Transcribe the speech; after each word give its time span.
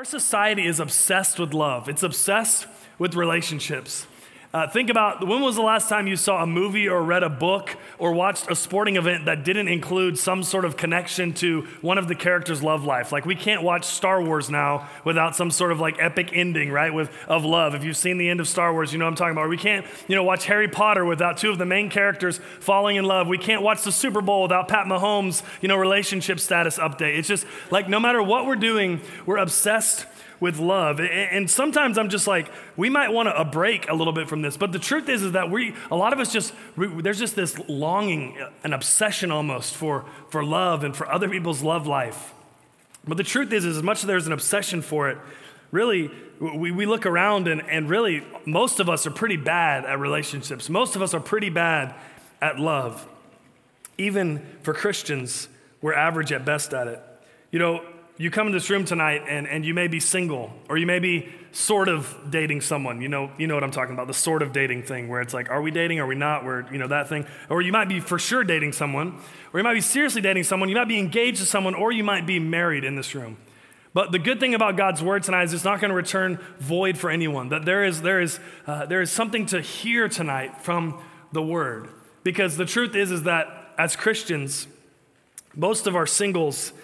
Our 0.00 0.06
society 0.06 0.66
is 0.66 0.80
obsessed 0.80 1.38
with 1.38 1.52
love, 1.52 1.86
it's 1.86 2.02
obsessed 2.02 2.66
with 2.98 3.14
relationships. 3.14 4.06
Uh, 4.52 4.66
think 4.66 4.90
about 4.90 5.24
when 5.24 5.40
was 5.40 5.54
the 5.54 5.62
last 5.62 5.88
time 5.88 6.08
you 6.08 6.16
saw 6.16 6.42
a 6.42 6.46
movie 6.46 6.88
or 6.88 7.04
read 7.04 7.22
a 7.22 7.28
book 7.28 7.76
or 8.00 8.12
watched 8.12 8.50
a 8.50 8.56
sporting 8.56 8.96
event 8.96 9.26
that 9.26 9.44
didn't 9.44 9.68
include 9.68 10.18
some 10.18 10.42
sort 10.42 10.64
of 10.64 10.76
connection 10.76 11.32
to 11.32 11.62
one 11.82 11.98
of 11.98 12.08
the 12.08 12.16
characters' 12.16 12.60
love 12.60 12.84
life? 12.84 13.12
Like 13.12 13.24
we 13.24 13.36
can't 13.36 13.62
watch 13.62 13.84
Star 13.84 14.20
Wars 14.20 14.50
now 14.50 14.88
without 15.04 15.36
some 15.36 15.52
sort 15.52 15.70
of 15.70 15.78
like 15.78 16.00
epic 16.00 16.30
ending, 16.32 16.72
right? 16.72 16.92
With 16.92 17.12
of 17.28 17.44
love. 17.44 17.76
If 17.76 17.84
you've 17.84 17.96
seen 17.96 18.18
the 18.18 18.28
end 18.28 18.40
of 18.40 18.48
Star 18.48 18.72
Wars, 18.72 18.92
you 18.92 18.98
know 18.98 19.04
what 19.04 19.10
I'm 19.10 19.16
talking 19.16 19.32
about. 19.36 19.48
We 19.48 19.56
can't, 19.56 19.86
you 20.08 20.16
know, 20.16 20.24
watch 20.24 20.46
Harry 20.46 20.66
Potter 20.66 21.04
without 21.04 21.36
two 21.38 21.50
of 21.50 21.58
the 21.58 21.66
main 21.66 21.88
characters 21.88 22.40
falling 22.58 22.96
in 22.96 23.04
love. 23.04 23.28
We 23.28 23.38
can't 23.38 23.62
watch 23.62 23.84
the 23.84 23.92
Super 23.92 24.20
Bowl 24.20 24.42
without 24.42 24.66
Pat 24.66 24.86
Mahomes, 24.86 25.44
you 25.60 25.68
know, 25.68 25.76
relationship 25.76 26.40
status 26.40 26.76
update. 26.76 27.16
It's 27.16 27.28
just 27.28 27.46
like 27.70 27.88
no 27.88 28.00
matter 28.00 28.20
what 28.20 28.46
we're 28.46 28.56
doing, 28.56 29.00
we're 29.26 29.36
obsessed 29.36 30.06
with 30.40 30.58
love. 30.58 30.98
And 31.00 31.48
sometimes 31.48 31.98
I'm 31.98 32.08
just 32.08 32.26
like, 32.26 32.50
we 32.76 32.88
might 32.88 33.12
want 33.12 33.28
to 33.28 33.38
uh, 33.38 33.44
break 33.44 33.88
a 33.88 33.94
little 33.94 34.12
bit 34.12 34.28
from 34.28 34.42
this. 34.42 34.56
But 34.56 34.72
the 34.72 34.78
truth 34.78 35.08
is, 35.08 35.22
is 35.22 35.32
that 35.32 35.50
we, 35.50 35.74
a 35.90 35.96
lot 35.96 36.12
of 36.12 36.18
us 36.18 36.32
just, 36.32 36.54
there's 36.76 37.18
just 37.18 37.36
this 37.36 37.58
longing, 37.68 38.40
uh, 38.40 38.50
an 38.64 38.72
obsession 38.72 39.30
almost 39.30 39.74
for, 39.74 40.06
for 40.30 40.42
love 40.42 40.82
and 40.82 40.96
for 40.96 41.06
other 41.10 41.28
people's 41.28 41.62
love 41.62 41.86
life. 41.86 42.32
But 43.06 43.18
the 43.18 43.24
truth 43.24 43.52
is, 43.52 43.64
is 43.64 43.76
as 43.76 43.82
much 43.82 43.98
as 43.98 44.06
there's 44.06 44.26
an 44.26 44.32
obsession 44.32 44.82
for 44.82 45.10
it, 45.10 45.18
really, 45.70 46.10
we, 46.40 46.70
we 46.70 46.86
look 46.86 47.04
around 47.04 47.46
and, 47.46 47.62
and 47.62 47.88
really, 47.88 48.24
most 48.46 48.80
of 48.80 48.88
us 48.88 49.06
are 49.06 49.10
pretty 49.10 49.36
bad 49.36 49.84
at 49.84 49.98
relationships. 49.98 50.68
Most 50.68 50.96
of 50.96 51.02
us 51.02 51.12
are 51.12 51.20
pretty 51.20 51.50
bad 51.50 51.94
at 52.40 52.58
love. 52.58 53.06
Even 53.98 54.46
for 54.62 54.72
Christians, 54.72 55.48
we're 55.82 55.94
average 55.94 56.32
at 56.32 56.44
best 56.44 56.72
at 56.72 56.88
it. 56.88 57.02
You 57.50 57.58
know, 57.58 57.84
you 58.20 58.30
come 58.30 58.46
in 58.46 58.52
this 58.52 58.68
room 58.68 58.84
tonight 58.84 59.22
and, 59.26 59.48
and 59.48 59.64
you 59.64 59.72
may 59.72 59.88
be 59.88 59.98
single 59.98 60.52
or 60.68 60.76
you 60.76 60.84
may 60.84 60.98
be 60.98 61.30
sort 61.52 61.88
of 61.88 62.14
dating 62.28 62.60
someone. 62.60 63.00
You 63.00 63.08
know 63.08 63.30
you 63.38 63.46
know 63.46 63.54
what 63.54 63.64
i'm 63.64 63.70
talking 63.70 63.94
about 63.94 64.08
the 64.08 64.14
sort 64.14 64.42
of 64.42 64.52
dating 64.52 64.82
thing 64.82 65.08
where 65.08 65.22
it's 65.22 65.32
like 65.32 65.48
are 65.48 65.62
we 65.62 65.70
dating? 65.70 66.00
Are 66.00 66.06
we 66.06 66.16
not? 66.16 66.44
Where 66.44 66.70
you 66.70 66.76
know 66.76 66.86
that 66.88 67.08
thing. 67.08 67.24
Or 67.48 67.62
you 67.62 67.72
might 67.72 67.88
be 67.88 67.98
for 67.98 68.18
sure 68.18 68.44
dating 68.44 68.74
someone 68.74 69.18
or 69.54 69.60
you 69.60 69.64
might 69.64 69.72
be 69.72 69.80
seriously 69.80 70.20
dating 70.20 70.42
someone. 70.42 70.68
You 70.68 70.74
might 70.74 70.86
be 70.86 70.98
engaged 70.98 71.38
to 71.38 71.46
someone 71.46 71.74
or 71.74 71.92
you 71.92 72.04
might 72.04 72.26
be 72.26 72.38
married 72.38 72.84
in 72.84 72.94
this 72.94 73.14
room. 73.14 73.38
But 73.94 74.12
the 74.12 74.18
good 74.18 74.38
thing 74.38 74.54
about 74.54 74.76
god's 74.76 75.02
word 75.02 75.22
tonight 75.22 75.44
is 75.44 75.54
it's 75.54 75.64
not 75.64 75.80
going 75.80 75.88
to 75.88 75.96
return 75.96 76.40
void 76.58 76.98
for 76.98 77.08
anyone 77.08 77.48
that 77.48 77.64
there 77.64 77.84
is 77.84 78.02
there 78.02 78.20
is 78.20 78.38
uh, 78.66 78.84
there 78.84 79.00
is 79.00 79.10
something 79.10 79.46
to 79.46 79.62
hear 79.62 80.10
tonight 80.10 80.60
from 80.60 81.02
the 81.32 81.42
word. 81.42 81.88
Because 82.22 82.58
the 82.58 82.66
truth 82.66 82.94
is 82.94 83.10
is 83.10 83.22
that 83.22 83.46
as 83.78 83.96
christians 83.96 84.66
most 85.56 85.86
of 85.86 85.96
our 85.96 86.06
singles 86.06 86.74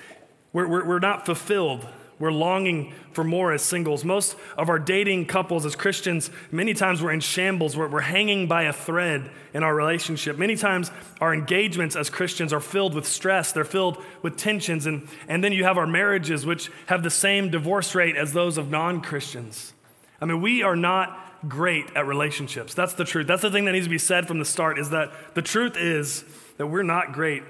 we're, 0.57 0.67
we're, 0.67 0.85
we're 0.87 0.99
not 1.01 1.27
fulfilled. 1.27 1.87
We're 2.19 2.33
longing 2.33 2.95
for 3.12 3.23
more 3.23 3.53
as 3.53 3.61
singles. 3.61 4.07
Most 4.07 4.37
of 4.57 4.71
our 4.71 4.79
dating 4.79 5.27
couples 5.27 5.67
as 5.67 5.77
Christians, 5.77 6.31
many 6.51 6.73
times 6.73 7.03
we're 7.03 7.12
in 7.12 7.21
shambles. 7.21 7.77
We're, 7.77 7.89
we're 7.89 8.01
hanging 8.01 8.47
by 8.49 8.62
a 8.62 8.73
thread 8.73 9.29
in 9.53 9.62
our 9.62 9.75
relationship. 9.75 10.39
Many 10.39 10.57
times 10.57 10.91
our 11.21 11.34
engagements 11.34 11.95
as 11.95 12.09
Christians 12.09 12.55
are 12.55 12.61
filled 12.61 12.95
with 12.95 13.07
stress, 13.07 13.53
they're 13.53 13.65
filled 13.65 14.03
with 14.23 14.39
tensions. 14.39 14.87
And, 14.87 15.07
and 15.29 15.45
then 15.45 15.53
you 15.53 15.65
have 15.65 15.77
our 15.77 15.87
marriages, 15.87 16.47
which 16.47 16.71
have 16.87 17.03
the 17.03 17.11
same 17.11 17.51
divorce 17.51 17.95
rate 17.95 18.17
as 18.17 18.33
those 18.33 18.57
of 18.57 18.71
non 18.71 19.03
Christians. 19.03 19.75
I 20.23 20.25
mean, 20.25 20.41
we 20.41 20.62
are 20.62 20.75
not 20.75 21.51
great 21.51 21.95
at 21.95 22.07
relationships. 22.07 22.73
That's 22.73 22.95
the 22.95 23.05
truth. 23.05 23.27
That's 23.27 23.43
the 23.43 23.51
thing 23.51 23.67
that 23.67 23.73
needs 23.73 23.84
to 23.84 23.91
be 23.91 23.99
said 23.99 24.27
from 24.27 24.39
the 24.39 24.47
start 24.47 24.79
is 24.79 24.89
that 24.89 25.34
the 25.34 25.43
truth 25.43 25.77
is 25.77 26.25
that 26.57 26.69
we're 26.69 26.83
not 26.83 27.12
great 27.12 27.43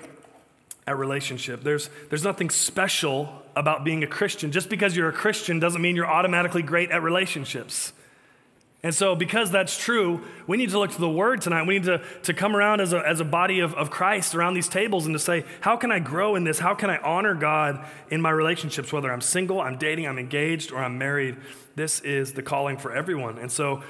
at 0.86 0.96
relationship. 0.96 1.62
There's, 1.62 1.90
there's 2.08 2.24
nothing 2.24 2.50
special 2.50 3.42
about 3.56 3.84
being 3.84 4.04
a 4.04 4.06
Christian. 4.06 4.52
Just 4.52 4.68
because 4.68 4.96
you're 4.96 5.08
a 5.08 5.12
Christian 5.12 5.58
doesn't 5.58 5.82
mean 5.82 5.96
you're 5.96 6.06
automatically 6.06 6.62
great 6.62 6.90
at 6.90 7.02
relationships. 7.02 7.92
And 8.82 8.94
so, 8.94 9.16
because 9.16 9.50
that's 9.50 9.76
true, 9.76 10.20
we 10.46 10.56
need 10.56 10.70
to 10.70 10.78
look 10.78 10.92
to 10.92 11.00
the 11.00 11.10
Word 11.10 11.40
tonight. 11.40 11.66
We 11.66 11.74
need 11.78 11.86
to, 11.86 12.02
to 12.24 12.32
come 12.32 12.54
around 12.54 12.80
as 12.80 12.92
a, 12.92 12.98
as 12.98 13.18
a 13.18 13.24
body 13.24 13.58
of, 13.58 13.74
of 13.74 13.90
Christ 13.90 14.34
around 14.34 14.54
these 14.54 14.68
tables 14.68 15.06
and 15.06 15.14
to 15.14 15.18
say, 15.18 15.44
how 15.60 15.76
can 15.76 15.90
I 15.90 15.98
grow 15.98 16.36
in 16.36 16.44
this? 16.44 16.60
How 16.60 16.74
can 16.74 16.88
I 16.88 16.98
honor 16.98 17.34
God 17.34 17.84
in 18.10 18.20
my 18.20 18.30
relationships, 18.30 18.92
whether 18.92 19.10
I'm 19.10 19.22
single, 19.22 19.60
I'm 19.60 19.76
dating, 19.76 20.06
I'm 20.06 20.20
engaged, 20.20 20.70
or 20.70 20.78
I'm 20.78 20.98
married? 20.98 21.36
This 21.74 21.98
is 22.00 22.34
the 22.34 22.42
calling 22.42 22.76
for 22.76 22.94
everyone. 22.94 23.38
And 23.38 23.50
so, 23.50 23.82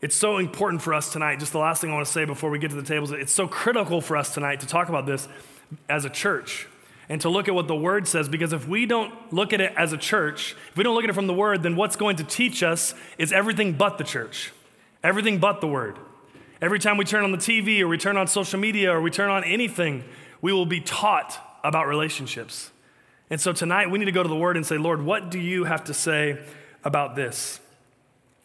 it's 0.00 0.14
so 0.14 0.38
important 0.38 0.80
for 0.80 0.94
us 0.94 1.12
tonight. 1.12 1.40
Just 1.40 1.52
the 1.52 1.58
last 1.58 1.80
thing 1.80 1.90
I 1.90 1.94
want 1.94 2.06
to 2.06 2.12
say 2.12 2.24
before 2.24 2.50
we 2.50 2.60
get 2.60 2.70
to 2.70 2.76
the 2.76 2.84
tables, 2.84 3.10
it's 3.10 3.32
so 3.32 3.48
critical 3.48 4.00
for 4.00 4.16
us 4.16 4.32
tonight 4.32 4.60
to 4.60 4.66
talk 4.66 4.88
about 4.88 5.06
this 5.06 5.28
as 5.88 6.04
a 6.04 6.10
church 6.10 6.66
and 7.08 7.20
to 7.20 7.28
look 7.28 7.48
at 7.48 7.54
what 7.54 7.68
the 7.68 7.76
word 7.76 8.06
says 8.06 8.28
because 8.28 8.52
if 8.52 8.68
we 8.68 8.86
don't 8.86 9.32
look 9.32 9.52
at 9.52 9.60
it 9.60 9.72
as 9.76 9.92
a 9.92 9.96
church, 9.96 10.54
if 10.70 10.76
we 10.76 10.84
don't 10.84 10.94
look 10.94 11.04
at 11.04 11.10
it 11.10 11.14
from 11.14 11.26
the 11.26 11.34
word, 11.34 11.62
then 11.62 11.76
what's 11.76 11.96
going 11.96 12.16
to 12.16 12.24
teach 12.24 12.62
us 12.62 12.94
is 13.16 13.32
everything 13.32 13.72
but 13.72 13.98
the 13.98 14.04
church, 14.04 14.52
everything 15.02 15.38
but 15.38 15.60
the 15.60 15.66
word. 15.66 15.98
Every 16.60 16.78
time 16.78 16.96
we 16.96 17.04
turn 17.04 17.24
on 17.24 17.32
the 17.32 17.38
TV 17.38 17.80
or 17.80 17.88
we 17.88 17.98
turn 17.98 18.16
on 18.16 18.26
social 18.26 18.58
media 18.58 18.92
or 18.92 19.00
we 19.00 19.10
turn 19.10 19.30
on 19.30 19.44
anything, 19.44 20.04
we 20.42 20.52
will 20.52 20.66
be 20.66 20.80
taught 20.80 21.38
about 21.64 21.86
relationships. 21.86 22.70
And 23.30 23.40
so 23.40 23.52
tonight 23.52 23.90
we 23.90 23.98
need 23.98 24.06
to 24.06 24.12
go 24.12 24.22
to 24.22 24.28
the 24.28 24.36
word 24.36 24.56
and 24.56 24.66
say, 24.66 24.76
Lord, 24.76 25.02
what 25.02 25.30
do 25.30 25.38
you 25.38 25.64
have 25.64 25.84
to 25.84 25.94
say 25.94 26.38
about 26.84 27.14
this? 27.14 27.60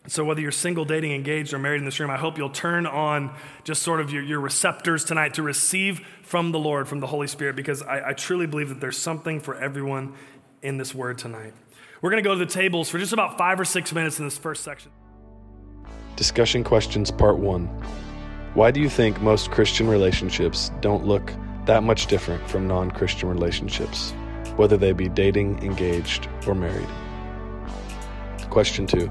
So, 0.08 0.26
whether 0.26 0.42
you're 0.42 0.52
single, 0.52 0.84
dating, 0.84 1.14
engaged, 1.14 1.54
or 1.54 1.60
married 1.60 1.78
in 1.80 1.86
this 1.86 2.00
room, 2.00 2.10
I 2.10 2.18
hope 2.18 2.38
you'll 2.38 2.50
turn 2.50 2.86
on 2.86 3.34
just 3.64 3.84
sort 3.84 4.02
of 4.02 4.12
your, 4.12 4.22
your 4.22 4.42
receptors 4.42 5.06
tonight 5.06 5.36
to 5.36 5.44
receive 5.44 6.06
from 6.24 6.52
the 6.52 6.60
Lord, 6.60 6.90
from 6.90 7.00
the 7.00 7.08
Holy 7.08 7.28
Spirit, 7.28 7.56
because 7.56 7.82
I, 7.82 8.10
I 8.10 8.14
truly 8.14 8.46
believe 8.46 8.68
that 8.68 8.82
there's 8.82 8.98
something 8.98 9.40
for 9.40 9.56
everyone 9.56 10.14
in 10.62 10.78
this 10.78 10.94
word 10.94 11.20
tonight. 11.20 11.54
We're 12.02 12.10
going 12.10 12.22
to 12.22 12.28
go 12.28 12.38
to 12.38 12.46
the 12.46 12.52
tables 12.52 12.90
for 12.90 13.00
just 13.00 13.14
about 13.14 13.38
five 13.38 13.62
or 13.62 13.66
six 13.66 13.94
minutes 13.94 14.20
in 14.20 14.26
this 14.26 14.38
first 14.38 14.64
section. 14.64 14.92
Discussion 16.18 16.66
questions, 16.66 17.10
part 17.10 17.38
one. 17.38 17.68
Why 18.56 18.72
do 18.72 18.82
you 18.82 18.90
think 18.90 19.22
most 19.22 19.52
Christian 19.52 19.88
relationships 19.88 20.70
don't 20.82 21.06
look 21.06 21.32
that 21.66 21.82
much 21.82 22.08
different 22.08 22.46
from 22.50 22.68
non 22.68 22.92
Christian 22.92 23.30
relationships, 23.30 24.12
whether 24.58 24.76
they 24.76 24.92
be 24.92 25.08
dating, 25.08 25.60
engaged, 25.64 26.28
or 26.46 26.56
married? 26.56 26.90
Question 28.50 28.86
two. 28.86 29.10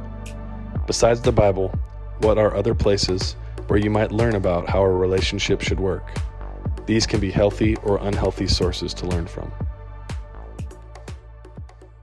Besides 0.87 1.21
the 1.21 1.33
Bible, 1.33 1.69
what 2.19 2.39
are 2.39 2.55
other 2.55 2.75
places 2.75 3.37
where 3.69 3.79
you 3.79 3.89
might 3.89 4.11
learn 4.11 4.35
about 4.35 4.69
how 4.69 4.83
a 4.83 4.91
relationship 4.91 5.61
should 5.61 5.79
work? 5.79 6.09
These 6.87 7.07
can 7.07 7.21
be 7.21 7.31
healthy 7.31 7.77
or 7.85 7.99
unhealthy 7.99 8.49
sources 8.49 8.93
to 8.95 9.07
learn 9.07 9.27
from. 9.27 9.53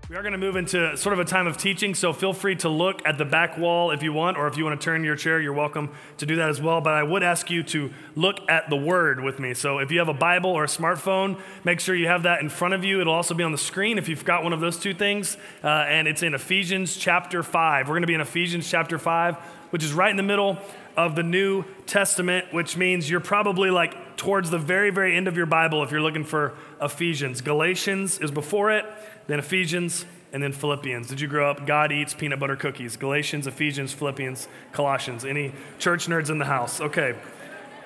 We 0.10 0.16
are 0.16 0.24
going 0.24 0.32
to 0.32 0.40
move 0.40 0.56
into 0.56 0.98
sort 0.98 1.14
of 1.14 1.20
a 1.20 1.24
time 1.24 1.46
of 1.46 1.56
teaching, 1.58 1.94
so 1.94 2.14
feel 2.14 2.34
free 2.34 2.56
to 2.56 2.70
look 2.70 3.00
at 3.06 3.20
the 3.20 3.26
back 3.26 3.60
wall 3.60 3.92
if 3.92 4.02
you 4.02 4.12
want, 4.12 4.38
or 4.38 4.48
if 4.48 4.58
you 4.58 4.66
want 4.66 4.82
to 4.82 4.84
turn 4.84 5.04
your 5.04 5.16
chair, 5.16 5.40
you're 5.40 5.54
welcome 5.54 5.92
to 6.18 6.26
do 6.26 6.38
that 6.38 6.50
as 6.50 6.60
well. 6.60 6.82
But 6.82 6.96
I 6.96 7.04
would 7.04 7.22
ask 7.22 7.52
you 7.52 7.62
to 7.66 7.92
look 8.16 8.40
at 8.50 8.72
the 8.72 8.76
Word 8.76 9.20
with 9.20 9.38
me. 9.38 9.54
So 9.54 9.78
if 9.78 9.92
you 9.92 10.00
have 10.00 10.08
a 10.08 10.16
Bible 10.16 10.50
or 10.50 10.64
a 10.64 10.68
smartphone, 10.68 11.40
make 11.64 11.80
sure 11.80 11.94
you 11.94 12.08
have 12.08 12.24
that 12.24 12.42
in 12.42 12.50
front 12.50 12.74
of 12.74 12.84
you. 12.84 13.02
It'll 13.02 13.14
also 13.14 13.36
be 13.36 13.44
on 13.44 13.52
the 13.52 13.60
screen 13.60 14.00
if 14.00 14.10
you've 14.10 14.26
got 14.26 14.44
one 14.44 14.52
of 14.52 14.62
those 14.62 14.80
two 14.80 14.96
things. 14.96 15.38
Uh, 15.64 15.68
and 15.68 16.08
it's 16.08 16.24
in 16.24 16.34
Ephesians 16.34 16.98
chapter 16.98 17.44
5. 17.44 17.88
We're 17.88 17.94
going 17.94 18.02
to 18.02 18.08
be 18.08 18.16
in 18.16 18.22
Ephesians 18.22 18.68
chapter 18.68 18.98
5, 18.98 19.36
which 19.70 19.84
is 19.84 19.94
right 19.94 20.10
in 20.10 20.18
the 20.18 20.24
middle 20.24 20.58
of 20.98 21.16
the 21.16 21.24
New 21.24 21.66
Testament, 21.86 22.52
which 22.52 22.76
means 22.76 23.12
you're 23.12 23.20
probably 23.20 23.70
like 23.70 24.18
towards 24.18 24.50
the 24.50 24.58
very, 24.58 24.90
very 24.90 25.16
end 25.16 25.28
of 25.28 25.38
your 25.38 25.46
Bible 25.46 25.84
if 25.84 25.92
you're 25.92 26.02
looking 26.02 26.26
for 26.26 26.56
Ephesians. 26.82 27.42
Galatians 27.42 28.18
is 28.18 28.32
before 28.32 28.72
it 28.72 28.86
then 29.30 29.40
Ephesians, 29.40 30.06
and 30.34 30.42
then 30.44 30.52
Philippians. 30.52 31.08
Did 31.08 31.22
you 31.22 31.28
grow 31.28 31.50
up? 31.50 31.66
God 31.66 31.92
eats 31.92 32.14
peanut 32.14 32.40
butter 32.40 32.56
cookies. 32.56 32.98
Galatians, 32.98 33.48
Ephesians, 33.48 33.94
Philippians, 33.94 34.48
Colossians. 34.72 35.24
Any 35.24 35.54
church 35.78 36.08
nerds 36.08 36.30
in 36.30 36.40
the 36.40 36.46
house? 36.46 36.82
Okay. 36.82 37.16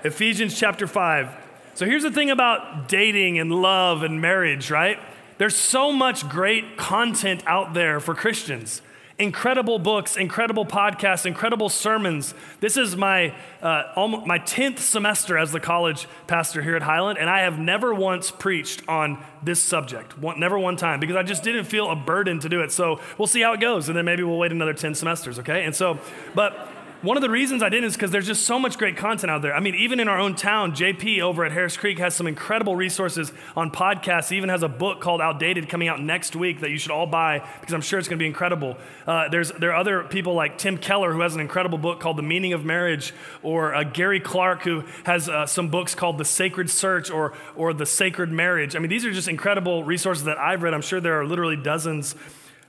Ephesians 0.03 0.57
chapter 0.57 0.87
5. 0.87 1.29
So 1.75 1.85
here's 1.85 2.03
the 2.03 2.11
thing 2.11 2.29
about 2.29 2.87
dating 2.87 3.39
and 3.39 3.51
love 3.51 4.03
and 4.03 4.21
marriage, 4.21 4.71
right? 4.71 4.99
There's 5.37 5.55
so 5.55 5.91
much 5.91 6.29
great 6.29 6.77
content 6.77 7.43
out 7.45 7.73
there 7.73 7.99
for 7.99 8.13
Christians 8.13 8.81
incredible 9.19 9.79
books, 9.79 10.17
incredible 10.17 10.66
podcasts, 10.66 11.26
incredible 11.26 11.70
sermons. 11.70 12.34
This 12.59 12.78
is 12.78 12.96
my, 12.96 13.35
uh, 13.61 13.84
almost, 13.96 14.26
my 14.26 14.40
10th 14.40 14.79
semester 14.79 15.37
as 15.37 15.52
the 15.52 15.59
college 15.59 16.08
pastor 16.28 16.61
here 16.61 16.76
at 16.76 16.82
Highland, 16.82 17.20
and 17.20 17.29
I 17.29 17.41
have 17.41 17.59
never 17.59 17.93
once 17.93 18.32
preached 18.32 18.82
on 18.87 19.23
this 19.43 19.61
subject, 19.61 20.17
one, 20.17 20.40
never 20.40 20.58
one 20.58 20.78
time, 20.78 20.99
because 20.99 21.16
I 21.16 21.23
just 21.23 21.43
didn't 21.43 21.66
feel 21.66 21.91
a 21.91 21.96
burden 21.96 22.40
to 22.40 22.49
do 22.49 22.61
it. 22.61 22.72
So 22.72 22.99
we'll 23.17 23.28
see 23.28 23.41
how 23.41 23.53
it 23.53 23.59
goes, 23.59 23.87
and 23.87 23.97
then 23.97 24.05
maybe 24.05 24.23
we'll 24.23 24.37
wait 24.37 24.52
another 24.52 24.73
10 24.73 24.96
semesters, 24.96 25.40
okay? 25.40 25.64
And 25.66 25.76
so, 25.76 25.99
but 26.34 26.70
one 27.03 27.17
of 27.17 27.22
the 27.22 27.29
reasons 27.29 27.61
I 27.61 27.67
didn't 27.67 27.84
is 27.84 27.94
because 27.96 28.11
there's 28.11 28.28
just 28.28 28.44
so 28.44 28.58
much 28.58 28.78
great 28.78 28.96
content 28.96 29.29
out 29.29 29.41
there. 29.41 29.53
I 29.53 29.59
mean, 29.59 29.76
even 29.76 30.00
in 30.00 30.08
our 30.08 30.17
own 30.17 30.35
town, 30.35 30.72
JP 30.72 31.20
over 31.20 31.44
at 31.44 31.52
Harris 31.52 31.76
Creek 31.76 32.00
has 32.00 32.16
some 32.16 32.28
incredible 32.28 32.78
resources 32.78 33.34
on 33.58 33.72
podcasts. 33.72 34.29
He 34.29 34.38
even 34.38 34.47
has 34.47 34.64
a 34.64 34.70
book 34.70 35.02
called 35.02 35.20
Outdated 35.20 35.67
coming 35.67 35.90
out 35.90 36.00
next 36.02 36.34
week 36.34 36.61
that 36.61 36.70
you 36.70 36.78
should 36.78 36.91
all 36.91 37.05
buy 37.05 37.46
because 37.59 37.73
I'm 37.73 37.82
sure 37.82 38.00
it's 38.00 38.08
going 38.08 38.17
to 38.17 38.23
be 38.23 38.28
incredible. 38.28 38.78
Uh, 39.05 39.28
there's, 39.28 39.52
there 39.52 39.72
are 39.72 39.76
other 39.76 40.03
people 40.05 40.34
like 40.34 40.58
Tim 40.58 40.78
Keller 40.78 41.11
who 41.11 41.20
has 41.20 41.35
an 41.35 41.41
incredible 41.41 41.78
book 41.78 42.00
called 42.00 42.17
The 42.17 42.23
Meaning 42.23 42.53
of 42.53 42.64
Marriage, 42.64 43.14
or 43.41 43.76
uh, 43.76 43.84
Gary 43.84 44.22
Clark 44.22 44.61
who 44.61 44.85
has 45.03 45.28
uh, 45.28 45.46
some 45.46 45.67
books 45.67 45.94
called 45.94 46.17
The 46.17 46.26
Sacred 46.26 46.70
Search 46.70 47.11
or, 47.11 47.34
or 47.58 47.73
The 47.73 47.85
Sacred 47.85 48.32
Marriage. 48.32 48.78
I 48.78 48.79
mean, 48.79 48.90
these 48.90 49.03
are 49.03 49.11
just 49.11 49.28
incredible 49.28 49.84
resources 49.84 50.23
that 50.23 50.38
I've 50.38 50.64
read. 50.64 50.73
I'm 50.73 50.82
sure 50.82 51.02
there 51.02 51.20
are 51.20 51.26
literally 51.26 51.58
dozens 51.58 52.16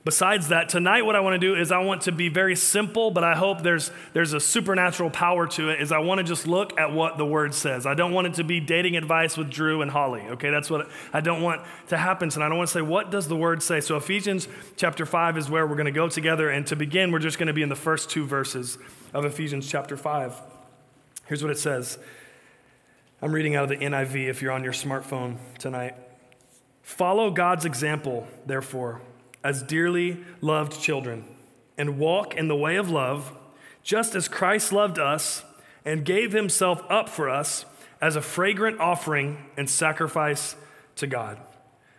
Besides 0.05 0.49
that, 0.49 0.69
tonight 0.69 1.01
what 1.01 1.15
I 1.15 1.19
want 1.19 1.33
to 1.33 1.39
do 1.39 1.59
is 1.59 1.71
I 1.71 1.79
want 1.79 2.03
to 2.03 2.11
be 2.11 2.29
very 2.29 2.55
simple, 2.55 3.09
but 3.09 3.23
I 3.23 3.33
hope 3.33 3.63
there's, 3.63 3.89
there's 4.13 4.33
a 4.33 4.39
supernatural 4.39 5.09
power 5.09 5.47
to 5.47 5.71
it, 5.71 5.81
is 5.81 5.91
I 5.91 5.97
want 5.97 6.19
to 6.19 6.23
just 6.23 6.45
look 6.45 6.79
at 6.79 6.93
what 6.93 7.17
the 7.17 7.25
word 7.25 7.55
says. 7.55 7.87
I 7.87 7.95
don't 7.95 8.13
want 8.13 8.27
it 8.27 8.35
to 8.35 8.43
be 8.43 8.59
dating 8.59 8.97
advice 8.97 9.35
with 9.35 9.49
Drew 9.49 9.81
and 9.81 9.89
Holly, 9.89 10.21
okay? 10.21 10.51
That's 10.51 10.69
what 10.69 10.89
I 11.11 11.21
don't 11.21 11.41
want 11.41 11.63
to 11.87 11.97
happen 11.97 12.29
tonight. 12.29 12.45
I 12.45 12.49
don't 12.49 12.59
want 12.59 12.69
to 12.69 12.73
say, 12.73 12.83
what 12.83 13.09
does 13.09 13.27
the 13.27 13.35
word 13.35 13.63
say? 13.63 13.81
So 13.81 13.97
Ephesians 13.97 14.47
chapter 14.75 15.07
5 15.07 15.39
is 15.39 15.49
where 15.49 15.65
we're 15.65 15.75
going 15.75 15.85
to 15.85 15.91
go 15.91 16.07
together, 16.07 16.51
and 16.51 16.67
to 16.67 16.75
begin, 16.75 17.11
we're 17.11 17.17
just 17.17 17.39
going 17.39 17.47
to 17.47 17.53
be 17.53 17.63
in 17.63 17.69
the 17.69 17.75
first 17.75 18.11
two 18.11 18.27
verses 18.27 18.77
of 19.11 19.25
Ephesians 19.25 19.67
chapter 19.67 19.97
5. 19.97 20.39
Here's 21.25 21.41
what 21.41 21.51
it 21.51 21.57
says. 21.57 21.97
I'm 23.23 23.31
reading 23.31 23.55
out 23.55 23.63
of 23.63 23.69
the 23.69 23.77
NIV 23.77 24.27
if 24.29 24.43
you're 24.43 24.51
on 24.51 24.63
your 24.63 24.73
smartphone 24.73 25.37
tonight. 25.57 25.95
Follow 26.83 27.31
God's 27.31 27.65
example, 27.65 28.27
therefore 28.45 29.01
as 29.45 29.61
dearly 29.61 30.17
loved 30.41 30.81
children 30.81 31.23
and 31.77 31.99
walk 31.99 32.35
in 32.35 32.47
the 32.47 32.55
way 32.55 32.77
of 32.77 32.89
love, 32.89 33.31
just 33.83 34.15
as 34.15 34.27
Christ 34.27 34.73
loved 34.73 34.97
us 34.97 35.43
and 35.85 36.03
gave 36.03 36.31
himself 36.33 36.81
up 36.89 37.07
for 37.07 37.29
us 37.29 37.63
as 38.01 38.15
a 38.15 38.21
fragrant 38.21 38.79
offering 38.79 39.45
and 39.55 39.69
sacrifice 39.69 40.55
to 40.95 41.05
God. 41.05 41.37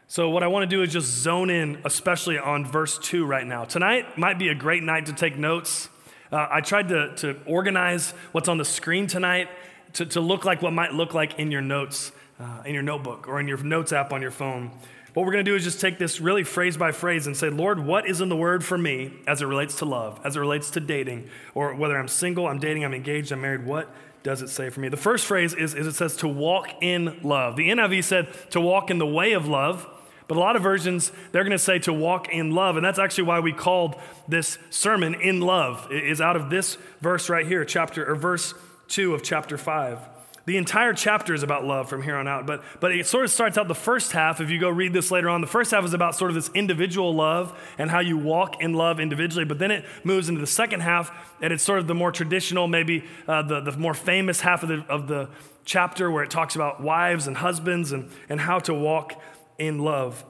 So, 0.08 0.28
what 0.28 0.43
I 0.43 0.48
want 0.48 0.69
to 0.69 0.76
do 0.76 0.82
is 0.82 0.93
just 0.93 1.06
zone 1.06 1.48
in, 1.48 1.81
especially 1.84 2.37
on 2.37 2.66
verse 2.66 2.98
2 2.98 3.25
right 3.25 3.46
now. 3.46 3.64
Tonight 3.64 4.19
might 4.19 4.40
be 4.40 4.48
a 4.48 4.54
great 4.54 4.82
night 4.82 5.06
to 5.06 5.12
take 5.12 5.37
notes. 5.37 5.88
Uh, 6.32 6.48
I 6.50 6.60
tried 6.60 6.88
to, 6.88 7.14
to 7.16 7.40
organize 7.46 8.10
what's 8.32 8.48
on 8.48 8.58
the 8.58 8.64
screen 8.64 9.06
tonight 9.06 9.48
to, 9.94 10.06
to 10.06 10.20
look 10.20 10.44
like 10.44 10.62
what 10.62 10.72
might 10.72 10.94
look 10.94 11.14
like 11.14 11.38
in 11.38 11.52
your 11.52 11.62
notes, 11.62 12.10
uh, 12.40 12.62
in 12.64 12.75
your 12.75 12.82
notebook, 12.82 13.28
or 13.28 13.38
in 13.38 13.46
your 13.46 13.58
notes 13.58 13.93
app 13.93 14.12
on 14.12 14.20
your 14.20 14.32
phone. 14.32 14.72
What 15.17 15.25
we're 15.25 15.33
going 15.33 15.47
to 15.47 15.51
do 15.51 15.57
is 15.57 15.65
just 15.65 15.81
take 15.81 15.99
this 15.99 16.21
really 16.21 16.45
phrase 16.45 16.77
by 16.77 16.93
phrase 16.93 17.27
and 17.27 17.35
say, 17.35 17.49
Lord, 17.49 17.81
what 17.81 18.07
is 18.07 18.21
in 18.21 18.29
the 18.29 18.37
word 18.37 18.63
for 18.63 18.77
me 18.77 19.15
as 19.27 19.41
it 19.41 19.47
relates 19.47 19.77
to 19.77 19.87
love, 19.87 20.21
as 20.25 20.37
it 20.37 20.41
relates 20.41 20.69
to 20.73 20.81
dating, 20.81 21.31
or 21.55 21.75
whether 21.75 21.97
I'm 21.97 22.07
single, 22.07 22.47
I'm 22.47 22.59
dating, 22.59 22.85
I'm 22.85 22.93
engaged, 22.93 23.33
I'm 23.33 23.41
married, 23.41 23.65
what 23.65 23.91
does 24.23 24.43
it 24.43 24.51
say 24.51 24.69
for 24.69 24.81
me? 24.81 24.91
The 24.91 24.99
first 24.99 25.25
phrase 25.25 25.55
is, 25.55 25.73
is 25.73 25.87
it 25.87 25.95
says 25.95 26.17
to 26.17 26.29
walk 26.29 26.69
in 26.83 27.19
love. 27.23 27.57
The 27.57 27.71
NIV 27.71 28.05
said 28.05 28.29
to 28.51 28.61
walk 28.61 28.91
in 28.91 28.99
the 28.99 29.07
way 29.07 29.33
of 29.33 29.49
love. 29.49 29.89
But 30.29 30.37
a 30.37 30.41
lot 30.41 30.55
of 30.55 30.63
versions, 30.63 31.11
they're 31.33 31.45
going 31.45 31.53
to 31.53 31.59
say 31.59 31.79
to 31.79 31.95
walk 31.95 32.29
in 32.29 32.51
love. 32.51 32.77
And 32.77 32.85
that's 32.85 32.99
actually 32.99 33.25
why 33.25 33.41
we 33.41 33.55
called 33.55 33.97
this 34.29 34.59
sermon 34.69 35.15
In 35.15 35.41
Love, 35.41 35.89
it 35.91 36.05
is 36.05 36.21
out 36.21 36.37
of 36.37 36.51
this 36.51 36.77
verse 37.01 37.31
right 37.31 37.47
here, 37.47 37.65
chapter 37.65 38.05
or 38.07 38.17
verse 38.17 38.53
2 38.89 39.15
of 39.15 39.23
chapter 39.23 39.57
5. 39.57 40.16
The 40.46 40.56
entire 40.56 40.93
chapter 40.93 41.34
is 41.34 41.43
about 41.43 41.64
love 41.64 41.88
from 41.88 42.02
here 42.02 42.14
on 42.14 42.28
out, 42.28 42.46
but, 42.46 42.62
but 42.78 42.93
it 42.93 43.06
sort 43.08 43.25
of 43.25 43.32
starts 43.32 43.58
out 43.58 43.66
the 43.66 43.75
first 43.75 44.12
half. 44.12 44.40
If 44.40 44.48
you 44.48 44.60
go 44.60 44.69
read 44.69 44.93
this 44.93 45.10
later 45.10 45.28
on, 45.28 45.40
the 45.40 45.48
first 45.48 45.72
half 45.72 45.84
is 45.84 45.93
about 45.93 46.14
sort 46.14 46.31
of 46.31 46.37
this 46.37 46.50
individual 46.54 47.12
love 47.12 47.58
and 47.78 47.90
how 47.90 47.98
you 47.98 48.16
walk 48.16 48.62
in 48.62 48.72
love 48.72 49.00
individually, 49.00 49.44
but 49.44 49.58
then 49.58 49.72
it 49.72 49.84
moves 50.04 50.28
into 50.28 50.40
the 50.40 50.46
second 50.46 50.81
half, 50.82 51.10
and 51.43 51.52
it's 51.52 51.64
sort 51.64 51.81
of 51.81 51.88
the 51.88 51.96
more 51.96 52.12
traditional, 52.12 52.69
maybe 52.69 53.04
uh, 53.26 53.43
the, 53.43 53.60
the 53.60 53.72
more 53.72 53.93
famous 53.93 54.40
half 54.40 54.62
of 54.62 54.69
the, 54.69 54.84
of 54.88 55.08
the 55.08 55.28
chapter 55.64 56.12
where 56.12 56.22
it 56.22 56.31
talks 56.31 56.54
about 56.54 56.81
wives 56.81 57.26
and 57.26 57.38
husbands 57.38 57.90
and, 57.90 58.08
and 58.28 58.40
how 58.40 58.60
to 58.60 58.72
walk 58.72 59.20
in 59.58 59.81
love. 59.81 60.25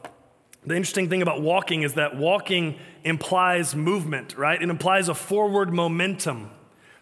The 0.64 0.74
interesting 0.74 1.10
thing 1.10 1.20
about 1.20 1.42
walking 1.42 1.82
is 1.82 1.92
that 1.94 2.16
walking 2.16 2.78
implies 3.04 3.76
movement, 3.76 4.36
right? 4.38 4.60
It 4.60 4.70
implies 4.70 5.10
a 5.10 5.14
forward 5.14 5.74
momentum. 5.74 6.50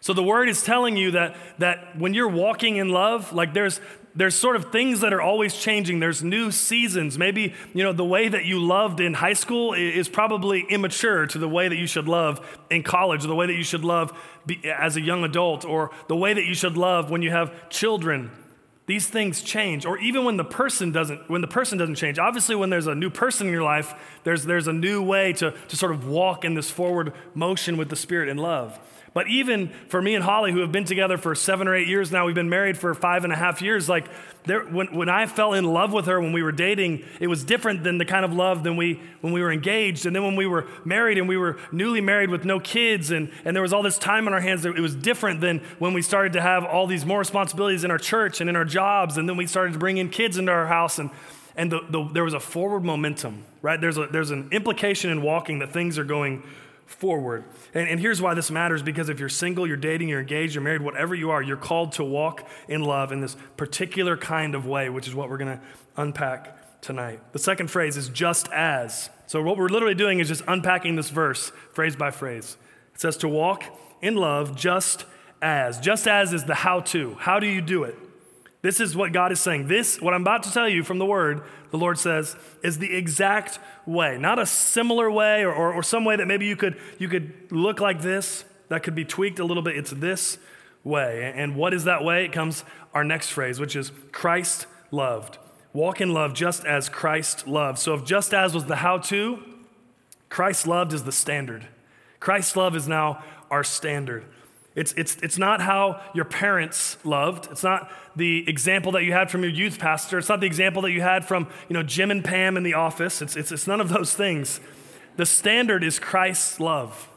So 0.05 0.13
the 0.13 0.21
word 0.21 0.49
is 0.49 0.61
telling 0.61 0.97
you 0.97 1.09
that, 1.11 1.35
that 1.57 1.97
when 1.97 2.13
you're 2.13 2.29
walking 2.29 2.75
in 2.75 2.89
love, 2.89 3.33
like 3.33 3.55
there's, 3.55 3.81
there's 4.13 4.35
sort 4.35 4.55
of 4.55 4.71
things 4.71 4.99
that 4.99 5.13
are 5.13 5.19
always 5.19 5.55
changing. 5.55 5.99
There's 5.99 6.21
new 6.21 6.51
seasons. 6.51 7.17
Maybe, 7.17 7.55
you 7.73 7.83
know, 7.83 7.91
the 7.91 8.05
way 8.05 8.27
that 8.27 8.45
you 8.45 8.59
loved 8.59 8.99
in 8.99 9.15
high 9.15 9.33
school 9.33 9.73
is 9.73 10.07
probably 10.07 10.63
immature 10.69 11.25
to 11.25 11.39
the 11.39 11.49
way 11.49 11.69
that 11.69 11.77
you 11.77 11.87
should 11.87 12.07
love 12.07 12.59
in 12.69 12.83
college, 12.83 13.25
or 13.25 13.29
the 13.29 13.33
way 13.33 13.47
that 13.47 13.55
you 13.55 13.63
should 13.63 13.83
love 13.83 14.15
as 14.63 14.95
a 14.95 15.01
young 15.01 15.23
adult, 15.23 15.65
or 15.65 15.89
the 16.07 16.15
way 16.15 16.35
that 16.35 16.45
you 16.45 16.53
should 16.53 16.77
love 16.77 17.09
when 17.09 17.23
you 17.23 17.31
have 17.31 17.67
children. 17.69 18.29
These 18.85 19.07
things 19.07 19.41
change, 19.41 19.87
or 19.87 19.97
even 19.97 20.23
when 20.23 20.37
the 20.37 20.45
person 20.45 20.91
doesn't, 20.91 21.31
when 21.31 21.41
the 21.41 21.47
person 21.47 21.79
doesn't 21.79 21.95
change. 21.95 22.19
Obviously, 22.19 22.55
when 22.55 22.69
there's 22.69 22.85
a 22.85 22.93
new 22.93 23.09
person 23.09 23.47
in 23.47 23.53
your 23.53 23.63
life, 23.63 23.95
there's, 24.23 24.45
there's 24.45 24.67
a 24.67 24.73
new 24.73 25.01
way 25.01 25.33
to, 25.33 25.49
to 25.49 25.75
sort 25.75 25.93
of 25.93 26.07
walk 26.07 26.45
in 26.45 26.53
this 26.53 26.69
forward 26.69 27.11
motion 27.33 27.75
with 27.75 27.89
the 27.89 27.95
Spirit 27.95 28.29
in 28.29 28.37
love. 28.37 28.79
But 29.15 29.29
even 29.29 29.69
for 29.87 30.01
me 30.01 30.13
and 30.13 30.21
Holly, 30.21 30.51
who 30.51 30.59
have 30.59 30.73
been 30.73 30.83
together 30.83 31.17
for 31.17 31.35
seven 31.35 31.69
or 31.69 31.73
eight 31.73 31.87
years 31.87 32.11
now, 32.11 32.25
we've 32.25 32.35
been 32.35 32.49
married 32.49 32.77
for 32.77 32.93
five 32.93 33.23
and 33.23 33.31
a 33.31 33.35
half 33.37 33.61
years. 33.61 33.87
Like, 33.87 34.09
there, 34.43 34.65
when, 34.65 34.93
when 34.93 35.07
I 35.07 35.25
fell 35.25 35.53
in 35.53 35.63
love 35.63 35.93
with 35.93 36.07
her 36.07 36.19
when 36.19 36.33
we 36.33 36.43
were 36.43 36.51
dating, 36.51 37.05
it 37.21 37.27
was 37.27 37.45
different 37.45 37.85
than 37.85 37.97
the 37.97 38.03
kind 38.03 38.25
of 38.25 38.33
love 38.33 38.63
than 38.63 38.75
we 38.75 38.99
when 39.21 39.31
we 39.31 39.41
were 39.41 39.53
engaged. 39.53 40.05
And 40.05 40.13
then 40.13 40.25
when 40.25 40.35
we 40.35 40.45
were 40.45 40.67
married 40.83 41.17
and 41.17 41.29
we 41.29 41.37
were 41.37 41.57
newly 41.71 42.01
married 42.01 42.29
with 42.29 42.43
no 42.43 42.59
kids, 42.59 43.09
and, 43.09 43.31
and 43.45 43.55
there 43.55 43.63
was 43.63 43.71
all 43.71 43.83
this 43.83 43.97
time 43.97 44.27
on 44.27 44.33
our 44.33 44.41
hands, 44.41 44.65
it 44.65 44.77
was 44.77 44.93
different 44.93 45.39
than 45.39 45.59
when 45.79 45.93
we 45.93 46.01
started 46.01 46.33
to 46.33 46.41
have 46.41 46.65
all 46.65 46.85
these 46.85 47.05
more 47.05 47.19
responsibilities 47.19 47.85
in 47.85 47.91
our 47.91 47.97
church 47.97 48.41
and 48.41 48.49
in 48.49 48.57
our 48.57 48.65
jobs. 48.65 49.17
And 49.17 49.29
then 49.29 49.37
we 49.37 49.47
started 49.47 49.71
to 49.71 49.79
bring 49.79 49.95
in 49.95 50.09
kids 50.09 50.37
into 50.37 50.51
our 50.51 50.67
house. 50.67 50.99
And, 50.99 51.09
and 51.55 51.71
the, 51.71 51.79
the, 51.89 52.09
there 52.11 52.25
was 52.25 52.33
a 52.33 52.41
forward 52.41 52.83
momentum, 52.83 53.45
right? 53.61 53.79
There's, 53.79 53.97
a, 53.97 54.07
there's 54.07 54.31
an 54.31 54.49
implication 54.51 55.09
in 55.09 55.21
walking 55.21 55.59
that 55.59 55.71
things 55.71 55.97
are 55.97 56.03
going 56.03 56.43
forward. 56.85 57.43
And, 57.73 57.89
and, 57.89 57.99
here's 57.99 58.21
why 58.21 58.33
this 58.33 58.51
matters 58.51 58.83
because 58.83 59.09
if 59.09 59.19
you're 59.19 59.29
single, 59.29 59.65
you're 59.65 59.77
dating, 59.77 60.09
you're 60.09 60.19
engaged, 60.19 60.55
you're 60.55 60.63
married, 60.63 60.81
whatever 60.81 61.15
you 61.15 61.31
are, 61.31 61.41
you're 61.41 61.57
called 61.57 61.93
to 61.93 62.03
walk 62.03 62.47
in 62.67 62.83
love 62.83 63.11
in 63.11 63.21
this 63.21 63.35
particular 63.57 64.15
kind 64.15 64.55
of 64.55 64.65
way, 64.65 64.89
which 64.89 65.07
is 65.07 65.15
what 65.15 65.29
we're 65.29 65.37
going 65.37 65.57
to 65.57 65.63
unpack 65.97 66.81
tonight. 66.81 67.19
The 67.31 67.39
second 67.39 67.71
phrase 67.71 67.97
is 67.97 68.09
just 68.09 68.47
as. 68.51 69.09
So, 69.27 69.41
what 69.41 69.57
we're 69.57 69.69
literally 69.69 69.95
doing 69.95 70.19
is 70.19 70.27
just 70.27 70.43
unpacking 70.47 70.95
this 70.95 71.09
verse 71.09 71.51
phrase 71.71 71.95
by 71.95 72.11
phrase. 72.11 72.57
It 72.93 73.01
says 73.01 73.17
to 73.17 73.27
walk 73.27 73.63
in 74.01 74.15
love 74.15 74.55
just 74.55 75.05
as. 75.41 75.79
Just 75.79 76.07
as 76.07 76.33
is 76.33 76.45
the 76.45 76.55
how 76.55 76.81
to. 76.81 77.15
How 77.15 77.39
do 77.39 77.47
you 77.47 77.61
do 77.61 77.83
it? 77.83 77.97
This 78.65 78.79
is 78.79 78.95
what 78.95 79.13
God 79.13 79.31
is 79.31 79.39
saying. 79.39 79.67
This, 79.67 80.01
what 80.01 80.15
I'm 80.15 80.23
about 80.23 80.41
to 80.41 80.51
tell 80.51 80.67
you 80.67 80.83
from 80.83 80.97
the 80.97 81.05
word, 81.05 81.43
the 81.69 81.77
Lord 81.77 81.99
says, 81.99 82.35
is 82.63 82.79
the 82.79 82.95
exact 82.95 83.59
way. 83.85 84.17
Not 84.17 84.39
a 84.39 84.45
similar 84.47 85.11
way 85.11 85.43
or, 85.43 85.53
or, 85.53 85.71
or, 85.71 85.83
some 85.83 86.03
way 86.03 86.15
that 86.15 86.25
maybe 86.25 86.47
you 86.47 86.55
could, 86.55 86.81
you 86.97 87.07
could 87.07 87.51
look 87.51 87.79
like 87.79 88.01
this, 88.01 88.43
that 88.69 88.81
could 88.81 88.95
be 88.95 89.05
tweaked 89.05 89.37
a 89.37 89.45
little 89.45 89.61
bit. 89.61 89.77
It's 89.77 89.91
this 89.91 90.39
way. 90.83 91.31
And 91.35 91.55
what 91.55 91.75
is 91.75 91.83
that 91.83 92.03
way? 92.03 92.25
It 92.25 92.31
comes 92.31 92.63
our 92.91 93.03
next 93.03 93.29
phrase, 93.29 93.59
which 93.59 93.75
is 93.75 93.91
Christ 94.11 94.65
loved. 94.89 95.37
Walk 95.71 96.01
in 96.01 96.11
love 96.11 96.33
just 96.33 96.65
as 96.65 96.89
Christ 96.89 97.47
loved. 97.47 97.77
So 97.77 97.93
if 97.93 98.03
just 98.03 98.33
as 98.33 98.55
was 98.55 98.65
the 98.65 98.77
how 98.77 98.97
to, 98.97 99.43
Christ 100.27 100.65
loved 100.65 100.91
is 100.91 101.03
the 101.03 101.11
standard. 101.11 101.67
Christ's 102.19 102.55
love 102.55 102.75
is 102.75 102.87
now 102.87 103.23
our 103.51 103.63
standard. 103.63 104.25
It's, 104.75 104.91
it's, 104.93 105.15
it's 105.23 105.37
not 105.37 105.61
how 105.61 106.01
your 106.13 106.25
parents 106.25 106.97
loved. 107.05 107.47
It's 107.49 107.63
not 107.63 107.89
the 108.15 108.47
example 108.47 108.91
that 108.91 109.03
you 109.03 109.13
had 109.13 109.31
from 109.31 109.41
your 109.41 109.51
youth 109.51 109.79
pastor. 109.79 110.17
It's 110.17 110.27
not 110.27 110.41
the 110.41 110.47
example 110.47 110.81
that 110.81 110.91
you 110.91 111.01
had 111.01 111.25
from 111.25 111.47
you 111.69 111.73
know, 111.73 111.83
Jim 111.83 112.11
and 112.11 112.23
Pam 112.23 112.57
in 112.57 112.63
the 112.63 112.73
office. 112.73 113.21
It's, 113.21 113.37
it's, 113.37 113.53
it's 113.53 113.67
none 113.67 113.79
of 113.79 113.87
those 113.87 114.13
things. 114.13 114.59
The 115.15 115.25
standard 115.25 115.81
is 115.81 115.97
Christ's 115.97 116.59
love. 116.59 117.09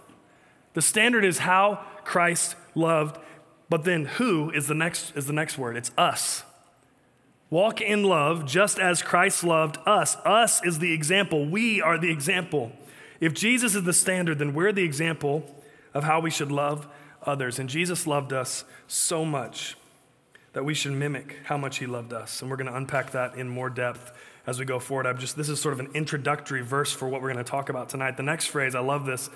The 0.74 0.82
standard 0.82 1.24
is 1.24 1.38
how 1.38 1.84
Christ 2.04 2.54
loved. 2.76 3.18
But 3.68 3.82
then 3.82 4.04
who 4.04 4.50
is 4.50 4.68
the 4.68 4.74
next, 4.74 5.16
is 5.16 5.26
the 5.26 5.32
next 5.32 5.58
word? 5.58 5.76
It's 5.76 5.90
us. 5.98 6.44
Walk 7.50 7.80
in 7.80 8.04
love 8.04 8.46
just 8.46 8.78
as 8.78 9.02
Christ 9.02 9.42
loved 9.42 9.78
us. 9.84 10.16
Us 10.24 10.64
is 10.64 10.78
the 10.78 10.92
example. 10.92 11.44
We 11.44 11.82
are 11.82 11.98
the 11.98 12.10
example. 12.10 12.70
If 13.20 13.34
Jesus 13.34 13.74
is 13.74 13.82
the 13.82 13.92
standard, 13.92 14.38
then 14.38 14.54
we're 14.54 14.72
the 14.72 14.84
example 14.84 15.42
of 15.92 16.04
how 16.04 16.20
we 16.20 16.30
should 16.30 16.52
love 16.52 16.86
others. 17.28 17.58
And 17.58 17.68
Jesus 17.68 18.06
loved 18.06 18.32
us 18.32 18.64
so 18.86 19.24
much 19.24 19.76
that 20.54 20.64
we 20.64 20.74
should 20.74 20.92
mimic 20.92 21.36
how 21.44 21.56
much 21.56 21.78
he 21.78 21.86
loved 21.86 22.12
us. 22.12 22.40
And 22.40 22.50
we're 22.50 22.56
going 22.56 22.70
to 22.70 22.76
unpack 22.76 23.12
that 23.12 23.34
in 23.34 23.48
more 23.48 23.70
depth 23.70 24.12
as 24.46 24.58
we 24.58 24.64
go 24.64 24.78
forward. 24.78 25.06
I'm 25.06 25.18
just 25.18 25.36
this 25.36 25.48
is 25.48 25.60
sort 25.60 25.74
of 25.74 25.80
an 25.80 25.90
introductory 25.94 26.62
verse 26.62 26.90
for 26.90 27.06
what 27.06 27.20
we're 27.20 27.32
going 27.32 27.44
to 27.44 27.48
talk 27.48 27.68
about 27.68 27.90
tonight. 27.90 28.16
The 28.16 28.22
next 28.22 28.46
phrase, 28.46 28.74
I 28.74 28.80
love 28.80 29.04
this, 29.04 29.28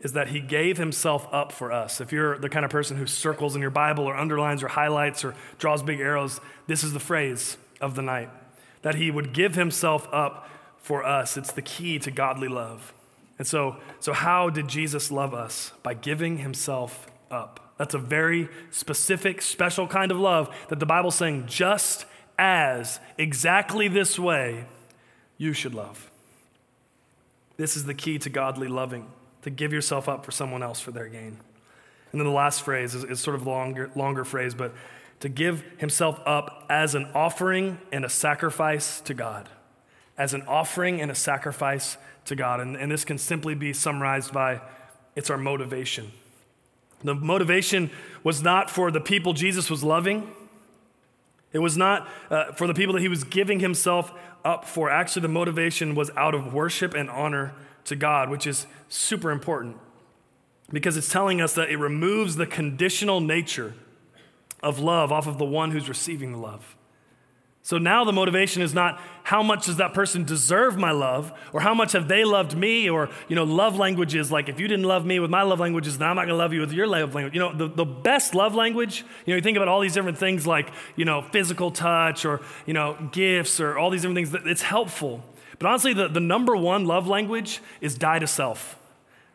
is 0.00 0.12
that 0.12 0.28
he 0.28 0.40
gave 0.40 0.76
himself 0.76 1.26
up 1.32 1.52
for 1.52 1.72
us. 1.72 2.00
If 2.00 2.12
you're 2.12 2.38
the 2.38 2.48
kind 2.48 2.64
of 2.64 2.70
person 2.70 2.96
who 2.96 3.06
circles 3.06 3.56
in 3.56 3.62
your 3.62 3.70
Bible 3.70 4.04
or 4.04 4.14
underlines 4.14 4.62
or 4.62 4.68
highlights 4.68 5.24
or 5.24 5.34
draws 5.58 5.82
big 5.82 6.00
arrows, 6.00 6.40
this 6.66 6.84
is 6.84 6.92
the 6.92 7.00
phrase 7.00 7.56
of 7.80 7.94
the 7.94 8.02
night. 8.02 8.28
That 8.82 8.94
he 8.94 9.10
would 9.10 9.32
give 9.32 9.54
himself 9.54 10.06
up 10.12 10.48
for 10.78 11.04
us. 11.04 11.36
It's 11.36 11.50
the 11.50 11.62
key 11.62 11.98
to 12.00 12.10
godly 12.10 12.48
love. 12.48 12.92
And 13.38 13.46
so, 13.46 13.76
so 14.00 14.12
how 14.12 14.50
did 14.50 14.68
Jesus 14.68 15.10
love 15.10 15.32
us? 15.32 15.72
By 15.82 15.94
giving 15.94 16.38
himself 16.38 17.08
up. 17.30 17.74
That's 17.78 17.94
a 17.94 17.98
very 17.98 18.48
specific, 18.70 19.40
special 19.42 19.86
kind 19.86 20.10
of 20.10 20.18
love 20.18 20.54
that 20.68 20.80
the 20.80 20.86
Bible's 20.86 21.14
saying, 21.14 21.46
just 21.46 22.06
as 22.38 23.00
exactly 23.16 23.88
this 23.88 24.18
way 24.18 24.64
you 25.36 25.52
should 25.52 25.74
love. 25.74 26.10
This 27.56 27.76
is 27.76 27.84
the 27.84 27.94
key 27.94 28.18
to 28.18 28.30
godly 28.30 28.68
loving, 28.68 29.08
to 29.42 29.50
give 29.50 29.72
yourself 29.72 30.08
up 30.08 30.24
for 30.24 30.32
someone 30.32 30.62
else 30.62 30.80
for 30.80 30.90
their 30.90 31.08
gain. 31.08 31.38
And 32.10 32.20
then 32.20 32.24
the 32.24 32.30
last 32.30 32.62
phrase 32.62 32.94
is, 32.94 33.04
is 33.04 33.20
sort 33.20 33.36
of 33.36 33.46
longer, 33.46 33.90
longer 33.94 34.24
phrase, 34.24 34.54
but 34.54 34.72
to 35.20 35.28
give 35.28 35.64
himself 35.78 36.20
up 36.24 36.64
as 36.70 36.94
an 36.94 37.08
offering 37.14 37.78
and 37.92 38.04
a 38.04 38.08
sacrifice 38.08 39.00
to 39.02 39.14
God. 39.14 39.48
as 40.18 40.34
an 40.34 40.42
offering 40.42 41.00
and 41.00 41.10
a 41.10 41.14
sacrifice 41.14 41.96
to 42.24 42.34
God. 42.34 42.60
And, 42.60 42.76
and 42.76 42.90
this 42.90 43.04
can 43.04 43.16
simply 43.16 43.54
be 43.54 43.72
summarized 43.72 44.32
by 44.32 44.60
it's 45.14 45.30
our 45.30 45.38
motivation. 45.38 46.10
The 47.02 47.14
motivation 47.14 47.90
was 48.24 48.42
not 48.42 48.70
for 48.70 48.90
the 48.90 49.00
people 49.00 49.32
Jesus 49.32 49.70
was 49.70 49.84
loving. 49.84 50.30
It 51.52 51.60
was 51.60 51.76
not 51.76 52.08
uh, 52.30 52.52
for 52.52 52.66
the 52.66 52.74
people 52.74 52.94
that 52.94 53.00
he 53.00 53.08
was 53.08 53.24
giving 53.24 53.60
himself 53.60 54.12
up 54.44 54.64
for. 54.64 54.90
Actually, 54.90 55.22
the 55.22 55.28
motivation 55.28 55.94
was 55.94 56.10
out 56.16 56.34
of 56.34 56.52
worship 56.52 56.94
and 56.94 57.08
honor 57.08 57.54
to 57.84 57.96
God, 57.96 58.28
which 58.28 58.46
is 58.46 58.66
super 58.88 59.30
important 59.30 59.76
because 60.70 60.96
it's 60.96 61.10
telling 61.10 61.40
us 61.40 61.54
that 61.54 61.70
it 61.70 61.76
removes 61.76 62.36
the 62.36 62.46
conditional 62.46 63.20
nature 63.20 63.74
of 64.62 64.78
love 64.78 65.12
off 65.12 65.26
of 65.26 65.38
the 65.38 65.44
one 65.44 65.70
who's 65.70 65.88
receiving 65.88 66.32
the 66.32 66.38
love. 66.38 66.76
So 67.68 67.76
now 67.76 68.02
the 68.02 68.14
motivation 68.14 68.62
is 68.62 68.72
not 68.72 68.98
how 69.24 69.42
much 69.42 69.66
does 69.66 69.76
that 69.76 69.92
person 69.92 70.24
deserve 70.24 70.78
my 70.78 70.90
love 70.90 71.34
or 71.52 71.60
how 71.60 71.74
much 71.74 71.92
have 71.92 72.08
they 72.08 72.24
loved 72.24 72.56
me 72.56 72.88
or, 72.88 73.10
you 73.28 73.36
know, 73.36 73.44
love 73.44 73.76
languages 73.76 74.32
like 74.32 74.48
if 74.48 74.58
you 74.58 74.66
didn't 74.68 74.86
love 74.86 75.04
me 75.04 75.18
with 75.20 75.30
my 75.30 75.42
love 75.42 75.60
languages, 75.60 75.98
then 75.98 76.08
I'm 76.08 76.16
not 76.16 76.22
going 76.22 76.30
to 76.30 76.36
love 76.36 76.54
you 76.54 76.60
with 76.60 76.72
your 76.72 76.86
love 76.86 77.14
language. 77.14 77.34
You 77.34 77.40
know, 77.40 77.54
the, 77.54 77.68
the 77.68 77.84
best 77.84 78.34
love 78.34 78.54
language, 78.54 79.04
you 79.26 79.32
know, 79.32 79.36
you 79.36 79.42
think 79.42 79.58
about 79.58 79.68
all 79.68 79.80
these 79.80 79.92
different 79.92 80.16
things 80.16 80.46
like, 80.46 80.70
you 80.96 81.04
know, 81.04 81.20
physical 81.20 81.70
touch 81.70 82.24
or, 82.24 82.40
you 82.64 82.72
know, 82.72 82.96
gifts 83.12 83.60
or 83.60 83.76
all 83.76 83.90
these 83.90 84.00
different 84.00 84.30
things, 84.30 84.46
it's 84.46 84.62
helpful. 84.62 85.22
But 85.58 85.68
honestly, 85.68 85.92
the, 85.92 86.08
the 86.08 86.20
number 86.20 86.56
one 86.56 86.86
love 86.86 87.06
language 87.06 87.60
is 87.82 87.98
die 87.98 88.18
to 88.18 88.26
self, 88.26 88.78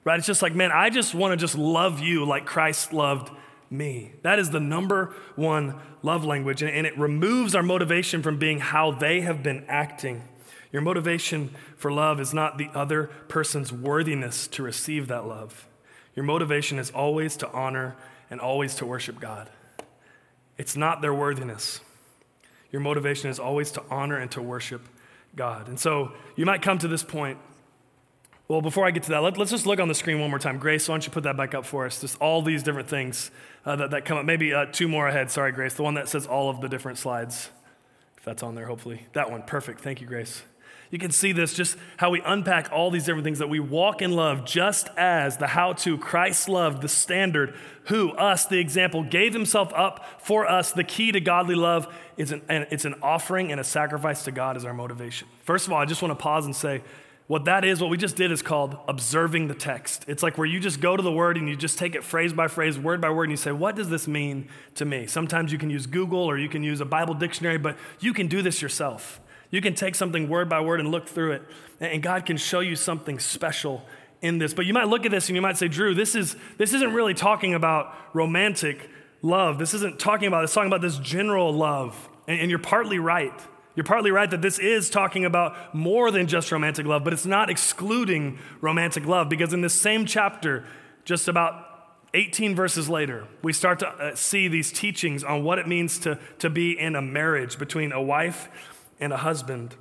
right? 0.05 0.17
It's 0.17 0.25
just 0.25 0.41
like, 0.41 0.55
man, 0.55 0.71
I 0.71 0.89
just 0.89 1.13
want 1.13 1.33
to 1.33 1.37
just 1.37 1.55
love 1.55 1.99
you 1.99 2.25
like 2.25 2.47
Christ 2.47 2.93
loved 2.93 3.29
me. 3.73 4.13
That 4.21 4.39
is 4.39 4.51
the 4.51 4.59
number 4.59 5.13
one 5.35 5.79
love 6.01 6.23
language, 6.23 6.61
and 6.61 6.87
it 6.87 6.97
removes 6.97 7.55
our 7.55 7.63
motivation 7.63 8.21
from 8.21 8.37
being 8.37 8.59
how 8.59 8.91
they 8.91 9.21
have 9.21 9.43
been 9.43 9.65
acting. 9.67 10.23
Your 10.71 10.81
motivation 10.81 11.53
for 11.75 11.91
love 11.91 12.19
is 12.19 12.33
not 12.33 12.57
the 12.57 12.69
other 12.73 13.07
person's 13.27 13.73
worthiness 13.73 14.47
to 14.47 14.63
receive 14.63 15.07
that 15.07 15.27
love. 15.27 15.67
Your 16.15 16.25
motivation 16.25 16.79
is 16.79 16.91
always 16.91 17.35
to 17.37 17.51
honor 17.51 17.95
and 18.29 18.39
always 18.39 18.75
to 18.75 18.85
worship 18.85 19.19
God. 19.19 19.49
It's 20.57 20.77
not 20.77 21.01
their 21.01 21.13
worthiness. 21.13 21.79
Your 22.71 22.81
motivation 22.81 23.29
is 23.29 23.39
always 23.39 23.71
to 23.71 23.83
honor 23.89 24.17
and 24.17 24.31
to 24.31 24.41
worship 24.41 24.81
God. 25.35 25.67
And 25.67 25.79
so 25.79 26.11
you 26.35 26.45
might 26.45 26.61
come 26.61 26.77
to 26.79 26.87
this 26.87 27.03
point 27.03 27.39
well, 28.47 28.61
before 28.61 28.85
I 28.85 28.91
get 28.91 29.03
to 29.03 29.09
that, 29.11 29.23
let, 29.23 29.39
us 29.39 29.51
just 29.51 29.65
look 29.65 29.79
on 29.79 29.87
the 29.87 29.95
screen 29.95 30.19
one 30.19 30.29
more 30.29 30.39
time. 30.39 30.57
Grace, 30.57 30.87
why 30.87 30.93
don't 30.93 31.05
you 31.05 31.11
put 31.11 31.23
that 31.23 31.37
back 31.37 31.53
up 31.53 31.65
for 31.65 31.85
us? 31.85 32.01
Just 32.01 32.19
all 32.19 32.41
these 32.41 32.61
different 32.61 32.89
things 32.89 33.31
uh, 33.65 33.75
that, 33.77 33.91
that 33.91 34.05
come 34.05 34.17
up. 34.17 34.25
Maybe 34.25 34.53
uh, 34.53 34.65
two 34.65 34.87
more 34.87 35.07
ahead. 35.07 35.31
Sorry, 35.31 35.51
Grace. 35.51 35.75
The 35.75 35.83
one 35.83 35.93
that 35.93 36.09
says 36.09 36.27
all 36.27 36.49
of 36.49 36.59
the 36.59 36.67
different 36.67 36.97
slides. 36.97 37.49
If 38.17 38.25
that's 38.25 38.43
on 38.43 38.55
there, 38.55 38.65
hopefully. 38.65 39.07
That 39.13 39.31
one. 39.31 39.43
Perfect. 39.43 39.79
Thank 39.79 40.01
you, 40.01 40.07
Grace. 40.07 40.43
You 40.91 40.99
can 40.99 41.09
see 41.09 41.31
this, 41.31 41.55
just 41.55 41.75
how 41.97 42.11
we 42.11 42.21
unpack 42.23 42.71
all 42.71 42.91
these 42.91 43.05
different 43.05 43.23
things 43.23 43.39
that 43.39 43.49
we 43.49 43.59
walk 43.59 44.03
in 44.03 44.11
love, 44.11 44.45
just 44.45 44.89
as 44.95 45.37
the 45.37 45.47
how 45.47 45.73
to 45.73 45.97
Christ 45.97 46.47
loved, 46.47 46.83
the 46.83 46.87
standard, 46.87 47.55
who, 47.85 48.11
us, 48.11 48.45
the 48.45 48.59
example, 48.59 49.03
gave 49.03 49.33
himself 49.33 49.73
up 49.73 50.05
for 50.19 50.47
us. 50.47 50.71
The 50.71 50.83
key 50.83 51.11
to 51.11 51.19
godly 51.19 51.55
love 51.55 51.91
is 52.15 52.31
an, 52.31 52.43
it's 52.47 52.85
an 52.85 52.93
offering 53.01 53.51
and 53.51 53.59
a 53.59 53.63
sacrifice 53.63 54.25
to 54.25 54.31
God 54.31 54.55
as 54.55 54.65
our 54.65 54.73
motivation. 54.73 55.27
First 55.45 55.65
of 55.65 55.73
all, 55.73 55.79
I 55.79 55.85
just 55.85 56.03
want 56.03 56.11
to 56.11 56.21
pause 56.21 56.45
and 56.45 56.55
say, 56.55 56.83
what 57.27 57.45
that 57.45 57.63
is, 57.63 57.79
what 57.79 57.89
we 57.89 57.97
just 57.97 58.15
did 58.15 58.31
is 58.31 58.41
called 58.41 58.77
observing 58.87 59.47
the 59.47 59.53
text. 59.53 60.03
It's 60.07 60.21
like 60.21 60.37
where 60.37 60.45
you 60.45 60.59
just 60.59 60.81
go 60.81 60.97
to 60.97 61.01
the 61.01 61.11
word 61.11 61.37
and 61.37 61.47
you 61.47 61.55
just 61.55 61.77
take 61.77 61.95
it 61.95 62.03
phrase 62.03 62.33
by 62.33 62.47
phrase, 62.47 62.77
word 62.77 62.99
by 62.99 63.09
word, 63.09 63.23
and 63.23 63.31
you 63.31 63.37
say, 63.37 63.51
What 63.51 63.75
does 63.75 63.89
this 63.89 64.07
mean 64.07 64.49
to 64.75 64.85
me? 64.85 65.07
Sometimes 65.07 65.51
you 65.51 65.57
can 65.57 65.69
use 65.69 65.85
Google 65.85 66.19
or 66.19 66.37
you 66.37 66.49
can 66.49 66.63
use 66.63 66.81
a 66.81 66.85
Bible 66.85 67.13
dictionary, 67.13 67.57
but 67.57 67.77
you 67.99 68.13
can 68.13 68.27
do 68.27 68.41
this 68.41 68.61
yourself. 68.61 69.21
You 69.51 69.61
can 69.61 69.73
take 69.75 69.95
something 69.95 70.27
word 70.27 70.49
by 70.49 70.61
word 70.61 70.79
and 70.79 70.89
look 70.89 71.07
through 71.07 71.33
it, 71.33 71.43
and 71.79 72.03
God 72.03 72.25
can 72.25 72.37
show 72.37 72.59
you 72.59 72.75
something 72.75 73.19
special 73.19 73.85
in 74.21 74.37
this. 74.37 74.53
But 74.53 74.65
you 74.65 74.73
might 74.73 74.87
look 74.87 75.05
at 75.05 75.11
this 75.11 75.29
and 75.29 75.35
you 75.35 75.41
might 75.41 75.57
say, 75.57 75.67
Drew, 75.67 75.93
this, 75.93 76.15
is, 76.15 76.35
this 76.57 76.73
isn't 76.73 76.93
really 76.93 77.13
talking 77.13 77.53
about 77.53 77.93
romantic 78.13 78.89
love. 79.21 79.59
This 79.59 79.73
isn't 79.75 79.99
talking 79.99 80.27
about, 80.27 80.43
it's 80.43 80.53
talking 80.53 80.69
about 80.69 80.81
this 80.81 80.97
general 80.97 81.53
love. 81.53 82.09
And, 82.27 82.39
and 82.39 82.49
you're 82.49 82.59
partly 82.59 82.99
right. 82.99 83.33
You're 83.75 83.83
partly 83.83 84.11
right 84.11 84.29
that 84.29 84.41
this 84.41 84.59
is 84.59 84.89
talking 84.89 85.25
about 85.25 85.73
more 85.73 86.11
than 86.11 86.27
just 86.27 86.51
romantic 86.51 86.85
love, 86.85 87.03
but 87.03 87.13
it's 87.13 87.25
not 87.25 87.49
excluding 87.49 88.37
romantic 88.61 89.05
love 89.05 89.29
because 89.29 89.53
in 89.53 89.61
this 89.61 89.73
same 89.73 90.05
chapter, 90.05 90.63
just 91.05 91.27
about 91.27 91.69
18 92.13 92.55
verses 92.55 92.87
later, 92.87 93.27
we 93.41 93.51
start 93.51 93.79
to 93.79 93.87
uh, 93.87 94.15
see 94.15 94.47
these 94.47 94.71
teachings 94.71 95.23
on 95.23 95.43
what 95.43 95.57
it 95.57 95.67
means 95.67 95.97
to, 95.99 96.19
to 96.37 96.49
be 96.49 96.77
in 96.77 96.95
a 96.95 97.01
marriage 97.01 97.57
between 97.57 97.91
a 97.91 98.01
wife 98.01 98.47
and 98.99 99.11
a 99.11 99.17
husband. 99.17 99.75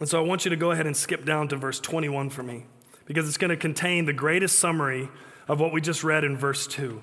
And 0.00 0.08
so 0.08 0.22
I 0.22 0.26
want 0.26 0.44
you 0.44 0.50
to 0.50 0.56
go 0.56 0.72
ahead 0.72 0.86
and 0.86 0.96
skip 0.96 1.24
down 1.24 1.48
to 1.48 1.56
verse 1.56 1.78
21 1.78 2.30
for 2.30 2.42
me 2.42 2.66
because 3.06 3.28
it's 3.28 3.38
going 3.38 3.50
to 3.50 3.56
contain 3.56 4.06
the 4.06 4.12
greatest 4.12 4.58
summary 4.58 5.08
of 5.46 5.60
what 5.60 5.72
we 5.72 5.80
just 5.80 6.02
read 6.02 6.24
in 6.24 6.36
verse 6.36 6.66
2. 6.66 7.00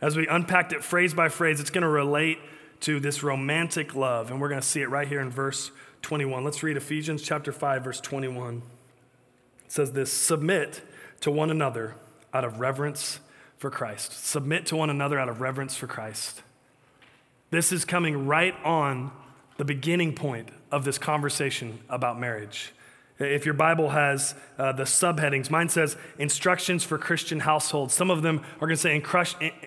As 0.00 0.16
we 0.16 0.26
unpacked 0.26 0.72
it 0.72 0.82
phrase 0.82 1.14
by 1.14 1.28
phrase, 1.28 1.60
it's 1.60 1.70
going 1.70 1.82
to 1.82 1.88
relate 1.88 2.38
to 2.80 3.00
this 3.00 3.22
romantic 3.22 3.94
love. 3.94 4.30
And 4.30 4.40
we're 4.40 4.48
going 4.48 4.60
to 4.60 4.66
see 4.66 4.82
it 4.82 4.90
right 4.90 5.08
here 5.08 5.20
in 5.20 5.30
verse 5.30 5.70
21. 6.02 6.44
Let's 6.44 6.62
read 6.62 6.76
Ephesians 6.76 7.22
chapter 7.22 7.52
5 7.52 7.84
verse 7.84 8.00
21. 8.00 8.62
It 9.64 9.72
says 9.72 9.92
this, 9.92 10.12
submit 10.12 10.82
to 11.20 11.30
one 11.30 11.50
another 11.50 11.94
out 12.34 12.44
of 12.44 12.60
reverence 12.60 13.20
for 13.56 13.70
Christ. 13.70 14.26
Submit 14.26 14.66
to 14.66 14.76
one 14.76 14.90
another 14.90 15.18
out 15.18 15.30
of 15.30 15.40
reverence 15.40 15.74
for 15.74 15.86
Christ. 15.86 16.42
This 17.50 17.72
is 17.72 17.86
coming 17.86 18.26
right 18.26 18.54
on 18.62 19.10
the 19.56 19.64
beginning 19.64 20.14
point 20.14 20.50
of 20.70 20.84
this 20.84 20.98
conversation 20.98 21.78
about 21.88 22.20
marriage. 22.20 22.73
If 23.18 23.44
your 23.44 23.54
Bible 23.54 23.90
has 23.90 24.34
uh, 24.58 24.72
the 24.72 24.82
subheadings, 24.82 25.48
mine 25.48 25.68
says 25.68 25.96
instructions 26.18 26.82
for 26.82 26.98
Christian 26.98 27.40
households. 27.40 27.94
Some 27.94 28.10
of 28.10 28.22
them 28.22 28.40
are 28.56 28.66
going 28.66 28.70
to 28.70 28.76
say 28.76 29.00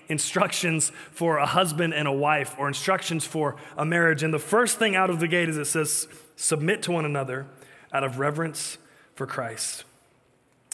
instructions 0.10 0.92
for 1.12 1.38
a 1.38 1.46
husband 1.46 1.94
and 1.94 2.10
a 2.10 2.12
wife 2.12 2.56
or 2.60 2.68
instructions 2.68 3.26
for 3.26 3.56
a 3.78 3.86
marriage. 3.86 4.22
And 4.22 4.34
the 4.34 4.40
first 4.40 4.80
thing 4.80 4.98
out 4.98 5.10
of 5.10 5.22
the 5.22 5.30
gate 5.30 5.48
is 5.48 5.56
it 5.56 5.66
says 5.66 6.10
submit 6.36 6.84
to 6.84 6.92
one 6.92 7.06
another 7.06 7.48
out 7.94 8.04
of 8.04 8.20
reverence 8.20 8.78
for 9.16 9.26
Christ. 9.26 9.86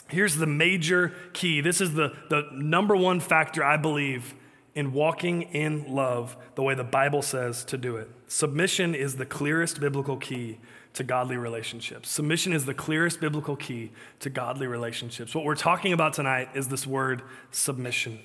Here's 0.08 0.36
the 0.36 0.46
major 0.46 1.14
key. 1.32 1.60
This 1.60 1.80
is 1.80 1.94
the, 1.94 2.12
the 2.28 2.48
number 2.52 2.96
one 2.96 3.20
factor, 3.20 3.64
I 3.64 3.76
believe, 3.76 4.34
in 4.74 4.92
walking 4.92 5.42
in 5.42 5.94
love 5.94 6.36
the 6.54 6.62
way 6.62 6.74
the 6.74 6.84
Bible 6.84 7.22
says 7.22 7.64
to 7.64 7.78
do 7.78 7.96
it. 7.96 8.10
Submission 8.26 8.94
is 8.94 9.16
the 9.16 9.26
clearest 9.26 9.80
biblical 9.80 10.16
key 10.16 10.58
to 10.94 11.04
godly 11.04 11.36
relationships. 11.36 12.08
Submission 12.08 12.52
is 12.52 12.66
the 12.66 12.74
clearest 12.74 13.20
biblical 13.20 13.56
key 13.56 13.90
to 14.20 14.30
godly 14.30 14.66
relationships. 14.66 15.34
What 15.34 15.44
we're 15.44 15.56
talking 15.56 15.92
about 15.92 16.12
tonight 16.14 16.48
is 16.54 16.68
this 16.68 16.86
word 16.86 17.22
submission. 17.50 18.20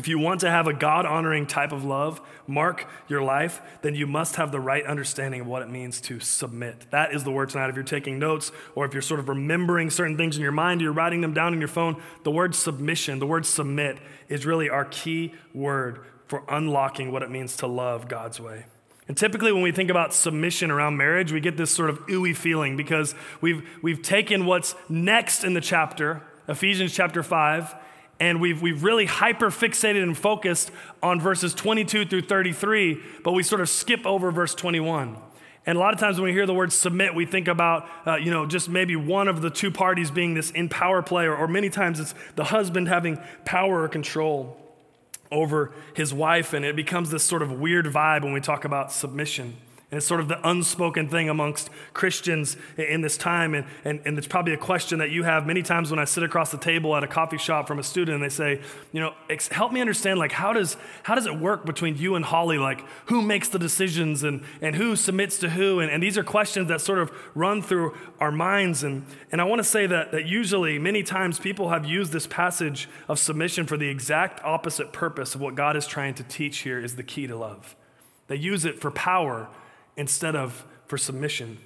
If 0.00 0.08
you 0.08 0.18
want 0.18 0.40
to 0.40 0.50
have 0.50 0.66
a 0.66 0.72
God 0.72 1.04
honoring 1.04 1.46
type 1.46 1.72
of 1.72 1.84
love 1.84 2.22
mark 2.46 2.86
your 3.06 3.20
life, 3.22 3.60
then 3.82 3.94
you 3.94 4.06
must 4.06 4.36
have 4.36 4.50
the 4.50 4.58
right 4.58 4.82
understanding 4.86 5.42
of 5.42 5.46
what 5.46 5.60
it 5.60 5.68
means 5.68 6.00
to 6.00 6.20
submit. 6.20 6.86
That 6.90 7.12
is 7.12 7.22
the 7.22 7.30
word 7.30 7.50
tonight. 7.50 7.68
If 7.68 7.74
you're 7.74 7.84
taking 7.84 8.18
notes 8.18 8.50
or 8.74 8.86
if 8.86 8.94
you're 8.94 9.02
sort 9.02 9.20
of 9.20 9.28
remembering 9.28 9.90
certain 9.90 10.16
things 10.16 10.38
in 10.38 10.42
your 10.42 10.52
mind, 10.52 10.80
you're 10.80 10.94
writing 10.94 11.20
them 11.20 11.34
down 11.34 11.52
in 11.52 11.58
your 11.58 11.68
phone, 11.68 12.00
the 12.22 12.30
word 12.30 12.54
submission, 12.54 13.18
the 13.18 13.26
word 13.26 13.44
submit, 13.44 13.98
is 14.30 14.46
really 14.46 14.70
our 14.70 14.86
key 14.86 15.34
word 15.52 16.00
for 16.28 16.44
unlocking 16.48 17.12
what 17.12 17.22
it 17.22 17.30
means 17.30 17.58
to 17.58 17.66
love 17.66 18.08
God's 18.08 18.40
way. 18.40 18.64
And 19.06 19.18
typically, 19.18 19.52
when 19.52 19.60
we 19.60 19.70
think 19.70 19.90
about 19.90 20.14
submission 20.14 20.70
around 20.70 20.96
marriage, 20.96 21.30
we 21.30 21.40
get 21.40 21.58
this 21.58 21.70
sort 21.70 21.90
of 21.90 21.98
ooey 22.06 22.34
feeling 22.34 22.74
because 22.74 23.14
we've, 23.42 23.68
we've 23.82 24.00
taken 24.00 24.46
what's 24.46 24.74
next 24.88 25.44
in 25.44 25.52
the 25.52 25.60
chapter, 25.60 26.22
Ephesians 26.48 26.94
chapter 26.94 27.22
5, 27.22 27.74
and 28.20 28.40
we've, 28.40 28.60
we've 28.60 28.84
really 28.84 29.06
hyper 29.06 29.46
fixated 29.46 30.02
and 30.02 30.16
focused 30.16 30.70
on 31.02 31.18
verses 31.20 31.54
22 31.54 32.04
through 32.04 32.20
33, 32.20 33.00
but 33.24 33.32
we 33.32 33.42
sort 33.42 33.62
of 33.62 33.68
skip 33.70 34.04
over 34.04 34.30
verse 34.30 34.54
21. 34.54 35.16
And 35.66 35.76
a 35.76 35.80
lot 35.80 35.94
of 35.94 36.00
times 36.00 36.18
when 36.18 36.26
we 36.26 36.32
hear 36.32 36.46
the 36.46 36.54
word 36.54 36.72
submit, 36.72 37.14
we 37.14 37.24
think 37.24 37.48
about, 37.48 37.88
uh, 38.06 38.16
you 38.16 38.30
know, 38.30 38.46
just 38.46 38.68
maybe 38.68 38.94
one 38.94 39.26
of 39.26 39.40
the 39.40 39.50
two 39.50 39.70
parties 39.70 40.10
being 40.10 40.34
this 40.34 40.50
in 40.50 40.68
power 40.68 41.02
play, 41.02 41.24
or, 41.24 41.34
or 41.34 41.48
many 41.48 41.70
times 41.70 41.98
it's 41.98 42.14
the 42.36 42.44
husband 42.44 42.88
having 42.88 43.18
power 43.44 43.82
or 43.82 43.88
control 43.88 44.56
over 45.32 45.72
his 45.94 46.12
wife, 46.12 46.52
and 46.52 46.64
it 46.64 46.76
becomes 46.76 47.10
this 47.10 47.22
sort 47.22 47.40
of 47.40 47.52
weird 47.52 47.86
vibe 47.86 48.22
when 48.22 48.32
we 48.32 48.40
talk 48.40 48.64
about 48.64 48.92
submission. 48.92 49.56
And 49.90 49.98
it's 49.98 50.06
sort 50.06 50.20
of 50.20 50.28
the 50.28 50.48
unspoken 50.48 51.08
thing 51.08 51.28
amongst 51.28 51.68
Christians 51.94 52.56
in 52.78 53.00
this 53.00 53.16
time. 53.16 53.54
And, 53.54 53.66
and, 53.84 54.00
and 54.04 54.16
it's 54.18 54.28
probably 54.28 54.54
a 54.54 54.56
question 54.56 55.00
that 55.00 55.10
you 55.10 55.24
have 55.24 55.48
many 55.48 55.62
times 55.62 55.90
when 55.90 55.98
I 55.98 56.04
sit 56.04 56.22
across 56.22 56.52
the 56.52 56.58
table 56.58 56.94
at 56.94 57.02
a 57.02 57.08
coffee 57.08 57.38
shop 57.38 57.66
from 57.66 57.80
a 57.80 57.82
student 57.82 58.14
and 58.14 58.22
they 58.22 58.28
say, 58.28 58.60
you 58.92 59.00
know, 59.00 59.14
help 59.50 59.72
me 59.72 59.80
understand, 59.80 60.20
like, 60.20 60.30
how 60.30 60.52
does, 60.52 60.76
how 61.02 61.16
does 61.16 61.26
it 61.26 61.36
work 61.36 61.66
between 61.66 61.96
you 61.96 62.14
and 62.14 62.24
Holly? 62.24 62.56
Like, 62.56 62.84
who 63.06 63.20
makes 63.20 63.48
the 63.48 63.58
decisions 63.58 64.22
and, 64.22 64.44
and 64.60 64.76
who 64.76 64.94
submits 64.94 65.38
to 65.38 65.50
who? 65.50 65.80
And, 65.80 65.90
and 65.90 66.00
these 66.00 66.16
are 66.16 66.22
questions 66.22 66.68
that 66.68 66.80
sort 66.80 67.00
of 67.00 67.10
run 67.34 67.60
through 67.60 67.96
our 68.20 68.30
minds. 68.30 68.84
And, 68.84 69.04
and 69.32 69.40
I 69.40 69.44
want 69.44 69.58
to 69.58 69.64
say 69.64 69.88
that, 69.88 70.12
that 70.12 70.24
usually, 70.24 70.78
many 70.78 71.02
times, 71.02 71.40
people 71.40 71.70
have 71.70 71.84
used 71.84 72.12
this 72.12 72.28
passage 72.28 72.88
of 73.08 73.18
submission 73.18 73.66
for 73.66 73.76
the 73.76 73.88
exact 73.88 74.40
opposite 74.44 74.92
purpose 74.92 75.34
of 75.34 75.40
what 75.40 75.56
God 75.56 75.76
is 75.76 75.84
trying 75.84 76.14
to 76.14 76.22
teach 76.22 76.58
here 76.58 76.78
is 76.78 76.94
the 76.94 77.02
key 77.02 77.26
to 77.26 77.34
love. 77.34 77.74
They 78.28 78.36
use 78.36 78.64
it 78.64 78.80
for 78.80 78.92
power 78.92 79.48
instead 80.00 80.34
of 80.34 80.64
for 80.86 80.96
submission. 80.96 81.58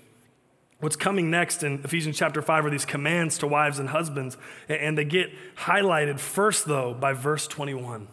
What's 0.80 0.96
coming 0.96 1.30
next 1.30 1.62
in 1.62 1.80
Ephesians 1.84 2.18
chapter 2.18 2.42
5 2.42 2.66
are 2.66 2.70
these 2.70 2.84
commands 2.84 3.38
to 3.38 3.46
wives 3.46 3.78
and 3.78 3.88
husbands, 3.88 4.36
and 4.68 4.98
they 4.98 5.04
get 5.04 5.30
highlighted 5.56 6.18
first, 6.18 6.66
though, 6.66 6.92
by 6.92 7.12
verse 7.12 7.46
21, 7.46 8.08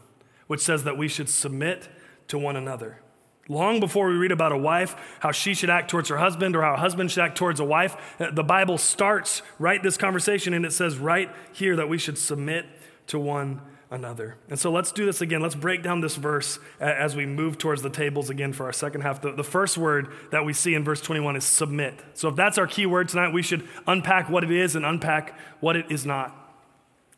which 0.45 0.61
says 0.61 0.83
that 0.83 0.95
we 0.95 1.07
should 1.07 1.27
submit 1.27 1.89
to 2.27 2.37
one 2.37 2.55
another. 2.55 3.01
Long 3.49 3.79
before 3.79 4.07
we 4.07 4.13
read 4.13 4.31
about 4.31 4.51
a 4.51 4.57
wife, 4.57 4.95
how 5.21 5.31
she 5.31 5.55
should 5.55 5.71
act 5.71 5.89
towards 5.89 6.07
her 6.09 6.17
husband 6.17 6.55
or 6.55 6.61
how 6.61 6.75
a 6.75 6.77
husband 6.77 7.09
should 7.09 7.23
act 7.23 7.35
towards 7.35 7.59
a 7.59 7.65
wife, 7.65 7.97
uh, 8.21 8.29
the 8.29 8.43
Bible 8.43 8.77
starts 8.77 9.41
right 9.57 9.81
this 9.81 9.97
conversation 9.97 10.53
and 10.53 10.65
it 10.65 10.71
says 10.71 10.97
right 10.99 11.29
here 11.51 11.75
that 11.75 11.89
we 11.89 11.97
should 11.97 12.17
submit 12.17 12.67
to 13.07 13.19
one 13.19 13.59
another. 13.91 14.37
And 14.49 14.57
so 14.57 14.71
let's 14.71 14.91
do 14.91 15.05
this 15.05 15.21
again. 15.21 15.41
Let's 15.41 15.53
break 15.53 15.83
down 15.83 15.99
this 15.99 16.15
verse 16.15 16.57
as 16.79 17.15
we 17.15 17.25
move 17.25 17.57
towards 17.57 17.81
the 17.81 17.89
tables 17.89 18.29
again 18.29 18.53
for 18.53 18.65
our 18.65 18.73
second 18.73 19.01
half. 19.01 19.21
The, 19.21 19.33
the 19.33 19.43
first 19.43 19.77
word 19.77 20.07
that 20.31 20.45
we 20.45 20.53
see 20.53 20.73
in 20.73 20.83
verse 20.83 21.01
21 21.01 21.35
is 21.35 21.43
submit. 21.43 21.99
So 22.13 22.29
if 22.29 22.35
that's 22.37 22.57
our 22.57 22.67
key 22.67 22.85
word 22.85 23.09
tonight, 23.09 23.33
we 23.33 23.41
should 23.43 23.67
unpack 23.85 24.29
what 24.29 24.45
it 24.45 24.51
is 24.51 24.75
and 24.75 24.85
unpack 24.85 25.37
what 25.59 25.75
it 25.75 25.91
is 25.91 26.05
not. 26.05 26.37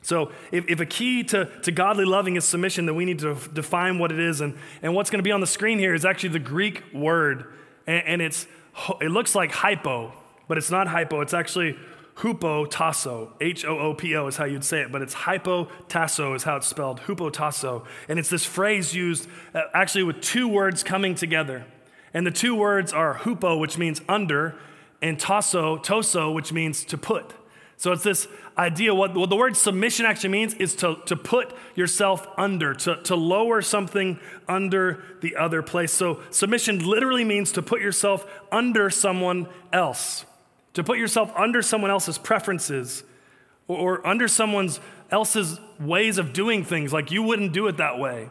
So, 0.02 0.34
if, 0.52 0.68
if 0.68 0.82
a 0.82 0.86
key 0.86 1.24
to, 1.24 1.46
to 1.62 1.72
godly 1.72 2.04
loving 2.04 2.36
is 2.36 2.44
submission, 2.44 2.88
then 2.88 2.96
we 2.96 3.06
need 3.06 3.20
to 3.20 3.36
define 3.54 4.00
what 4.00 4.12
it 4.12 4.20
is. 4.20 4.42
And, 4.42 4.58
and 4.82 4.94
what's 4.94 5.10
going 5.10 5.20
to 5.20 5.24
be 5.24 5.32
on 5.32 5.40
the 5.40 5.48
screen 5.48 5.80
here 5.80 5.94
is 5.94 6.04
actually 6.04 6.30
the 6.30 6.40
Greek 6.40 6.84
word, 6.94 7.46
and, 7.88 8.04
and 8.06 8.22
it's, 8.22 8.46
it 9.00 9.12
looks 9.12 9.34
like 9.34 9.54
hypo, 9.54 10.12
but 10.50 10.58
it's 10.58 10.70
not 10.70 10.90
hypo. 10.90 11.22
It's 11.22 11.34
actually 11.34 11.78
hupotasso. 12.16 13.30
H 13.42 13.66
O 13.66 13.80
O 13.80 13.94
P 13.94 14.16
O 14.16 14.28
is 14.28 14.38
how 14.38 14.46
you'd 14.46 14.64
say 14.64 14.82
it, 14.82 14.92
but 14.92 15.02
it's 15.02 15.16
hypotasso 15.16 16.36
is 16.36 16.44
how 16.44 16.58
it's 16.58 16.68
spelled, 16.68 17.02
hupotasso. 17.02 17.86
And 18.08 18.20
it's 18.20 18.30
this 18.30 18.46
phrase 18.46 18.94
used 18.94 19.28
uh, 19.54 19.62
actually 19.74 20.04
with 20.04 20.22
two 20.22 20.48
words 20.48 20.84
coming 20.84 21.16
together. 21.16 21.66
And 22.14 22.28
the 22.28 22.32
two 22.32 22.56
words 22.56 22.94
are 22.94 23.16
hupo, 23.16 23.60
which 23.60 23.78
means 23.78 24.02
under, 24.08 24.56
and 25.02 25.20
tasso, 25.20 25.78
toso, 25.78 26.34
which 26.34 26.54
means 26.54 26.86
to 26.86 26.98
put. 26.98 27.34
So 27.76 27.92
it's 27.92 28.04
this 28.04 28.28
idea, 28.58 28.94
what, 28.94 29.16
what 29.16 29.30
the 29.30 29.36
word 29.36 29.58
submission 29.58 30.06
actually 30.06 30.30
means 30.30 30.54
is 30.54 30.76
to, 30.78 30.98
to 31.08 31.16
put 31.18 31.54
yourself 31.76 32.26
under, 32.38 32.74
to, 32.76 33.02
to 33.04 33.16
lower 33.16 33.62
something 33.62 34.20
under 34.48 35.04
the 35.22 35.36
other 35.36 35.62
place. 35.62 35.92
So 35.92 36.22
submission 36.30 36.80
literally 36.88 37.26
means 37.26 37.52
to 37.54 37.62
put 37.62 37.82
yourself 37.82 38.26
under 38.52 38.90
someone 38.90 39.48
else, 39.74 40.26
to 40.74 40.84
put 40.84 40.98
yourself 40.98 41.32
under 41.36 41.62
someone 41.62 41.92
else's 41.92 42.18
preferences 42.18 43.04
or, 43.68 43.78
or 43.78 44.08
under 44.08 44.28
someone 44.28 44.70
else's 45.12 45.60
ways 45.80 46.18
of 46.18 46.34
doing 46.34 46.64
things, 46.64 46.92
like 46.92 47.12
you 47.12 47.24
wouldn't 47.24 47.54
do 47.54 47.68
it 47.68 47.78
that 47.78 48.00
way, 48.00 48.30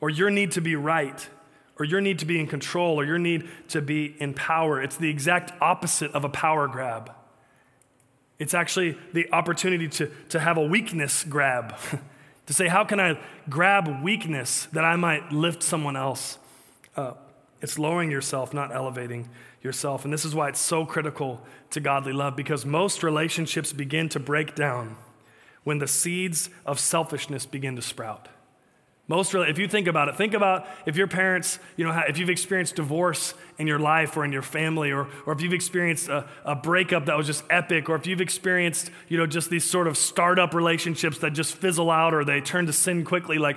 or 0.00 0.10
your 0.10 0.30
need 0.30 0.52
to 0.52 0.60
be 0.60 0.76
right. 0.76 1.28
Or 1.78 1.84
your 1.84 2.00
need 2.00 2.18
to 2.18 2.26
be 2.26 2.40
in 2.40 2.48
control, 2.48 2.98
or 2.98 3.04
your 3.04 3.18
need 3.18 3.48
to 3.68 3.80
be 3.80 4.16
in 4.18 4.34
power. 4.34 4.82
It's 4.82 4.96
the 4.96 5.08
exact 5.08 5.52
opposite 5.62 6.10
of 6.10 6.24
a 6.24 6.28
power 6.28 6.66
grab. 6.66 7.12
It's 8.38 8.52
actually 8.52 8.98
the 9.12 9.30
opportunity 9.32 9.86
to, 9.88 10.10
to 10.30 10.40
have 10.40 10.56
a 10.56 10.64
weakness 10.64 11.22
grab, 11.22 11.76
to 12.46 12.52
say, 12.52 12.66
How 12.66 12.84
can 12.84 12.98
I 12.98 13.20
grab 13.48 14.02
weakness 14.02 14.66
that 14.72 14.84
I 14.84 14.96
might 14.96 15.30
lift 15.30 15.62
someone 15.62 15.96
else 15.96 16.38
up? 16.96 17.32
It's 17.60 17.78
lowering 17.78 18.10
yourself, 18.10 18.52
not 18.52 18.74
elevating 18.74 19.28
yourself. 19.62 20.04
And 20.04 20.12
this 20.12 20.24
is 20.24 20.34
why 20.34 20.48
it's 20.48 20.60
so 20.60 20.86
critical 20.86 21.40
to 21.70 21.80
godly 21.80 22.12
love, 22.12 22.36
because 22.36 22.64
most 22.64 23.02
relationships 23.02 23.72
begin 23.72 24.08
to 24.10 24.20
break 24.20 24.54
down 24.54 24.96
when 25.64 25.78
the 25.78 25.88
seeds 25.88 26.50
of 26.64 26.78
selfishness 26.78 27.44
begin 27.46 27.76
to 27.76 27.82
sprout. 27.82 28.28
Most 29.08 29.34
if 29.34 29.58
you 29.58 29.66
think 29.66 29.86
about 29.86 30.08
it, 30.08 30.16
think 30.16 30.34
about 30.34 30.66
if 30.84 30.96
your 30.96 31.06
parents, 31.06 31.58
you 31.76 31.84
know, 31.84 32.04
if 32.08 32.18
you've 32.18 32.28
experienced 32.28 32.76
divorce 32.76 33.32
in 33.56 33.66
your 33.66 33.78
life 33.78 34.18
or 34.18 34.24
in 34.24 34.32
your 34.32 34.42
family, 34.42 34.90
or, 34.90 35.08
or 35.24 35.32
if 35.32 35.40
you've 35.40 35.54
experienced 35.54 36.08
a, 36.08 36.28
a 36.44 36.54
breakup 36.54 37.06
that 37.06 37.16
was 37.16 37.26
just 37.26 37.42
epic, 37.48 37.88
or 37.88 37.96
if 37.96 38.06
you've 38.06 38.20
experienced, 38.20 38.90
you 39.08 39.16
know, 39.16 39.26
just 39.26 39.48
these 39.48 39.64
sort 39.64 39.86
of 39.86 39.96
startup 39.96 40.52
relationships 40.52 41.18
that 41.18 41.30
just 41.32 41.54
fizzle 41.54 41.90
out 41.90 42.12
or 42.12 42.22
they 42.22 42.42
turn 42.42 42.66
to 42.66 42.72
sin 42.72 43.02
quickly, 43.02 43.38
like 43.38 43.56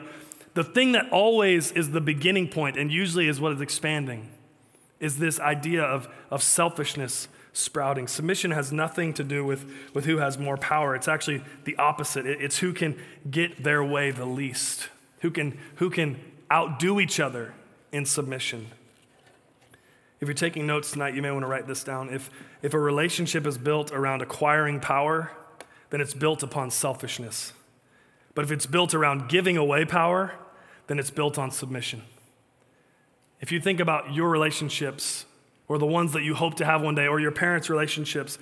the 0.54 0.64
thing 0.64 0.94
that 0.94 1.10
always 1.12 1.72
is 1.74 1.92
the 1.92 2.02
beginning 2.02 2.48
point 2.48 2.78
and 2.78 2.90
usually 2.90 3.28
is 3.28 3.42
what 3.42 3.52
is 3.52 3.60
expanding 3.60 4.30
is 5.02 5.18
this 5.18 5.38
idea 5.42 5.84
of, 5.84 6.08
of 6.30 6.42
selfishness 6.42 7.28
sprouting. 7.52 8.08
Submission 8.08 8.52
has 8.52 8.72
nothing 8.72 9.14
to 9.16 9.24
do 9.26 9.44
with, 9.44 9.70
with 9.94 10.06
who 10.06 10.20
has 10.20 10.38
more 10.38 10.56
power. 10.56 10.96
It's 10.96 11.10
actually 11.10 11.44
the 11.66 11.76
opposite. 11.76 12.26
It, 12.26 12.42
it's 12.42 12.60
who 12.60 12.72
can 12.72 12.98
get 13.30 13.62
their 13.64 13.84
way 13.84 14.12
the 14.12 14.26
least 14.26 14.88
who 15.22 15.32
can, 15.32 15.58
who 15.76 15.90
can 15.90 16.20
outdo 16.52 17.00
each 17.00 17.20
other 17.20 17.54
in 17.92 18.06
submission. 18.06 18.68
If 20.20 20.28
you're 20.28 20.36
taking 20.36 20.68
notes 20.68 20.92
tonight, 20.92 21.16
you 21.16 21.22
may 21.22 21.32
want 21.32 21.44
to 21.44 21.48
write 21.48 21.68
this 21.68 21.84
down. 21.84 22.14
If, 22.14 22.30
if 22.62 22.74
a 22.74 22.80
relationship 22.80 23.48
is 23.48 23.58
built 23.58 23.92
around 23.92 24.22
acquiring 24.22 24.80
power, 24.80 25.32
then 25.90 26.02
it's 26.02 26.14
built 26.14 26.44
upon 26.44 26.70
selfishness. 26.70 27.54
But 28.36 28.46
if 28.46 28.52
it's 28.52 28.66
built 28.66 28.94
around 28.94 29.30
giving 29.30 29.58
away 29.58 29.86
power, 29.86 30.34
then 30.88 31.00
it's 31.00 31.10
built 31.10 31.38
on 31.38 31.52
submission. 31.52 32.04
If 33.42 33.52
you 33.52 33.60
think 33.60 33.80
about 33.80 34.14
your 34.14 34.30
relationships 34.30 35.26
or 35.68 35.78
the 35.78 35.86
ones 35.86 36.14
that 36.14 36.24
you 36.24 36.36
hope 36.36 36.56
to 36.56 36.66
have 36.66 36.82
one 36.82 36.96
day 36.96 37.08
or 37.08 37.20
your 37.20 37.32
parents' 37.32 37.70
relationships, 37.70 38.38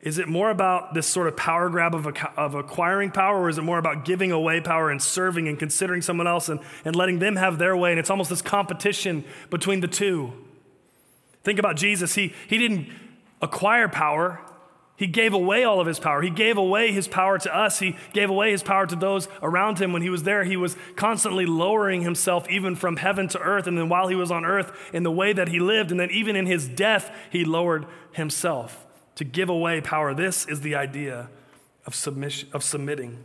is 0.00 0.18
it 0.18 0.28
more 0.28 0.50
about 0.50 0.92
this 0.92 1.06
sort 1.06 1.28
of 1.28 1.36
power 1.36 1.68
grab 1.70 1.94
of, 1.94 2.06
of 2.36 2.54
acquiring 2.54 3.10
power, 3.10 3.40
or 3.40 3.48
is 3.48 3.56
it 3.56 3.62
more 3.62 3.78
about 3.78 4.04
giving 4.04 4.32
away 4.32 4.60
power 4.60 4.90
and 4.90 5.00
serving 5.00 5.48
and 5.48 5.58
considering 5.58 6.02
someone 6.02 6.26
else 6.26 6.48
and, 6.48 6.60
and 6.84 6.94
letting 6.94 7.20
them 7.20 7.36
have 7.36 7.58
their 7.58 7.76
way? 7.76 7.90
And 7.90 7.98
it's 7.98 8.10
almost 8.10 8.30
this 8.30 8.42
competition 8.42 9.24
between 9.50 9.80
the 9.80 9.88
two. 9.88 10.32
Think 11.42 11.58
about 11.58 11.76
Jesus. 11.76 12.14
He, 12.14 12.34
he 12.48 12.58
didn't 12.58 12.88
acquire 13.40 13.88
power, 13.88 14.40
he 14.96 15.08
gave 15.08 15.34
away 15.34 15.64
all 15.64 15.80
of 15.80 15.88
his 15.88 15.98
power. 15.98 16.22
He 16.22 16.30
gave 16.30 16.56
away 16.56 16.92
his 16.92 17.08
power 17.08 17.36
to 17.38 17.56
us. 17.56 17.80
He 17.80 17.96
gave 18.12 18.30
away 18.30 18.52
his 18.52 18.62
power 18.62 18.86
to 18.86 18.94
those 18.94 19.26
around 19.42 19.80
him. 19.80 19.92
When 19.92 20.02
he 20.02 20.10
was 20.10 20.22
there, 20.22 20.44
he 20.44 20.56
was 20.56 20.76
constantly 20.94 21.46
lowering 21.46 22.02
himself 22.02 22.48
even 22.48 22.76
from 22.76 22.96
heaven 22.96 23.26
to 23.28 23.40
earth. 23.40 23.66
And 23.66 23.76
then 23.76 23.88
while 23.88 24.06
he 24.06 24.14
was 24.14 24.30
on 24.30 24.44
earth, 24.44 24.72
in 24.92 25.02
the 25.02 25.10
way 25.10 25.32
that 25.32 25.48
he 25.48 25.58
lived, 25.58 25.90
and 25.90 25.98
then 25.98 26.10
even 26.12 26.36
in 26.36 26.46
his 26.46 26.68
death, 26.68 27.10
he 27.30 27.44
lowered 27.44 27.86
himself 28.12 28.86
to 29.16 29.24
give 29.24 29.48
away 29.48 29.80
power. 29.80 30.14
This 30.14 30.46
is 30.46 30.60
the 30.60 30.76
idea 30.76 31.28
of, 31.86 31.94
submission, 31.96 32.48
of 32.52 32.62
submitting. 32.62 33.18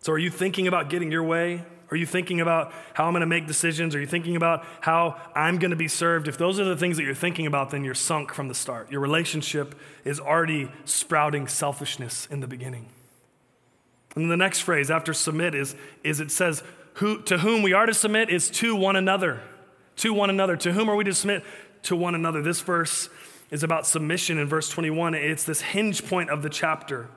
So, 0.00 0.12
are 0.12 0.18
you 0.18 0.30
thinking 0.30 0.66
about 0.66 0.90
getting 0.90 1.12
your 1.12 1.22
way? 1.22 1.64
Are 1.94 1.96
you 1.96 2.06
thinking 2.06 2.40
about 2.40 2.72
how 2.94 3.04
I'm 3.04 3.12
going 3.12 3.20
to 3.20 3.26
make 3.26 3.46
decisions? 3.46 3.94
Are 3.94 4.00
you 4.00 4.06
thinking 4.08 4.34
about 4.34 4.66
how 4.80 5.16
I'm 5.32 5.60
going 5.60 5.70
to 5.70 5.76
be 5.76 5.86
served? 5.86 6.26
If 6.26 6.36
those 6.36 6.58
are 6.58 6.64
the 6.64 6.76
things 6.76 6.96
that 6.96 7.04
you're 7.04 7.14
thinking 7.14 7.46
about, 7.46 7.70
then 7.70 7.84
you're 7.84 7.94
sunk 7.94 8.34
from 8.34 8.48
the 8.48 8.54
start. 8.54 8.90
Your 8.90 9.00
relationship 9.00 9.78
is 10.04 10.18
already 10.18 10.72
sprouting 10.84 11.46
selfishness 11.46 12.26
in 12.32 12.40
the 12.40 12.48
beginning. 12.48 12.88
And 14.16 14.28
the 14.28 14.36
next 14.36 14.62
phrase 14.62 14.90
after 14.90 15.14
submit 15.14 15.54
is, 15.54 15.76
is 16.02 16.18
it 16.18 16.32
says, 16.32 16.64
Who, 16.94 17.22
to 17.22 17.38
whom 17.38 17.62
we 17.62 17.72
are 17.72 17.86
to 17.86 17.94
submit 17.94 18.28
is 18.28 18.50
to 18.50 18.74
one 18.74 18.96
another. 18.96 19.40
To 19.98 20.12
one 20.12 20.30
another. 20.30 20.56
To 20.56 20.72
whom 20.72 20.90
are 20.90 20.96
we 20.96 21.04
to 21.04 21.14
submit? 21.14 21.44
To 21.84 21.94
one 21.94 22.16
another. 22.16 22.42
This 22.42 22.60
verse 22.60 23.08
is 23.52 23.62
about 23.62 23.86
submission 23.86 24.36
in 24.38 24.48
verse 24.48 24.68
21. 24.68 25.14
It's 25.14 25.44
this 25.44 25.60
hinge 25.60 26.04
point 26.04 26.28
of 26.28 26.42
the 26.42 26.50
chapter. 26.50 27.08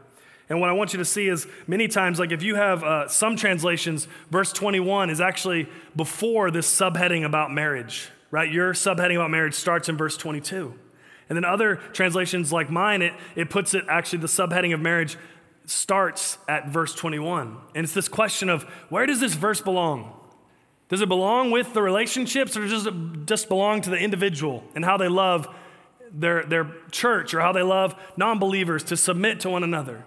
And 0.49 0.61
what 0.61 0.69
I 0.69 0.73
want 0.73 0.93
you 0.93 0.99
to 0.99 1.05
see 1.05 1.27
is 1.27 1.45
many 1.67 1.87
times, 1.87 2.19
like 2.19 2.31
if 2.31 2.41
you 2.41 2.55
have 2.55 2.83
uh, 2.83 3.07
some 3.07 3.35
translations, 3.35 4.07
verse 4.31 4.53
21 4.53 5.09
is 5.09 5.19
actually 5.19 5.67
before 5.95 6.51
this 6.51 6.73
subheading 6.73 7.25
about 7.25 7.51
marriage, 7.51 8.09
right? 8.31 8.49
Your 8.49 8.73
subheading 8.73 9.15
about 9.15 9.29
marriage 9.29 9.53
starts 9.53 9.89
in 9.89 9.97
verse 9.97 10.15
22. 10.15 10.73
And 11.29 11.35
then 11.35 11.43
other 11.43 11.75
translations 11.91 12.53
like 12.53 12.69
mine, 12.69 13.01
it, 13.01 13.13
it 13.35 13.49
puts 13.49 13.73
it 13.73 13.83
actually, 13.89 14.19
the 14.19 14.27
subheading 14.27 14.73
of 14.73 14.79
marriage 14.79 15.17
starts 15.65 16.37
at 16.47 16.69
verse 16.69 16.95
21. 16.95 17.57
And 17.75 17.83
it's 17.83 17.93
this 17.93 18.07
question 18.07 18.47
of 18.47 18.63
where 18.89 19.05
does 19.05 19.19
this 19.19 19.33
verse 19.33 19.59
belong? 19.59 20.13
Does 20.87 21.01
it 21.01 21.09
belong 21.09 21.51
with 21.51 21.73
the 21.73 21.81
relationships 21.81 22.55
or 22.55 22.65
does 22.65 22.85
it 22.85 22.93
just 23.25 23.49
belong 23.49 23.81
to 23.81 23.89
the 23.89 23.97
individual 23.97 24.63
and 24.73 24.85
how 24.85 24.95
they 24.95 25.09
love 25.09 25.53
their, 26.11 26.43
their 26.43 26.71
church 26.91 27.33
or 27.33 27.41
how 27.41 27.51
they 27.51 27.61
love 27.61 27.95
non 28.15 28.39
believers 28.39 28.83
to 28.85 28.97
submit 28.97 29.39
to 29.41 29.49
one 29.49 29.63
another. 29.63 30.03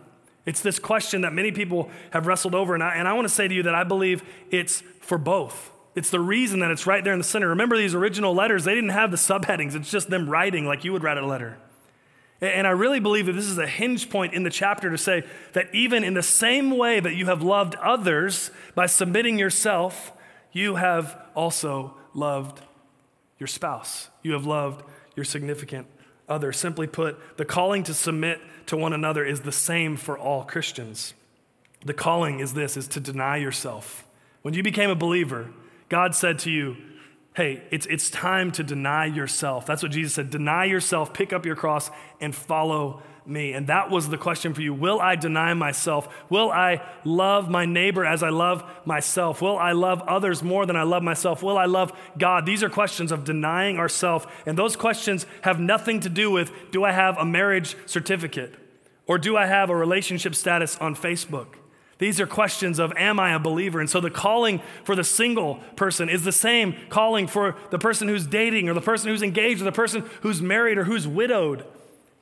It's 0.51 0.63
this 0.63 0.81
question 0.81 1.21
that 1.21 1.33
many 1.33 1.53
people 1.53 1.89
have 2.11 2.27
wrestled 2.27 2.57
over. 2.57 2.75
And 2.75 2.83
I, 2.83 2.97
and 2.97 3.07
I 3.07 3.13
want 3.13 3.25
to 3.25 3.33
say 3.33 3.47
to 3.47 3.55
you 3.55 3.63
that 3.63 3.75
I 3.77 3.85
believe 3.85 4.25
it's 4.51 4.83
for 5.01 5.17
both. 5.17 5.71
It's 5.95 6.11
the 6.11 6.19
reason 6.19 6.59
that 6.59 6.73
it's 6.73 6.89
right 6.89 7.05
there 7.05 7.13
in 7.13 7.21
the 7.21 7.25
center. 7.25 7.51
Remember 7.51 7.77
these 7.77 7.95
original 7.95 8.35
letters, 8.35 8.65
they 8.65 8.75
didn't 8.75 8.91
have 8.91 9.13
the 9.13 9.17
subheadings, 9.17 9.77
it's 9.77 9.93
just 9.93 10.11
them 10.11 10.29
writing 10.29 10.67
like 10.67 10.83
you 10.83 10.93
would 10.93 11.05
write 11.05 11.19
a 11.19 11.25
letter. 11.25 11.57
And 12.41 12.67
I 12.67 12.71
really 12.71 12.99
believe 12.99 13.27
that 13.27 13.35
this 13.35 13.47
is 13.47 13.59
a 13.59 13.67
hinge 13.67 14.11
point 14.11 14.35
in 14.35 14.43
the 14.43 14.51
chapter 14.51 14.91
to 14.91 14.99
say 14.99 15.23
that 15.53 15.73
even 15.73 16.03
in 16.03 16.15
the 16.15 16.23
same 16.23 16.77
way 16.77 16.99
that 16.99 17.15
you 17.15 17.27
have 17.27 17.43
loved 17.43 17.77
others 17.77 18.51
by 18.75 18.87
submitting 18.87 19.39
yourself, 19.39 20.11
you 20.51 20.77
have 20.77 21.17
also 21.37 21.95
loved 22.13 22.61
your 23.39 23.47
spouse. 23.47 24.09
You 24.25 24.33
have 24.33 24.47
loved 24.47 24.85
your 25.15 25.25
significant 25.25 25.87
other. 26.31 26.53
Simply 26.53 26.87
put, 26.87 27.37
the 27.37 27.45
calling 27.45 27.83
to 27.85 27.95
submit 27.95 28.41
to 28.67 28.77
one 28.77 28.93
another 28.93 29.25
is 29.25 29.41
the 29.41 29.53
same 29.53 29.97
for 29.97 30.19
all 30.19 30.45
Christians. 30.45 31.15
The 31.85 31.95
calling 31.95 32.41
is 32.41 32.55
this 32.55 32.77
is 32.77 32.87
to 32.89 33.01
deny 33.01 33.37
yourself. 33.37 34.07
When 34.43 34.55
you 34.55 34.63
became 34.63 34.91
a 34.91 34.95
believer, 34.95 35.51
God 35.89 36.15
said 36.15 36.39
to 36.41 36.51
you, 36.51 36.77
hey, 37.35 37.63
it's, 37.71 37.87
it's 37.87 38.11
time 38.11 38.53
to 38.53 38.63
deny 38.63 39.07
yourself. 39.07 39.67
That's 39.67 39.83
what 39.83 39.93
Jesus 39.93 40.15
said 40.15 40.31
deny 40.31 40.65
yourself, 40.65 41.13
pick 41.13 41.33
up 41.33 41.45
your 41.45 41.57
cross, 41.57 41.91
and 42.21 42.35
follow 42.35 43.03
me. 43.27 43.53
And 43.53 43.67
that 43.67 43.91
was 43.91 44.09
the 44.09 44.19
question 44.19 44.55
for 44.55 44.63
you. 44.63 44.75
Will 44.75 45.01
I 45.01 45.17
deny 45.17 45.55
myself? 45.55 46.09
Will 46.31 46.51
I 46.51 46.83
love 47.05 47.49
my 47.49 47.65
neighbor 47.65 48.05
as 48.05 48.23
I 48.23 48.31
love 48.31 48.65
myself? 48.85 49.43
Will 49.43 49.59
I 49.59 49.73
love 49.73 50.03
others 50.03 50.43
more 50.43 50.67
than 50.67 50.77
I 50.77 50.83
love 50.83 51.03
myself? 51.03 51.43
Will 51.43 51.59
I 51.59 51.67
love 51.67 51.93
God? 52.19 52.47
These 52.47 52.63
are 52.63 52.71
questions 52.71 53.13
of 53.13 53.25
denying 53.25 53.79
ourselves. 53.79 54.27
And 54.47 54.59
those 54.59 54.77
questions 54.77 55.27
have 55.43 55.61
nothing 55.61 56.01
to 56.01 56.09
do 56.09 56.31
with 56.31 56.53
do 56.71 56.85
I 56.85 56.93
have 56.93 57.17
a 57.19 57.25
marriage 57.25 57.77
certificate? 57.87 58.55
Or 59.07 59.19
do 59.19 59.37
I 59.37 59.47
have 59.47 59.71
a 59.71 59.77
relationship 59.77 60.35
status 60.35 60.77
on 60.79 60.95
Facebook? 60.95 61.57
These 62.01 62.19
are 62.19 62.27
questions 62.27 62.79
of, 62.79 62.93
am 62.97 63.21
I 63.21 63.35
a 63.35 63.39
believer? 63.39 63.79
And 63.79 63.91
so 63.91 64.01
the 64.01 64.11
calling 64.11 64.63
for 64.85 64.97
the 64.97 65.05
single 65.05 65.57
person 65.77 66.09
is 66.09 66.25
the 66.25 66.33
same 66.33 66.75
calling 66.89 67.27
for 67.27 67.57
the 67.69 67.79
person 67.79 68.09
who's 68.09 68.27
dating 68.27 68.71
or 68.71 68.75
the 68.75 68.81
person 68.81 69.11
who's 69.11 69.23
engaged 69.23 69.61
or 69.61 69.65
the 69.65 69.73
person 69.73 70.09
who's 70.23 70.41
married 70.41 70.79
or 70.79 70.85
who's 70.85 71.07
widowed. 71.07 71.67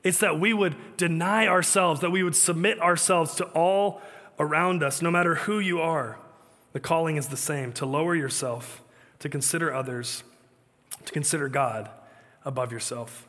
It's 0.05 0.19
that 0.19 0.39
we 0.39 0.53
would 0.53 0.77
deny 0.97 1.47
ourselves, 1.47 2.01
that 2.01 2.11
we 2.11 2.23
would 2.23 2.37
submit 2.37 2.81
ourselves 2.81 3.35
to 3.37 3.45
all 3.47 4.01
around 4.39 4.83
us, 4.83 5.03
no 5.03 5.11
matter 5.11 5.35
who 5.35 5.59
you 5.59 5.81
are. 5.81 6.19
The 6.73 6.81
calling 6.81 7.17
is 7.17 7.29
the 7.29 7.37
same 7.37 7.73
to 7.75 7.87
lower 7.87 8.15
yourself, 8.15 8.83
to 9.19 9.29
consider 9.29 9.75
others, 9.75 10.23
to 11.05 11.13
consider 11.13 11.49
God 11.49 11.91
above 12.45 12.71
yourself. 12.73 13.27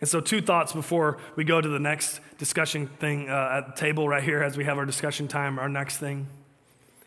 And 0.00 0.08
so, 0.08 0.20
two 0.20 0.42
thoughts 0.42 0.72
before 0.72 1.18
we 1.36 1.44
go 1.44 1.60
to 1.60 1.68
the 1.68 1.78
next 1.78 2.18
discussion 2.36 2.88
thing 2.88 3.30
uh, 3.30 3.62
at 3.62 3.66
the 3.66 3.80
table 3.80 4.08
right 4.08 4.22
here 4.22 4.42
as 4.42 4.56
we 4.56 4.64
have 4.64 4.76
our 4.78 4.84
discussion 4.84 5.28
time, 5.28 5.60
our 5.60 5.68
next 5.68 5.98
thing. 5.98 6.26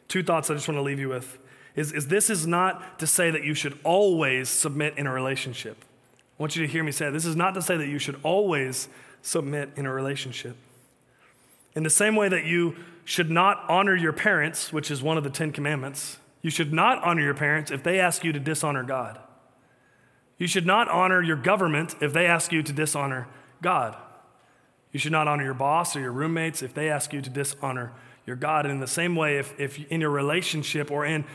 Two 0.08 0.23
thoughts 0.23 0.49
I 0.49 0.53
just 0.53 0.67
want 0.67 0.77
to 0.77 0.81
leave 0.81 0.99
you 0.99 1.10
with 1.10 1.38
is, 1.75 1.91
is 1.91 2.08
this 2.08 2.29
is 2.29 2.47
not 2.47 2.99
to 2.99 3.08
say 3.08 3.31
that 3.31 3.43
you 3.43 3.53
should 3.53 3.77
always 3.84 4.47
submit 4.47 4.97
in 4.97 5.08
a 5.08 5.12
relationship. 5.12 5.84
I 6.37 6.43
want 6.43 6.55
you 6.55 6.65
to 6.65 6.71
hear 6.71 6.83
me 6.83 6.91
say 6.91 7.09
this 7.09 7.25
is 7.25 7.35
not 7.35 7.53
to 7.53 7.61
say 7.61 7.77
that 7.77 7.87
you 7.87 7.99
should 7.99 8.19
always 8.23 8.89
submit 9.21 9.69
in 9.75 9.85
a 9.85 9.93
relationship. 9.93 10.55
In 11.75 11.83
the 11.83 11.89
same 11.89 12.15
way 12.15 12.29
that 12.29 12.45
you 12.45 12.75
should 13.03 13.29
not 13.29 13.63
honor 13.69 13.95
your 13.95 14.13
parents, 14.13 14.73
which 14.73 14.89
is 14.89 15.01
one 15.01 15.17
of 15.17 15.23
the 15.23 15.29
Ten 15.29 15.51
Commandments, 15.51 16.17
you 16.41 16.49
should 16.49 16.73
not 16.73 17.03
honor 17.03 17.21
your 17.21 17.33
parents 17.33 17.71
if 17.71 17.83
they 17.83 17.99
ask 17.99 18.23
you 18.23 18.31
to 18.31 18.39
dishonor 18.39 18.83
God. 18.83 19.19
You 20.37 20.47
should 20.47 20.65
not 20.65 20.89
honor 20.89 21.21
your 21.21 21.37
government 21.37 21.95
if 22.01 22.13
they 22.13 22.25
ask 22.25 22.51
you 22.51 22.61
to 22.63 22.73
dishonor 22.73 23.27
God. 23.61 23.95
You 24.91 24.99
should 24.99 25.11
not 25.11 25.27
honor 25.27 25.43
your 25.43 25.53
boss 25.53 25.95
or 25.95 26.01
your 26.01 26.11
roommates 26.11 26.61
if 26.61 26.73
they 26.73 26.89
ask 26.89 27.13
you 27.13 27.21
to 27.21 27.29
dishonor 27.29 27.93
your 28.25 28.35
God. 28.35 28.65
And 28.65 28.73
in 28.73 28.79
the 28.79 28.88
same 28.88 29.15
way, 29.15 29.38
if, 29.38 29.57
if 29.59 29.79
in 29.91 30.01
your 30.01 30.09
relationship 30.09 30.89
or 30.89 31.05
in 31.05 31.25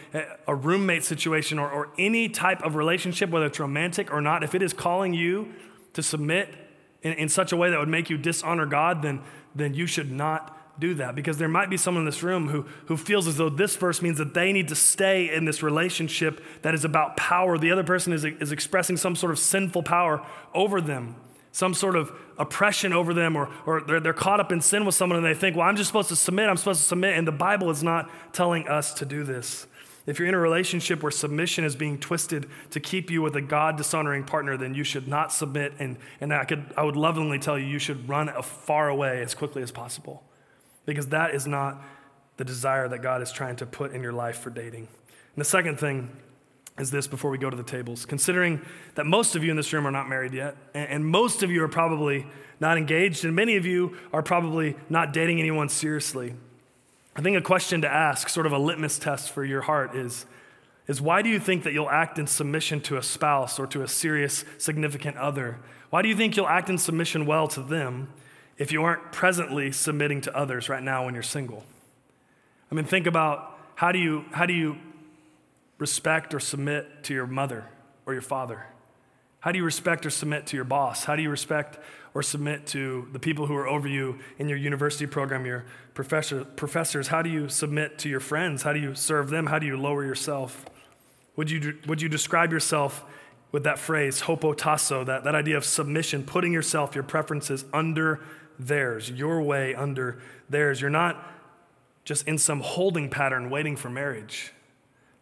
a 0.46 0.55
roommate 0.55 1.05
situation 1.05 1.59
or, 1.59 1.70
or 1.70 1.88
any 1.98 2.29
type 2.29 2.62
of 2.62 2.74
relationship, 2.74 3.31
whether 3.31 3.46
it's 3.46 3.61
romantic 3.61 4.12
or 4.12 4.20
not, 4.20 4.42
if 4.42 4.55
it 4.55 4.62
is 4.62 4.72
calling 4.72 5.14
you 5.14 5.53
to 5.92 6.03
submit 6.03 6.53
in, 7.03 7.12
in 7.12 7.29
such 7.29 7.53
a 7.53 7.57
way 7.57 7.70
that 7.70 7.79
would 7.79 7.88
make 7.88 8.11
you 8.11 8.18
dishonor 8.18 8.66
God, 8.66 9.03
then, 9.03 9.22
then 9.55 9.74
you 9.74 9.87
should 9.87 10.11
not 10.11 10.57
do 10.81 10.94
that 10.94 11.14
because 11.14 11.37
there 11.37 11.48
might 11.48 11.68
be 11.68 11.76
someone 11.76 12.03
in 12.03 12.07
this 12.07 12.22
room 12.22 12.48
who, 12.48 12.62
who 12.87 12.96
feels 12.96 13.29
as 13.29 13.37
though 13.37 13.50
this 13.50 13.76
verse 13.76 14.00
means 14.00 14.18
that 14.18 14.35
they 14.35 14.53
need 14.53 14.68
to 14.68 14.74
stay 14.74 15.33
in 15.33 15.44
this 15.44 15.62
relationship 15.62 16.42
that 16.62 16.74
is 16.74 16.85
about 16.85 17.16
power. 17.16 17.59
The 17.59 17.70
other 17.70 17.85
person 17.85 18.12
is, 18.12 18.24
is 18.24 18.50
expressing 18.50 18.96
some 18.96 19.14
sort 19.14 19.31
of 19.31 19.38
sinful 19.38 19.83
power 19.83 20.26
over 20.55 20.81
them 20.81 21.16
some 21.52 21.74
sort 21.74 21.96
of 21.96 22.12
oppression 22.38 22.92
over 22.92 23.12
them, 23.12 23.36
or, 23.36 23.50
or 23.66 23.80
they're, 23.80 24.00
they're 24.00 24.12
caught 24.12 24.40
up 24.40 24.52
in 24.52 24.60
sin 24.60 24.84
with 24.84 24.94
someone 24.94 25.16
and 25.16 25.26
they 25.26 25.38
think, 25.38 25.56
well, 25.56 25.66
I'm 25.66 25.76
just 25.76 25.88
supposed 25.88 26.08
to 26.10 26.16
submit, 26.16 26.48
I'm 26.48 26.56
supposed 26.56 26.80
to 26.80 26.86
submit. 26.86 27.16
And 27.16 27.26
the 27.26 27.32
Bible 27.32 27.70
is 27.70 27.82
not 27.82 28.10
telling 28.32 28.68
us 28.68 28.94
to 28.94 29.04
do 29.04 29.24
this. 29.24 29.66
If 30.06 30.18
you're 30.18 30.28
in 30.28 30.34
a 30.34 30.38
relationship 30.38 31.02
where 31.02 31.10
submission 31.10 31.64
is 31.64 31.76
being 31.76 31.98
twisted 31.98 32.48
to 32.70 32.80
keep 32.80 33.10
you 33.10 33.20
with 33.20 33.36
a 33.36 33.40
God 33.40 33.76
dishonoring 33.76 34.24
partner, 34.24 34.56
then 34.56 34.74
you 34.74 34.82
should 34.82 35.06
not 35.06 35.32
submit. 35.32 35.74
And, 35.78 35.98
and 36.20 36.32
I, 36.32 36.44
could, 36.44 36.72
I 36.76 36.84
would 36.84 36.96
lovingly 36.96 37.38
tell 37.38 37.58
you, 37.58 37.66
you 37.66 37.78
should 37.78 38.08
run 38.08 38.30
far 38.42 38.88
away 38.88 39.22
as 39.22 39.34
quickly 39.34 39.62
as 39.62 39.70
possible. 39.70 40.22
Because 40.86 41.08
that 41.08 41.34
is 41.34 41.46
not 41.46 41.82
the 42.38 42.44
desire 42.44 42.88
that 42.88 43.02
God 43.02 43.20
is 43.20 43.30
trying 43.30 43.56
to 43.56 43.66
put 43.66 43.92
in 43.92 44.02
your 44.02 44.12
life 44.12 44.38
for 44.38 44.48
dating. 44.50 44.88
And 45.34 45.36
the 45.36 45.44
second 45.44 45.78
thing 45.78 46.10
is 46.81 46.90
this 46.90 47.07
before 47.07 47.31
we 47.31 47.38
go 47.38 47.51
to 47.51 47.57
the 47.57 47.62
tables. 47.62 48.07
Considering 48.07 48.61
that 48.95 49.05
most 49.05 49.37
of 49.37 49.45
you 49.45 49.51
in 49.51 49.57
this 49.57 49.73
room 49.73 49.87
are 49.87 49.90
not 49.90 50.09
married 50.09 50.33
yet, 50.33 50.57
and 50.75 51.05
most 51.05 51.43
of 51.43 51.51
you 51.51 51.62
are 51.62 51.69
probably 51.69 52.27
not 52.59 52.79
engaged, 52.79 53.25
and 53.25 53.37
many 53.37 53.57
of 53.57 53.66
you 53.66 53.97
are 54.12 54.23
probably 54.23 54.77
not 54.88 55.12
dating 55.12 55.38
anyone 55.38 55.69
seriously, 55.69 56.35
I 57.14 57.23
think 57.23 57.37
a 57.37 57.43
question 57.43 57.83
to 57.83 57.88
ask, 57.88 58.29
sort 58.29 58.47
of 58.47 58.53
a 58.53 58.59
litmus 58.59 58.99
test 58.99 59.31
for 59.31 59.45
your 59.45 59.62
heart, 59.62 59.95
is, 59.95 60.25
is 60.87 61.03
why 61.03 61.23
do 61.23 61.29
you 61.29 61.38
think 61.38 61.64
that 61.64 61.73
you'll 61.73 61.90
act 61.90 62.19
in 62.19 62.27
submission 62.27 62.81
to 62.83 62.97
a 62.97 63.03
spouse 63.03 63.59
or 63.59 63.66
to 63.69 63.83
a 63.83 63.88
serious, 63.88 64.45
significant 64.59 65.16
other? 65.16 65.59
Why 65.90 66.03
do 66.03 66.09
you 66.09 66.16
think 66.16 66.37
you'll 66.37 66.49
act 66.49 66.71
in 66.71 66.79
submission 66.79 67.27
well 67.27 67.47
to 67.49 67.62
them 67.62 68.09
if 68.57 68.73
you 68.73 68.83
aren't 68.85 69.12
presently 69.12 69.73
submitting 69.73 70.21
to 70.23 70.37
others 70.37 70.69
right 70.69 70.83
now 70.83 71.05
when 71.05 71.14
you're 71.14 71.23
single? 71.23 71.64
I 72.71 72.75
mean, 72.75 72.85
think 72.85 73.07
about 73.07 73.59
how 73.75 73.93
do 73.93 73.99
you, 73.99 74.25
how 74.31 74.47
do 74.47 74.55
you 74.55 74.77
respect 75.81 76.35
or 76.35 76.40
submit 76.40 77.03
to 77.05 77.14
your 77.14 77.27
mother 77.27 77.66
or 78.07 78.12
your 78.12 78.23
father? 78.23 78.66
How 79.40 79.53
do 79.53 79.59
you 79.59 79.64
respect 79.64 80.05
or 80.05 80.11
submit 80.11 80.47
to 80.49 80.57
your 80.57 80.66
boss? 80.66 81.05
How 81.05 81.16
do 81.16 81.23
you 81.23 81.31
respect 81.31 81.79
or 82.12 82.23
submit 82.23 82.66
to 82.69 83.09
the 83.12 83.19
people 83.19 83.47
who 83.47 83.57
are 83.57 83.66
over 83.66 83.88
you 83.88 84.19
in 84.38 84.49
your 84.49 84.59
university 84.59 85.07
program, 85.07 85.47
your 85.47 85.64
professor, 85.95 86.45
professors? 86.45 87.09
How 87.09 87.23
do 87.23 87.31
you 87.31 87.49
submit 87.49 87.99
to 88.01 88.09
your 88.09 88.21
friends? 88.21 88.62
How 88.62 88.75
do 88.75 88.81
you 88.81 88.95
serve 88.95 89.31
them? 89.31 89.47
How 89.47 89.59
do 89.59 89.66
you 89.66 89.79
lower 89.79 90.05
yourself? 90.05 90.66
Would 91.37 91.51
you, 91.51 91.79
would 91.87 92.03
you 92.03 92.09
describe 92.11 92.53
yourself 92.53 93.03
with 93.51 93.64
that 93.64 93.79
phrase, 93.79 94.23
hupotasso, 94.23 95.07
that, 95.07 95.25
that 95.25 95.35
idea 95.35 95.57
of 95.57 95.64
submission, 95.64 96.23
putting 96.23 96.53
yourself, 96.53 96.95
your 96.95 97.05
preferences 97.05 97.64
under 97.73 98.21
theirs, 98.59 99.11
your 99.11 99.40
way 99.40 99.75
under 99.75 100.21
theirs? 100.51 100.83
You're 100.83 100.90
not 100.90 101.27
just 102.05 102.29
in 102.29 102.37
some 102.37 102.61
holding 102.61 103.09
pattern 103.09 103.49
waiting 103.49 103.75
for 103.77 103.88
marriage. 103.88 104.53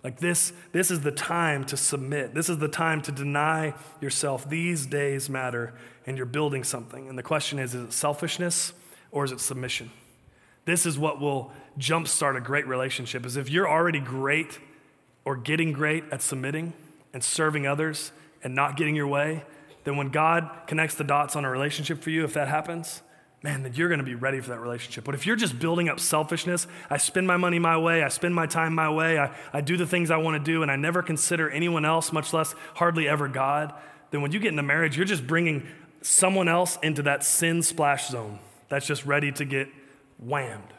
Like 0.04 0.20
this, 0.20 0.52
this 0.72 0.90
is 0.90 1.00
the 1.00 1.11
time 1.11 1.64
to 1.66 1.76
submit. 1.76 2.34
This 2.34 2.48
is 2.48 2.58
the 2.58 2.68
time 2.68 3.02
to 3.02 3.12
deny 3.12 3.74
yourself. 4.00 4.48
These 4.48 4.87
days 4.87 5.28
matter, 5.28 5.74
and 6.06 6.16
you're 6.16 6.26
building 6.26 6.62
something. 6.64 7.08
And 7.08 7.18
the 7.18 7.22
question 7.22 7.58
is 7.58 7.74
is 7.74 7.84
it 7.84 7.92
selfishness 7.92 8.72
or 9.11 9.24
is 9.24 9.32
it 9.32 9.40
submission? 9.40 9.90
This 10.64 10.87
is 10.87 10.98
what 10.98 11.20
will 11.20 11.50
jumpstart 11.78 12.37
a 12.37 12.40
great 12.40 12.66
relationship. 12.66 13.26
Is 13.26 13.37
if 13.37 13.50
you're 13.50 13.68
already 13.68 14.00
great 14.00 14.58
or 15.24 15.37
getting 15.37 15.72
great 15.72 16.04
at 16.12 16.22
submitting 16.22 16.74
and 17.12 17.24
serving 17.24 17.66
others 17.66 18.12
and 18.44 18.54
not 18.54 18.76
getting 18.76 18.94
your 18.94 19.06
way, 19.06 19.44
then 19.84 19.96
when 19.96 20.11
God 20.11 20.48
connects 20.66 20.94
the 20.94 21.04
dots 21.04 21.34
on 21.34 21.44
a 21.44 21.50
relationship 21.50 22.02
for 22.02 22.11
you, 22.11 22.24
if 22.24 22.34
that 22.34 22.48
happens, 22.48 23.02
man, 23.42 23.62
then 23.62 23.72
you're 23.74 23.88
going 23.88 23.98
to 23.98 24.05
be 24.05 24.14
ready 24.14 24.40
for 24.40 24.51
that 24.51 24.61
relationship. 24.61 25.05
But 25.05 25.14
if 25.14 25.27
you're 25.27 25.37
just 25.37 25.59
building 25.59 25.88
up 25.88 26.01
selfishness, 26.01 26.66
I 26.90 26.96
spend 26.96 27.27
my 27.27 27.37
money 27.37 27.59
my 27.59 27.79
way, 27.79 28.03
I 28.03 28.09
spend 28.09 28.35
my 28.35 28.46
time 28.46 28.74
my 28.74 28.90
way, 28.90 29.18
I, 29.18 29.35
I 29.53 29.61
do 29.61 29.77
the 29.77 29.87
things 29.87 30.11
I 30.11 30.16
want 30.16 30.42
to 30.42 30.53
do, 30.53 30.62
and 30.62 30.70
I 30.70 30.77
never 30.77 31.03
consider 31.03 31.48
anyone 31.48 31.85
else, 31.85 32.12
much 32.12 32.33
less 32.33 32.55
hardly 32.74 33.09
ever 33.09 33.29
God, 33.29 33.72
then 34.11 34.22
when 34.22 34.33
you 34.33 34.40
get 34.40 34.48
into 34.48 34.62
marriage, 34.62 34.96
you're 34.96 35.07
just 35.07 35.27
bringing 35.27 35.66
someone 36.03 36.48
else 36.48 36.79
into 36.83 37.03
that 37.03 37.22
sin 37.22 37.62
splash 37.62 38.09
zone 38.09 38.38
that's 38.68 38.87
just 38.87 39.05
ready 39.05 39.31
to 39.33 39.44
get 39.44 39.68
whammed. 40.18 40.72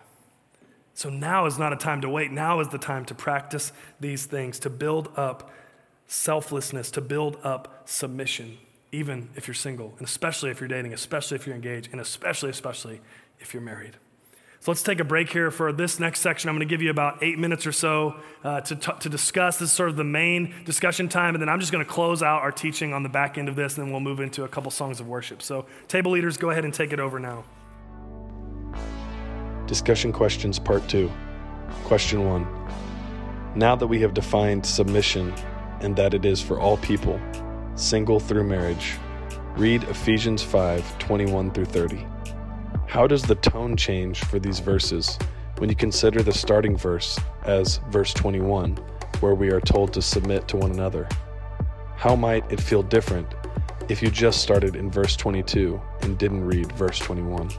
So 0.93 1.09
now 1.09 1.45
is 1.45 1.57
not 1.57 1.71
a 1.71 1.77
time 1.77 2.01
to 2.01 2.09
wait. 2.09 2.31
Now 2.31 2.59
is 2.59 2.67
the 2.69 2.77
time 2.77 3.05
to 3.05 3.15
practice 3.15 3.71
these 4.01 4.25
things, 4.25 4.59
to 4.59 4.69
build 4.69 5.09
up 5.15 5.49
selflessness, 6.07 6.91
to 6.91 7.01
build 7.01 7.37
up 7.43 7.87
submission 7.87 8.57
even 8.91 9.29
if 9.35 9.47
you're 9.47 9.55
single, 9.55 9.93
and 9.97 10.07
especially 10.07 10.49
if 10.49 10.59
you're 10.59 10.67
dating, 10.67 10.93
especially 10.93 11.35
if 11.35 11.45
you're 11.45 11.55
engaged, 11.55 11.89
and 11.91 12.01
especially, 12.01 12.49
especially 12.49 13.01
if 13.39 13.53
you're 13.53 13.61
married. 13.61 13.97
So 14.61 14.71
let's 14.71 14.83
take 14.83 14.99
a 14.99 15.05
break 15.05 15.31
here 15.31 15.51
for 15.51 15.71
this 15.71 16.01
next 16.01 16.19
section. 16.19 16.49
I'm 16.49 16.55
going 16.55 16.67
to 16.67 16.71
give 16.71 16.81
you 16.81 16.89
about 16.89 17.23
eight 17.23 17.39
minutes 17.39 17.65
or 17.65 17.71
so 17.71 18.19
uh, 18.43 18.59
to, 18.61 18.75
t- 18.75 18.91
to 18.99 19.07
discuss. 19.07 19.57
This 19.57 19.69
is 19.69 19.75
sort 19.75 19.89
of 19.89 19.95
the 19.95 20.03
main 20.03 20.53
discussion 20.65 21.07
time, 21.07 21.33
and 21.33 21.41
then 21.41 21.47
I'm 21.47 21.61
just 21.61 21.71
going 21.71 21.83
to 21.83 21.89
close 21.89 22.21
out 22.21 22.41
our 22.41 22.51
teaching 22.51 22.93
on 22.93 23.01
the 23.01 23.09
back 23.09 23.37
end 23.37 23.47
of 23.47 23.55
this, 23.55 23.77
and 23.77 23.85
then 23.85 23.93
we'll 23.93 24.01
move 24.01 24.19
into 24.19 24.43
a 24.43 24.49
couple 24.49 24.69
songs 24.69 24.99
of 24.99 25.07
worship. 25.07 25.41
So, 25.41 25.65
table 25.87 26.11
leaders, 26.11 26.35
go 26.35 26.49
ahead 26.49 26.65
and 26.65 26.73
take 26.73 26.91
it 26.91 26.99
over 26.99 27.19
now. 27.19 27.45
Discussion 29.65 30.11
questions, 30.11 30.59
part 30.59 30.85
two. 30.89 31.09
Question 31.85 32.25
one 32.25 32.45
Now 33.55 33.77
that 33.77 33.87
we 33.87 34.01
have 34.01 34.13
defined 34.13 34.65
submission 34.65 35.33
and 35.79 35.95
that 35.95 36.13
it 36.13 36.25
is 36.25 36.41
for 36.41 36.59
all 36.59 36.75
people, 36.77 37.17
single 37.79 38.19
through 38.19 38.43
marriage. 38.43 38.97
Read 39.55 39.83
Ephesians 39.85 40.43
5 40.43 40.99
21 40.99 41.51
through 41.51 41.65
30. 41.65 42.05
How 42.87 43.07
does 43.07 43.23
the 43.23 43.35
tone 43.35 43.77
change 43.77 44.23
for 44.25 44.39
these 44.39 44.59
verses 44.59 45.17
when 45.57 45.69
you 45.69 45.75
consider 45.75 46.21
the 46.21 46.33
starting 46.33 46.75
verse 46.75 47.19
as 47.43 47.77
verse 47.89 48.13
21, 48.13 48.75
where 49.21 49.35
we 49.35 49.51
are 49.51 49.61
told 49.61 49.93
to 49.93 50.01
submit 50.01 50.47
to 50.49 50.57
one 50.57 50.71
another? 50.71 51.07
How 51.95 52.15
might 52.15 52.49
it 52.51 52.59
feel 52.59 52.83
different 52.83 53.27
if 53.87 54.01
you 54.01 54.09
just 54.09 54.41
started 54.41 54.75
in 54.75 54.91
verse 54.91 55.15
22 55.15 55.81
and 56.01 56.17
didn't 56.17 56.43
read 56.43 56.71
verse 56.73 56.99
21? 56.99 57.49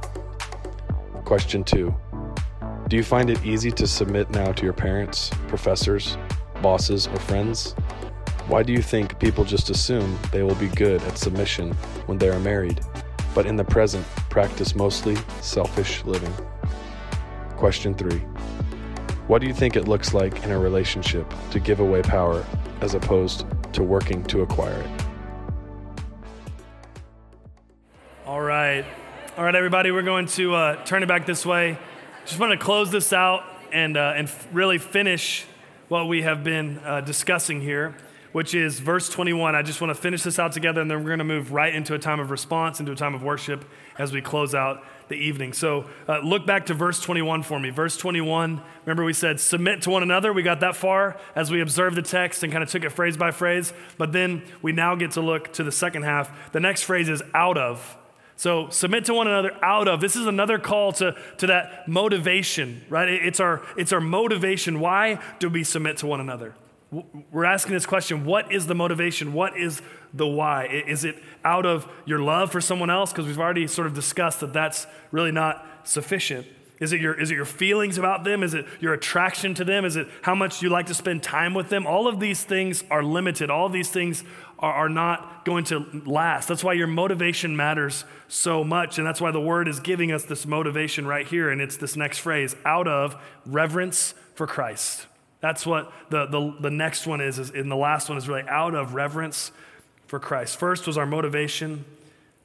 Question 1.24 1.64
2 1.64 1.94
Do 2.88 2.96
you 2.96 3.04
find 3.04 3.30
it 3.30 3.44
easy 3.44 3.70
to 3.72 3.86
submit 3.86 4.30
now 4.30 4.52
to 4.52 4.64
your 4.64 4.72
parents, 4.72 5.30
professors, 5.48 6.18
bosses, 6.60 7.06
or 7.06 7.18
friends? 7.20 7.74
Why 8.50 8.64
do 8.64 8.72
you 8.72 8.82
think 8.82 9.16
people 9.20 9.44
just 9.44 9.70
assume 9.70 10.18
they 10.32 10.42
will 10.42 10.56
be 10.56 10.66
good 10.66 11.00
at 11.02 11.16
submission 11.16 11.70
when 12.06 12.18
they 12.18 12.30
are 12.30 12.40
married, 12.40 12.80
but 13.32 13.46
in 13.46 13.54
the 13.54 13.62
present 13.62 14.04
practice 14.28 14.74
mostly 14.74 15.16
selfish 15.40 16.04
living? 16.04 16.34
Question 17.56 17.94
3. 17.94 18.18
What 19.28 19.40
do 19.40 19.46
you 19.46 19.54
think 19.54 19.76
it 19.76 19.86
looks 19.86 20.14
like 20.14 20.42
in 20.42 20.50
a 20.50 20.58
relationship 20.58 21.32
to 21.52 21.60
give 21.60 21.78
away 21.78 22.02
power 22.02 22.44
as 22.80 22.94
opposed 22.94 23.46
to 23.72 23.84
working 23.84 24.24
to 24.24 24.42
acquire 24.42 24.80
it? 24.80 25.04
All 28.26 28.40
right. 28.40 28.84
All 29.36 29.44
right, 29.44 29.54
everybody, 29.54 29.92
we're 29.92 30.02
going 30.02 30.26
to 30.26 30.56
uh, 30.56 30.84
turn 30.84 31.04
it 31.04 31.06
back 31.06 31.24
this 31.24 31.46
way. 31.46 31.78
Just 32.26 32.40
want 32.40 32.50
to 32.50 32.58
close 32.58 32.90
this 32.90 33.12
out 33.12 33.44
and, 33.72 33.96
uh, 33.96 34.14
and 34.16 34.28
really 34.52 34.78
finish 34.78 35.46
what 35.86 36.08
we 36.08 36.22
have 36.22 36.42
been 36.42 36.80
uh, 36.80 37.00
discussing 37.00 37.60
here 37.60 37.94
which 38.32 38.54
is 38.54 38.78
verse 38.80 39.08
21. 39.08 39.54
I 39.54 39.62
just 39.62 39.80
want 39.80 39.94
to 39.94 40.00
finish 40.00 40.22
this 40.22 40.38
out 40.38 40.52
together, 40.52 40.80
and 40.80 40.90
then 40.90 40.98
we're 40.98 41.08
going 41.08 41.18
to 41.18 41.24
move 41.24 41.52
right 41.52 41.74
into 41.74 41.94
a 41.94 41.98
time 41.98 42.20
of 42.20 42.30
response, 42.30 42.80
into 42.80 42.92
a 42.92 42.96
time 42.96 43.14
of 43.14 43.22
worship 43.22 43.64
as 43.98 44.12
we 44.12 44.20
close 44.20 44.54
out 44.54 44.84
the 45.08 45.16
evening. 45.16 45.52
So 45.52 45.86
uh, 46.08 46.20
look 46.20 46.46
back 46.46 46.66
to 46.66 46.74
verse 46.74 47.00
21 47.00 47.42
for 47.42 47.58
me. 47.58 47.70
Verse 47.70 47.96
21, 47.96 48.62
remember 48.86 49.04
we 49.04 49.12
said 49.12 49.40
submit 49.40 49.82
to 49.82 49.90
one 49.90 50.02
another. 50.02 50.32
We 50.32 50.42
got 50.42 50.60
that 50.60 50.76
far 50.76 51.20
as 51.34 51.50
we 51.50 51.60
observed 51.60 51.96
the 51.96 52.02
text 52.02 52.42
and 52.42 52.52
kind 52.52 52.62
of 52.62 52.70
took 52.70 52.84
it 52.84 52.90
phrase 52.90 53.16
by 53.16 53.32
phrase. 53.32 53.72
But 53.98 54.12
then 54.12 54.42
we 54.62 54.72
now 54.72 54.94
get 54.94 55.10
to 55.12 55.20
look 55.20 55.52
to 55.54 55.64
the 55.64 55.72
second 55.72 56.04
half. 56.04 56.52
The 56.52 56.60
next 56.60 56.84
phrase 56.84 57.08
is 57.08 57.22
out 57.34 57.58
of. 57.58 57.98
So 58.36 58.70
submit 58.70 59.04
to 59.06 59.12
one 59.12 59.26
another 59.26 59.52
out 59.62 59.86
of. 59.86 60.00
This 60.00 60.16
is 60.16 60.26
another 60.26 60.58
call 60.58 60.92
to, 60.94 61.14
to 61.38 61.46
that 61.48 61.86
motivation, 61.86 62.82
right? 62.88 63.08
It's 63.08 63.38
our, 63.38 63.60
it's 63.76 63.92
our 63.92 64.00
motivation. 64.00 64.80
Why 64.80 65.20
do 65.40 65.50
we 65.50 65.62
submit 65.62 65.98
to 65.98 66.06
one 66.06 66.20
another? 66.20 66.54
We're 67.30 67.44
asking 67.44 67.74
this 67.74 67.86
question 67.86 68.24
what 68.24 68.52
is 68.52 68.66
the 68.66 68.74
motivation? 68.74 69.32
What 69.32 69.56
is 69.56 69.80
the 70.12 70.26
why? 70.26 70.66
Is 70.66 71.04
it 71.04 71.22
out 71.44 71.64
of 71.64 71.90
your 72.04 72.18
love 72.18 72.50
for 72.50 72.60
someone 72.60 72.90
else? 72.90 73.12
Because 73.12 73.26
we've 73.26 73.38
already 73.38 73.66
sort 73.66 73.86
of 73.86 73.94
discussed 73.94 74.40
that 74.40 74.52
that's 74.52 74.86
really 75.12 75.32
not 75.32 75.64
sufficient. 75.84 76.46
Is 76.80 76.94
it, 76.94 77.00
your, 77.02 77.12
is 77.12 77.30
it 77.30 77.34
your 77.34 77.44
feelings 77.44 77.98
about 77.98 78.24
them? 78.24 78.42
Is 78.42 78.54
it 78.54 78.64
your 78.80 78.94
attraction 78.94 79.52
to 79.54 79.64
them? 79.64 79.84
Is 79.84 79.96
it 79.96 80.08
how 80.22 80.34
much 80.34 80.62
you 80.62 80.70
like 80.70 80.86
to 80.86 80.94
spend 80.94 81.22
time 81.22 81.52
with 81.52 81.68
them? 81.68 81.86
All 81.86 82.08
of 82.08 82.20
these 82.20 82.42
things 82.42 82.82
are 82.90 83.02
limited. 83.02 83.50
All 83.50 83.66
of 83.66 83.72
these 83.72 83.90
things 83.90 84.24
are, 84.58 84.72
are 84.72 84.88
not 84.88 85.44
going 85.44 85.64
to 85.64 86.02
last. 86.06 86.48
That's 86.48 86.64
why 86.64 86.72
your 86.72 86.86
motivation 86.86 87.54
matters 87.54 88.06
so 88.28 88.64
much. 88.64 88.96
And 88.96 89.06
that's 89.06 89.20
why 89.20 89.30
the 89.30 89.40
word 89.40 89.68
is 89.68 89.78
giving 89.78 90.10
us 90.10 90.24
this 90.24 90.46
motivation 90.46 91.06
right 91.06 91.26
here. 91.26 91.50
And 91.50 91.60
it's 91.60 91.76
this 91.76 91.96
next 91.96 92.20
phrase 92.20 92.56
out 92.64 92.88
of 92.88 93.14
reverence 93.44 94.14
for 94.34 94.46
Christ. 94.46 95.06
That's 95.40 95.64
what 95.64 95.92
the, 96.10 96.26
the, 96.26 96.54
the 96.60 96.70
next 96.70 97.06
one 97.06 97.20
is, 97.20 97.38
is, 97.38 97.50
and 97.50 97.70
the 97.70 97.76
last 97.76 98.08
one 98.08 98.18
is 98.18 98.28
really 98.28 98.46
out 98.48 98.74
of 98.74 98.94
reverence 98.94 99.52
for 100.06 100.18
Christ. 100.18 100.58
First 100.58 100.86
was 100.86 100.98
our 100.98 101.06
motivation, 101.06 101.84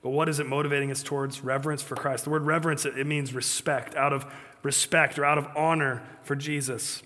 but 0.02 0.12
what 0.12 0.30
is 0.30 0.40
it 0.40 0.48
motivating 0.48 0.92
us 0.92 1.04
towards? 1.04 1.42
Reverence 1.42 1.82
for 1.82 1.96
Christ. 1.96 2.24
The 2.24 2.30
word 2.30 2.44
reverence, 2.44 2.86
it, 2.86 2.98
it 2.98 3.06
means 3.08 3.34
respect, 3.34 3.96
out 3.96 4.14
of 4.14 4.26
respect 4.64 5.20
or 5.20 5.26
out 5.26 5.38
of 5.38 5.48
honor 5.56 6.04
for 6.24 6.36
Jesus. 6.36 7.04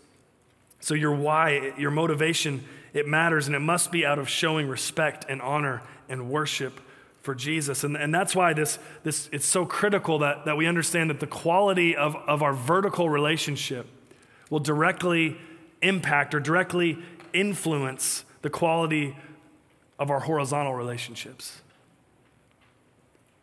So 0.80 0.94
your 0.94 1.14
why, 1.14 1.74
your 1.78 1.92
motivation, 1.92 2.64
it 2.94 3.08
matters, 3.08 3.48
and 3.48 3.56
it 3.56 3.60
must 3.60 3.92
be 3.92 4.06
out 4.06 4.20
of 4.20 4.30
showing 4.30 4.68
respect 4.68 5.26
and 5.28 5.42
honor 5.42 5.82
and 6.08 6.30
worship 6.30 6.80
for 7.22 7.36
Jesus. 7.36 7.84
And, 7.84 7.98
and 7.98 8.14
that's 8.14 8.36
why 8.36 8.54
this, 8.54 8.80
this, 9.04 9.30
it's 9.32 9.46
so 9.46 9.66
critical 9.66 10.20
that, 10.20 10.46
that 10.46 10.56
we 10.56 10.68
understand 10.68 11.10
that 11.10 11.20
the 11.20 11.28
quality 11.28 11.96
of, 11.96 12.16
of 12.16 12.42
our 12.42 12.54
vertical 12.54 13.10
relationship 13.10 13.88
will 14.50 14.60
directly 14.60 15.38
impact 15.82 16.34
or 16.34 16.40
directly 16.40 16.98
influence 17.34 18.26
the 18.42 18.50
quality 18.50 19.16
of 19.98 20.10
our 20.10 20.22
horizontal 20.22 20.74
relationships. 20.74 21.62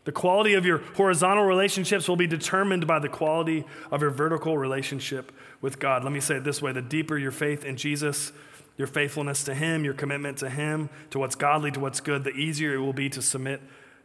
The 0.05 0.12
quality 0.12 0.55
of 0.55 0.64
your 0.64 0.79
horizontal 0.79 1.44
relationships 1.44 2.09
will 2.09 2.16
be 2.16 2.29
determined 2.29 2.87
by 2.87 3.01
the 3.01 3.09
quality 3.09 3.64
of 3.90 4.03
your 4.03 4.11
vertical 4.11 4.57
relationship 4.57 5.33
with 5.61 5.81
God. 5.81 6.05
Let 6.05 6.12
me 6.12 6.20
say 6.20 6.37
it 6.37 6.44
this 6.44 6.62
way 6.62 6.72
the 6.72 6.81
deeper 6.81 7.18
your 7.18 7.33
faith 7.33 7.64
in 7.64 7.77
Jesus, 7.77 8.33
your 8.77 8.87
faithfulness 8.87 9.42
to 9.44 9.55
Him, 9.55 9.85
your 9.85 9.94
commitment 9.94 10.38
to 10.38 10.49
Him, 10.49 10.90
to 11.11 11.18
what's 11.18 11.35
godly, 11.35 11.72
to 11.72 11.81
what's 11.81 12.01
good, 12.01 12.22
the 12.22 12.31
easier 12.31 12.75
it 12.75 12.79
will 12.79 12.92
be 12.92 13.09
to 13.11 13.20
submit 13.20 13.61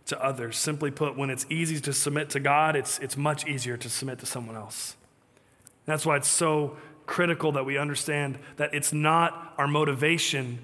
to 0.07 0.19
others. 0.23 0.57
Simply 0.57 0.89
put, 0.89 1.15
when 1.15 1.29
it's 1.29 1.45
easy 1.51 1.79
to 1.81 1.93
submit 1.93 2.31
to 2.31 2.39
God, 2.39 2.75
it's, 2.75 2.97
it's 2.97 3.15
much 3.15 3.47
easier 3.47 3.77
to 3.77 3.87
submit 3.87 4.17
to 4.19 4.25
someone 4.25 4.55
else. 4.55 4.95
That's 5.85 6.05
why 6.05 6.17
it's 6.17 6.27
so 6.27 6.77
critical 7.05 7.51
that 7.53 7.65
we 7.65 7.77
understand 7.77 8.39
that 8.57 8.73
it's 8.73 8.93
not 8.93 9.53
our 9.57 9.67
motivation 9.67 10.59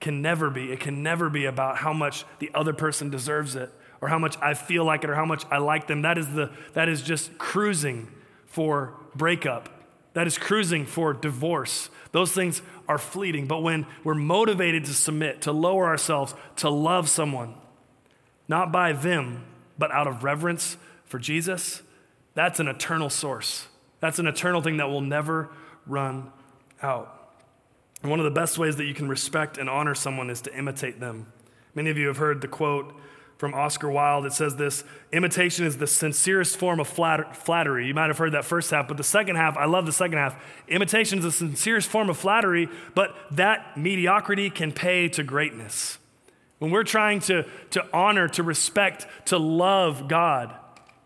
can 0.00 0.20
never 0.20 0.50
be. 0.50 0.72
It 0.72 0.80
can 0.80 1.02
never 1.02 1.30
be 1.30 1.44
about 1.44 1.78
how 1.78 1.92
much 1.92 2.24
the 2.40 2.50
other 2.54 2.72
person 2.72 3.08
deserves 3.08 3.54
it 3.54 3.72
or 4.00 4.08
how 4.08 4.18
much 4.18 4.36
I 4.42 4.54
feel 4.54 4.84
like 4.84 5.04
it 5.04 5.10
or 5.10 5.14
how 5.14 5.24
much 5.24 5.44
I 5.50 5.58
like 5.58 5.86
them. 5.86 6.02
That 6.02 6.18
is 6.18 6.28
the 6.34 6.50
that 6.74 6.88
is 6.88 7.02
just 7.02 7.38
cruising 7.38 8.08
for 8.46 8.94
breakup. 9.14 9.68
That 10.14 10.26
is 10.26 10.36
cruising 10.36 10.84
for 10.84 11.14
divorce. 11.14 11.88
Those 12.10 12.32
things 12.32 12.60
are 12.88 12.98
fleeting. 12.98 13.46
But 13.46 13.62
when 13.62 13.86
we're 14.04 14.14
motivated 14.14 14.84
to 14.86 14.92
submit 14.92 15.42
to 15.42 15.52
lower 15.52 15.86
ourselves 15.86 16.34
to 16.56 16.68
love 16.68 17.08
someone 17.08 17.54
not 18.48 18.72
by 18.72 18.92
them 18.92 19.44
but 19.78 19.90
out 19.92 20.06
of 20.06 20.24
reverence 20.24 20.76
for 21.04 21.18
Jesus 21.18 21.82
that's 22.34 22.60
an 22.60 22.68
eternal 22.68 23.08
source 23.08 23.68
that's 24.02 24.18
an 24.18 24.26
eternal 24.26 24.60
thing 24.60 24.78
that 24.78 24.88
will 24.88 25.00
never 25.00 25.48
run 25.86 26.32
out. 26.82 27.30
And 28.02 28.10
one 28.10 28.18
of 28.18 28.24
the 28.24 28.32
best 28.32 28.58
ways 28.58 28.74
that 28.76 28.84
you 28.84 28.94
can 28.94 29.08
respect 29.08 29.58
and 29.58 29.70
honor 29.70 29.94
someone 29.94 30.28
is 30.28 30.40
to 30.40 30.58
imitate 30.58 30.98
them. 30.98 31.32
Many 31.72 31.88
of 31.88 31.96
you 31.96 32.08
have 32.08 32.16
heard 32.16 32.40
the 32.40 32.48
quote 32.48 32.92
from 33.38 33.54
Oscar 33.54 33.88
Wilde. 33.88 34.26
It 34.26 34.32
says 34.32 34.56
this 34.56 34.82
imitation 35.12 35.64
is 35.64 35.78
the 35.78 35.86
sincerest 35.86 36.56
form 36.56 36.80
of 36.80 36.88
flattery. 36.88 37.86
You 37.86 37.94
might 37.94 38.08
have 38.08 38.18
heard 38.18 38.32
that 38.32 38.44
first 38.44 38.72
half, 38.72 38.88
but 38.88 38.96
the 38.96 39.04
second 39.04 39.36
half, 39.36 39.56
I 39.56 39.66
love 39.66 39.86
the 39.86 39.92
second 39.92 40.18
half. 40.18 40.42
Imitation 40.66 41.20
is 41.20 41.24
the 41.24 41.30
sincerest 41.30 41.88
form 41.88 42.10
of 42.10 42.16
flattery, 42.16 42.68
but 42.96 43.14
that 43.30 43.76
mediocrity 43.76 44.50
can 44.50 44.72
pay 44.72 45.08
to 45.10 45.22
greatness. 45.22 45.98
When 46.58 46.72
we're 46.72 46.82
trying 46.82 47.20
to, 47.20 47.44
to 47.70 47.86
honor, 47.92 48.26
to 48.30 48.42
respect, 48.42 49.06
to 49.26 49.38
love 49.38 50.08
God, 50.08 50.52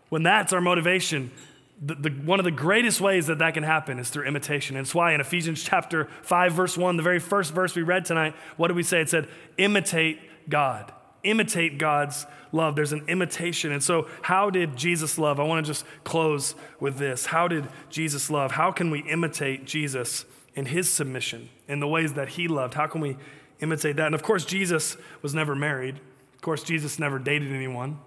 when 0.09 0.23
that's 0.23 0.51
our 0.51 0.61
motivation, 0.61 1.31
the, 1.79 1.95
the, 1.95 2.09
one 2.09 2.39
of 2.39 2.43
the 2.43 2.51
greatest 2.51 2.99
ways 3.01 3.27
that 3.27 3.39
that 3.39 3.53
can 3.53 3.63
happen 3.63 3.99
is 3.99 4.09
through 4.09 4.25
imitation. 4.25 4.75
And 4.75 4.85
it's 4.85 4.95
why 4.95 5.13
in 5.13 5.21
Ephesians 5.21 5.63
chapter 5.63 6.07
5, 6.23 6.53
verse 6.53 6.77
1, 6.77 6.97
the 6.97 7.03
very 7.03 7.19
first 7.19 7.53
verse 7.53 7.75
we 7.75 7.83
read 7.83 8.05
tonight, 8.05 8.33
what 8.57 8.69
did 8.69 8.75
we 8.75 8.83
say? 8.83 9.01
It 9.01 9.09
said, 9.09 9.27
imitate 9.57 10.19
God. 10.49 10.91
Imitate 11.23 11.77
God's 11.77 12.25
love. 12.51 12.75
There's 12.75 12.93
an 12.93 13.05
imitation. 13.07 13.71
And 13.71 13.83
so, 13.83 14.07
how 14.21 14.49
did 14.49 14.75
Jesus 14.75 15.17
love? 15.17 15.39
I 15.39 15.43
want 15.43 15.65
to 15.65 15.71
just 15.71 15.85
close 16.03 16.55
with 16.79 16.97
this. 16.97 17.27
How 17.27 17.47
did 17.47 17.67
Jesus 17.89 18.29
love? 18.29 18.51
How 18.51 18.71
can 18.71 18.91
we 18.91 18.99
imitate 19.01 19.65
Jesus 19.65 20.25
in 20.55 20.67
his 20.67 20.89
submission, 20.89 21.49
in 21.67 21.79
the 21.79 21.87
ways 21.87 22.13
that 22.13 22.29
he 22.29 22.47
loved? 22.47 22.75
How 22.75 22.87
can 22.87 23.01
we 23.01 23.17
imitate 23.59 23.97
that? 23.97 24.05
And 24.05 24.15
of 24.15 24.23
course, 24.23 24.45
Jesus 24.45 24.95
was 25.21 25.33
never 25.33 25.55
married. 25.55 25.99
Of 26.35 26.41
course, 26.41 26.63
Jesus 26.63 26.97
never 26.97 27.19
dated 27.19 27.51
anyone. 27.51 27.99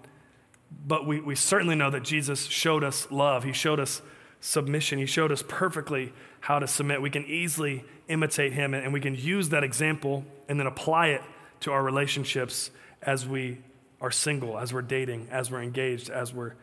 But 0.87 1.05
we, 1.05 1.19
we 1.19 1.35
certainly 1.35 1.75
know 1.75 1.89
that 1.89 2.03
Jesus 2.03 2.45
showed 2.45 2.83
us 2.83 3.09
love. 3.11 3.43
He 3.43 3.53
showed 3.53 3.79
us 3.79 4.01
submission. 4.39 4.99
He 4.99 5.05
showed 5.05 5.31
us 5.31 5.43
perfectly 5.47 6.13
how 6.41 6.59
to 6.59 6.67
submit. 6.67 7.01
We 7.01 7.09
can 7.09 7.25
easily 7.25 7.83
imitate 8.07 8.53
him 8.53 8.73
and 8.73 8.91
we 8.91 8.99
can 8.99 9.15
use 9.15 9.49
that 9.49 9.63
example 9.63 10.25
and 10.49 10.59
then 10.59 10.67
apply 10.67 11.07
it 11.09 11.21
to 11.61 11.71
our 11.71 11.83
relationships 11.83 12.71
as 13.01 13.27
we 13.27 13.59
are 14.01 14.11
single, 14.11 14.57
as 14.57 14.73
we're 14.73 14.81
dating, 14.81 15.27
as 15.31 15.51
we're 15.51 15.61
engaged, 15.61 16.09
as 16.09 16.33
we're 16.33 16.53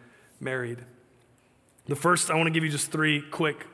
married. 0.40 0.78
The 1.86 1.96
first, 1.96 2.30
I 2.30 2.34
want 2.34 2.48
to 2.48 2.50
give 2.50 2.64
you 2.64 2.70
just 2.70 2.90
three 2.90 3.22
quick 3.30 3.66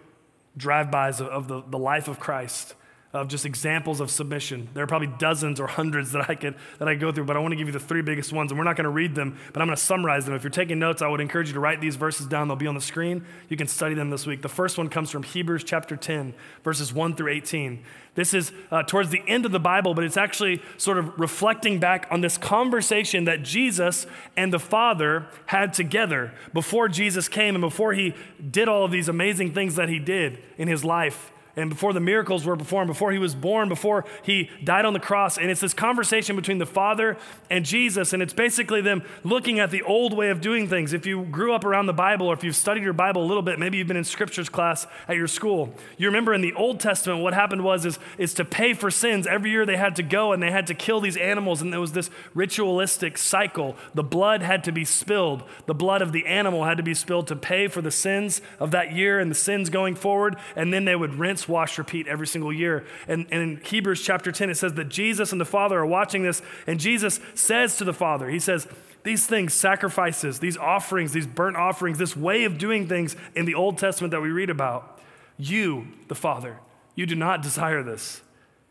drive-bys 0.57 1.21
of, 1.21 1.27
of 1.29 1.49
the, 1.49 1.63
the 1.69 1.79
life 1.79 2.07
of 2.07 2.21
Christ 2.21 2.75
of 3.15 3.29
just 3.29 3.47
examples 3.47 4.01
of 4.01 4.11
submission. 4.11 4.69
There 4.75 4.83
are 4.83 4.89
probably 4.89 5.07
dozens 5.19 5.61
or 5.61 5.69
hundreds 5.69 6.11
that 6.13 6.29
I 6.29 6.35
could 6.35 6.57
that 6.81 6.89
I 6.89 6.97
go 6.97 7.13
through, 7.13 7.27
but 7.27 7.37
I 7.37 7.39
want 7.39 7.53
to 7.53 7.57
give 7.57 7.69
you 7.69 7.73
the 7.73 7.79
three 7.79 8.03
biggest 8.03 8.33
ones, 8.33 8.51
and 8.51 8.59
we're 8.59 8.65
not 8.65 8.75
going 8.75 8.85
to 8.85 8.91
read 8.91 9.15
them, 9.15 9.39
but 9.53 9.63
I'm 9.63 9.69
going 9.69 9.77
to 9.77 9.83
summarize 9.83 10.25
them. 10.25 10.35
If 10.35 10.43
you're 10.43 10.51
taking 10.51 10.81
notes, 10.81 11.01
I 11.01 11.07
would 11.07 11.21
encourage 11.21 11.47
you 11.47 11.55
to 11.55 11.61
write 11.61 11.81
these 11.81 11.95
verses 11.95 12.27
down. 12.27 12.49
They'll 12.49 12.57
be 12.57 12.67
on 12.67 12.75
the 12.75 12.81
screen. 12.81 13.25
You 13.49 13.57
can 13.57 13.69
study 13.69 13.95
them 13.95 14.11
this 14.11 14.27
week. 14.27 14.43
The 14.43 14.49
first 14.49 14.77
one 14.77 14.89
comes 14.89 15.11
from 15.11 15.23
Hebrews 15.23 15.63
chapter 15.63 15.97
10, 15.97 16.35
verses 16.65 16.93
1 16.93 17.15
through 17.15 17.33
18. 17.33 17.85
This 18.17 18.35
is 18.35 18.51
uh, 18.73 18.83
towards 18.83 19.11
the 19.11 19.23
end 19.29 19.47
of 19.47 19.53
the 19.53 19.61
Bible, 19.61 19.95
but 19.95 20.03
it's 20.03 20.17
actually 20.17 20.61
sort 20.77 20.99
of 20.99 21.17
reflecting 21.19 21.79
back 21.79 22.09
on 22.11 22.21
this 22.21 22.37
conversation 22.37 23.25
that 23.27 23.45
Jesus 23.45 24.09
and 24.37 24.53
the 24.53 24.59
Father 24.59 25.29
had 25.47 25.73
together 25.73 26.33
before 26.53 26.89
Jesus 26.89 27.29
came 27.29 27.55
and 27.55 27.63
before 27.63 27.93
he 27.93 28.13
did 28.51 28.69
all 28.69 28.85
of 28.85 28.91
these 28.91 29.09
amazing 29.09 29.55
things 29.55 29.77
that 29.77 29.89
he 29.89 30.01
did 30.01 30.39
in 30.59 30.67
his 30.67 30.85
life 30.85 31.31
and 31.57 31.71
before 31.71 31.93
the 31.93 32.01
miracles 32.01 32.45
were 32.45 32.57
performed, 32.57 32.89
before 32.89 33.13
he 33.13 33.19
was 33.19 33.35
born, 33.35 33.69
before 33.69 34.05
he 34.23 34.51
died 34.63 34.85
on 34.85 34.93
the 34.93 35.01
cross. 35.01 35.39
And 35.39 35.51
it's 35.51 35.61
this 35.61 35.75
conversation 35.75 36.35
between 36.35 36.59
the 36.59 36.67
Father 36.67 37.17
and 37.49 37.65
Jesus. 37.65 38.13
And 38.13 38.23
it's 38.23 38.33
basically 38.33 38.81
them 38.81 39.05
looking 39.23 39.61
at 39.61 39.71
the 39.71 39.83
old 39.83 40.17
way 40.17 40.31
of 40.31 40.41
doing 40.41 40.69
things. 40.69 40.93
If 40.93 41.07
you 41.07 41.23
grew 41.23 41.55
up 41.55 41.65
around 41.65 41.87
the 41.87 41.93
Bible 41.93 42.27
or 42.27 42.35
if 42.35 42.43
you've 42.43 42.57
studied 42.57 42.83
your 42.83 42.93
Bible 42.93 43.23
a 43.23 43.27
little 43.27 43.43
bit, 43.43 43.59
maybe 43.59 43.79
you've 43.79 43.87
been 43.87 43.97
in 43.97 44.05
scriptures 44.05 44.49
class 44.49 44.87
at 45.07 45.17
your 45.17 45.29
school. 45.29 45.73
You 45.97 46.09
remember 46.09 46.35
in 46.35 46.41
the 46.41 46.55
Old 46.55 46.81
Testament, 46.81 47.23
what 47.23 47.35
happened 47.35 47.63
was 47.63 47.87
is, 47.87 47.99
is 48.19 48.35
to 48.35 48.45
pay 48.45 48.75
for 48.75 48.91
sins. 48.91 49.27
Every 49.27 49.51
year 49.51 49.65
they 49.65 49.77
had 49.77 49.95
to 49.97 50.03
go 50.03 50.33
and 50.33 50.43
they 50.43 50.51
had 50.51 50.67
to 50.67 50.75
kill 50.75 51.01
these 51.01 51.17
animals. 51.17 51.63
And 51.63 51.73
there 51.73 51.81
was 51.81 51.93
this 51.93 52.11
ritualistic 52.35 53.17
cycle. 53.17 53.77
The 53.95 54.03
blood 54.03 54.43
had 54.43 54.65
to 54.65 54.73
be 54.73 54.85
spilled. 54.85 55.45
The 55.67 55.75
blood 55.75 56.03
of 56.03 56.11
the 56.11 56.27
animal 56.27 56.65
had 56.65 56.79
to 56.79 56.83
be 56.83 56.95
spilled 56.95 57.29
to 57.29 57.37
pay 57.37 57.69
for 57.69 57.81
the 57.81 57.93
sins 57.93 58.43
of 58.59 58.73
that 58.73 58.93
year 58.93 59.21
and 59.21 59.31
the 59.31 59.37
sins 59.37 59.71
going 59.71 59.95
forward. 59.95 60.37
And 60.57 60.73
then 60.73 60.85
they 60.85 60.97
would 60.97 61.15
rinse 61.15 61.44
wash, 61.49 61.79
repeat 61.79 62.07
every 62.07 62.27
single 62.27 62.53
year. 62.53 62.85
And, 63.09 63.27
and 63.31 63.43
in 63.43 63.57
Hebrews 63.65 64.03
chapter 64.03 64.33
10, 64.33 64.51
it 64.51 64.57
says 64.57 64.75
that 64.75 64.89
Jesus 64.89 65.33
and 65.33 65.41
the 65.41 65.45
Father 65.45 65.79
are 65.79 65.87
watching 65.87 66.23
this, 66.23 66.43
and 66.67 66.81
Jesus 66.81 67.21
says 67.35 67.77
to 67.79 67.85
the 67.85 67.93
Father, 67.93 68.29
He 68.29 68.39
says, 68.39 68.67
these 69.05 69.27
things, 69.27 69.53
sacrifices, 69.53 70.39
these 70.41 70.57
offerings, 70.57 71.13
these 71.13 71.27
burnt 71.27 71.57
offerings, 71.57 71.99
this 71.99 72.17
way 72.17 72.45
of 72.45 72.57
doing 72.57 72.89
things 72.89 73.15
in 73.35 73.45
the 73.45 73.55
Old 73.55 73.77
Testament 73.77 74.11
that 74.13 74.23
we 74.23 74.31
read 74.31 74.49
about, 74.49 74.99
you, 75.37 75.89
the 76.09 76.15
Father, 76.15 76.59
you 76.95 77.05
do 77.07 77.15
not 77.15 77.43
desire 77.43 77.83
this. 77.83 78.23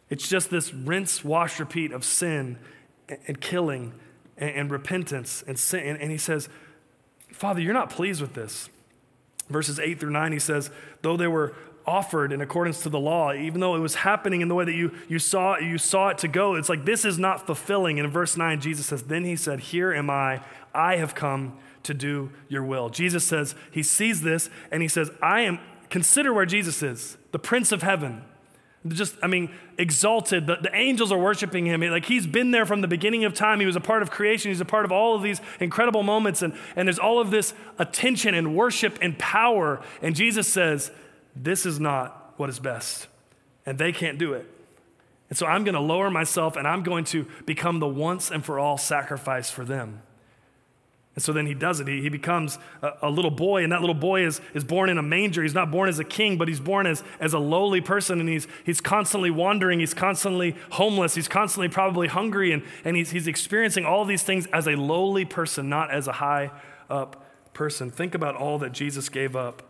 It's 0.10 0.28
just 0.28 0.50
this 0.50 0.74
rinse, 0.74 1.24
wash, 1.24 1.60
repeat 1.60 1.92
of 1.92 2.04
sin 2.04 2.58
and 3.28 3.40
killing 3.40 3.94
and, 4.38 4.72
repentance 4.72 5.44
and 5.46 5.58
sin. 5.58 5.98
And 5.98 6.12
he 6.12 6.18
says, 6.18 6.50
Father, 7.32 7.62
you're 7.62 7.74
not 7.74 7.90
pleased 7.90 8.22
with 8.22 8.34
this. 8.34 8.70
Verses 9.50 9.80
8 9.80 10.00
through 10.00 10.12
9, 10.12 10.32
he 10.32 10.40
says, 10.40 10.72
though 11.02 11.18
they 11.18 11.28
were 11.28 11.54
offered 11.86 12.32
in 12.32 12.42
accordance 12.42 12.82
to 12.84 12.90
the 12.90 13.00
law, 13.00 13.34
even 13.34 13.60
though 13.60 13.76
it 13.76 13.80
was 13.80 13.96
happening 13.96 14.42
in 14.42 14.48
the 14.48 14.56
way 14.56 14.66
that 14.66 14.74
you, 14.74 14.92
you, 15.08 15.20
saw, 15.20 15.58
you 15.58 15.78
saw 15.78 16.10
it 16.10 16.18
to 16.20 16.28
go. 16.28 16.56
It's 16.56 16.70
like 16.70 16.86
this 16.86 17.06
is 17.06 17.20
not 17.20 17.46
fulfilling. 17.46 18.00
And 18.00 18.06
in 18.06 18.12
verse 18.12 18.38
9, 18.38 18.62
Jesus 18.62 18.88
says, 18.88 19.04
Then 19.04 19.26
he 19.26 19.36
said, 19.36 19.60
Here 19.60 19.94
am 19.94 20.10
I, 20.10 20.42
I 20.74 20.98
have 20.98 21.16
come 21.16 21.58
to 21.84 21.94
do 21.94 22.32
your 22.48 22.64
will. 22.64 22.90
Jesus 22.90 23.26
says, 23.26 23.56
He 23.72 23.84
sees 23.84 24.22
this 24.22 24.50
and 24.72 24.82
he 24.82 24.88
says, 24.88 25.12
I 25.22 25.42
am, 25.42 25.60
consider 25.90 26.34
where 26.34 26.46
Jesus 26.46 26.82
is, 26.82 27.18
the 27.32 27.40
Prince 27.40 27.72
of 27.72 27.82
Heaven. 27.82 28.24
Just, 28.86 29.16
I 29.24 29.28
mean, 29.28 29.50
exalted. 29.78 30.46
The, 30.46 30.58
the 30.58 30.76
angels 30.76 31.12
are 31.12 31.18
worshiping 31.18 31.66
him. 31.66 31.80
Like 31.82 32.06
he's 32.06 32.28
been 32.28 32.52
there 32.52 32.66
from 32.66 32.82
the 32.82 32.88
beginning 32.88 33.24
of 33.24 33.34
time. 33.34 33.62
He 33.62 33.66
was 33.66 33.78
a 33.78 33.82
part 33.82 34.02
of 34.02 34.12
creation. 34.12 34.52
He's 34.52 34.60
a 34.60 34.66
part 34.66 34.84
of 34.84 34.92
all 34.92 35.16
of 35.16 35.22
these 35.22 35.40
incredible 35.62 36.04
moments. 36.04 36.42
And, 36.42 36.54
and 36.76 36.88
there's 36.88 37.00
all 37.00 37.20
of 37.20 37.32
this 37.32 37.54
attention 37.80 38.34
and 38.36 38.58
worship 38.58 39.00
and 39.02 39.18
power. 39.18 39.82
And 40.02 40.18
Jesus 40.18 40.52
says, 40.52 40.92
this 41.36 41.66
is 41.66 41.80
not 41.80 42.34
what 42.38 42.50
is 42.50 42.60
best. 42.60 43.08
And 43.66 43.78
they 43.78 43.92
can't 43.92 44.18
do 44.18 44.34
it. 44.34 44.50
And 45.30 45.38
so 45.38 45.48
I'm 45.48 45.64
going 45.64 45.76
to 45.76 45.82
lower 45.82 46.12
myself 46.12 46.56
and 46.58 46.68
I'm 46.68 46.84
going 46.84 47.06
to 47.06 47.26
become 47.46 47.80
the 47.80 47.88
once 47.88 48.30
and 48.30 48.46
for 48.46 48.60
all 48.60 48.78
sacrifice 48.78 49.50
for 49.50 49.66
them. 49.66 50.02
And 51.16 51.24
so 51.24 51.32
then 51.32 51.46
he 51.46 51.54
does 51.54 51.80
it. 51.80 51.88
He, 51.88 52.02
he 52.02 52.10
becomes 52.10 52.58
a, 52.82 52.94
a, 53.04 53.10
little 53.10 53.32
boy, 53.32 53.64
and 53.64 53.72
that 53.72 53.82
little 53.82 53.94
boy 53.94 54.26
is, 54.26 54.42
is 54.56 54.64
born 54.64 54.90
in 54.90 54.98
a 54.98 55.04
manger. 55.04 55.44
He's 55.44 55.54
not 55.54 55.70
born 55.70 55.88
as 55.88 56.00
a 56.00 56.04
king, 56.04 56.38
but 56.38 56.48
he's 56.48 56.60
born 56.60 56.88
as, 56.88 57.04
as 57.20 57.34
a 57.34 57.40
lowly 57.40 57.82
person, 57.82 58.20
and 58.20 58.28
he's, 58.28 58.48
he's 58.64 58.82
constantly 58.82 59.30
wandering. 59.30 59.80
He's 59.80 59.94
constantly 59.94 60.56
homeless. 60.72 61.14
He's 61.14 61.28
constantly 61.28 61.70
probably 61.70 62.08
hungry, 62.08 62.52
and, 62.52 62.64
and 62.84 62.98
he's, 62.98 63.12
he's 63.12 63.28
experiencing 63.28 63.86
all 63.86 64.06
these 64.06 64.24
things 64.24 64.48
as 64.48 64.68
a 64.68 64.72
lowly 64.72 65.24
person, 65.24 65.70
not 65.70 65.92
as 65.92 66.08
a 66.08 66.14
high 66.14 66.50
up 66.90 67.24
person. 67.54 67.92
Think 67.92 68.16
about 68.16 68.36
all 68.36 68.58
that 68.60 68.72
Jesus 68.72 69.08
gave 69.10 69.36
up 69.36 69.62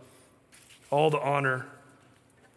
all 0.94 1.10
the 1.10 1.20
honor, 1.20 1.66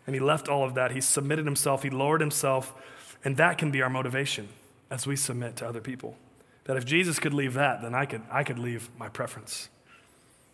and 0.07 0.15
he 0.15 0.21
left 0.21 0.49
all 0.49 0.65
of 0.65 0.75
that. 0.75 0.93
He 0.93 1.01
submitted 1.01 1.47
himself, 1.47 1.83
he 1.83 1.91
lowered 1.91 2.21
himself, 2.21 2.75
and 3.25 3.37
that 3.39 3.57
can 3.57 3.71
be 3.71 3.81
our 3.81 3.91
motivation 3.91 4.51
as 4.91 5.07
we 5.07 5.17
submit 5.17 5.57
to 5.57 5.67
other 5.67 5.81
people. 5.81 6.17
That 6.65 6.77
if 6.77 6.85
Jesus 6.85 7.19
could 7.19 7.33
leave 7.33 7.55
that, 7.55 7.81
then 7.81 7.95
I 7.95 8.05
could, 8.05 8.23
I 8.31 8.45
could 8.45 8.59
leave 8.59 8.91
my 8.99 9.09
preference. 9.09 9.71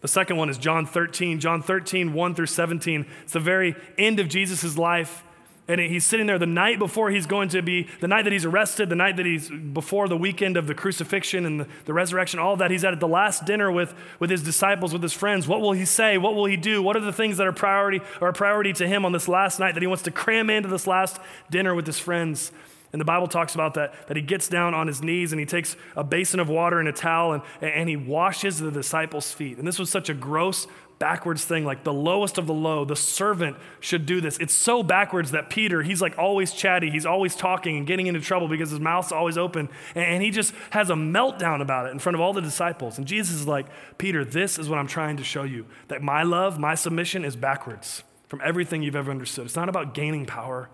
The 0.00 0.08
second 0.08 0.36
one 0.36 0.48
is 0.48 0.58
John 0.58 0.86
13. 0.86 1.40
John 1.40 1.62
13, 1.62 2.12
1 2.12 2.34
through 2.34 2.46
17. 2.46 3.06
It's 3.22 3.32
the 3.32 3.40
very 3.40 3.74
end 3.98 4.20
of 4.20 4.28
Jesus' 4.28 4.76
life. 4.78 5.24
And 5.68 5.80
he's 5.80 6.04
sitting 6.04 6.26
there 6.26 6.40
the 6.40 6.46
night 6.46 6.80
before 6.80 7.10
he's 7.10 7.26
going 7.26 7.48
to 7.50 7.62
be, 7.62 7.86
the 8.00 8.08
night 8.08 8.22
that 8.22 8.32
he's 8.32 8.44
arrested, 8.44 8.88
the 8.88 8.96
night 8.96 9.16
that 9.16 9.26
he's 9.26 9.48
before 9.48 10.08
the 10.08 10.16
weekend 10.16 10.56
of 10.56 10.66
the 10.66 10.74
crucifixion 10.74 11.46
and 11.46 11.60
the, 11.60 11.68
the 11.84 11.94
resurrection, 11.94 12.40
all 12.40 12.56
that. 12.56 12.72
He's 12.72 12.84
at 12.84 12.98
the 12.98 13.06
last 13.06 13.44
dinner 13.44 13.70
with, 13.70 13.94
with 14.18 14.28
his 14.28 14.42
disciples, 14.42 14.92
with 14.92 15.02
his 15.02 15.12
friends. 15.12 15.46
What 15.46 15.60
will 15.60 15.72
he 15.72 15.84
say? 15.84 16.18
What 16.18 16.34
will 16.34 16.46
he 16.46 16.56
do? 16.56 16.82
What 16.82 16.96
are 16.96 17.00
the 17.00 17.12
things 17.12 17.36
that 17.36 17.46
are 17.46 17.52
priority 17.52 18.00
or 18.20 18.28
a 18.28 18.32
priority 18.32 18.72
to 18.74 18.88
him 18.88 19.04
on 19.04 19.12
this 19.12 19.28
last 19.28 19.60
night 19.60 19.74
that 19.74 19.82
he 19.82 19.86
wants 19.86 20.02
to 20.02 20.10
cram 20.10 20.50
into 20.50 20.68
this 20.68 20.88
last 20.88 21.20
dinner 21.48 21.76
with 21.76 21.86
his 21.86 21.98
friends? 21.98 22.50
And 22.92 23.00
the 23.00 23.06
Bible 23.06 23.26
talks 23.26 23.54
about 23.54 23.74
that, 23.74 24.08
that 24.08 24.16
he 24.16 24.22
gets 24.22 24.48
down 24.48 24.74
on 24.74 24.86
his 24.86 25.02
knees 25.02 25.32
and 25.32 25.40
he 25.40 25.46
takes 25.46 25.76
a 25.96 26.04
basin 26.04 26.40
of 26.40 26.50
water 26.50 26.78
and 26.78 26.88
a 26.88 26.92
towel 26.92 27.32
and, 27.32 27.42
and 27.62 27.88
he 27.88 27.96
washes 27.96 28.58
the 28.58 28.70
disciples' 28.70 29.32
feet. 29.32 29.56
And 29.56 29.66
this 29.66 29.78
was 29.78 29.88
such 29.88 30.10
a 30.10 30.14
gross 30.14 30.66
backwards 31.02 31.44
thing, 31.44 31.64
like 31.64 31.82
the 31.82 31.92
lowest 31.92 32.38
of 32.38 32.46
the 32.46 32.54
low. 32.54 32.84
The 32.84 32.94
servant 32.94 33.56
should 33.80 34.06
do 34.06 34.20
this. 34.20 34.38
It's 34.38 34.54
so 34.54 34.84
backwards 34.84 35.32
that 35.32 35.50
Peter, 35.50 35.82
he's 35.82 36.00
like 36.00 36.16
always 36.16 36.52
chatty. 36.52 36.90
He's 36.90 37.04
always 37.04 37.34
talking 37.34 37.76
and 37.76 37.88
getting 37.88 38.06
into 38.06 38.20
trouble 38.20 38.46
because 38.46 38.70
his 38.70 38.78
mouth's 38.78 39.10
always 39.10 39.36
open. 39.36 39.68
And 39.96 40.22
he 40.22 40.30
just 40.30 40.54
has 40.70 40.90
a 40.90 40.94
meltdown 40.94 41.60
about 41.60 41.86
it 41.86 41.90
in 41.90 41.98
front 41.98 42.14
of 42.14 42.20
all 42.20 42.32
the 42.32 42.40
disciples. 42.40 42.98
And 42.98 43.06
Jesus 43.08 43.34
is 43.34 43.48
like, 43.48 43.66
Peter, 43.98 44.24
this 44.24 44.60
is 44.60 44.68
what 44.68 44.78
I'm 44.78 44.86
trying 44.86 45.16
to 45.16 45.24
show 45.24 45.42
you 45.42 45.66
that 45.88 46.02
my 46.02 46.22
love, 46.22 46.60
my 46.60 46.76
submission 46.76 47.24
is 47.24 47.34
backwards 47.34 48.04
from 48.28 48.40
everything 48.44 48.84
you've 48.84 48.94
ever 48.94 49.10
understood. 49.10 49.46
It's 49.46 49.56
not 49.56 49.68
about 49.68 49.94
gaining 49.94 50.24
power, 50.24 50.70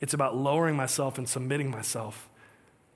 it's 0.00 0.14
about 0.14 0.34
lowering 0.34 0.74
myself 0.74 1.18
and 1.18 1.28
submitting 1.28 1.70
myself 1.70 2.30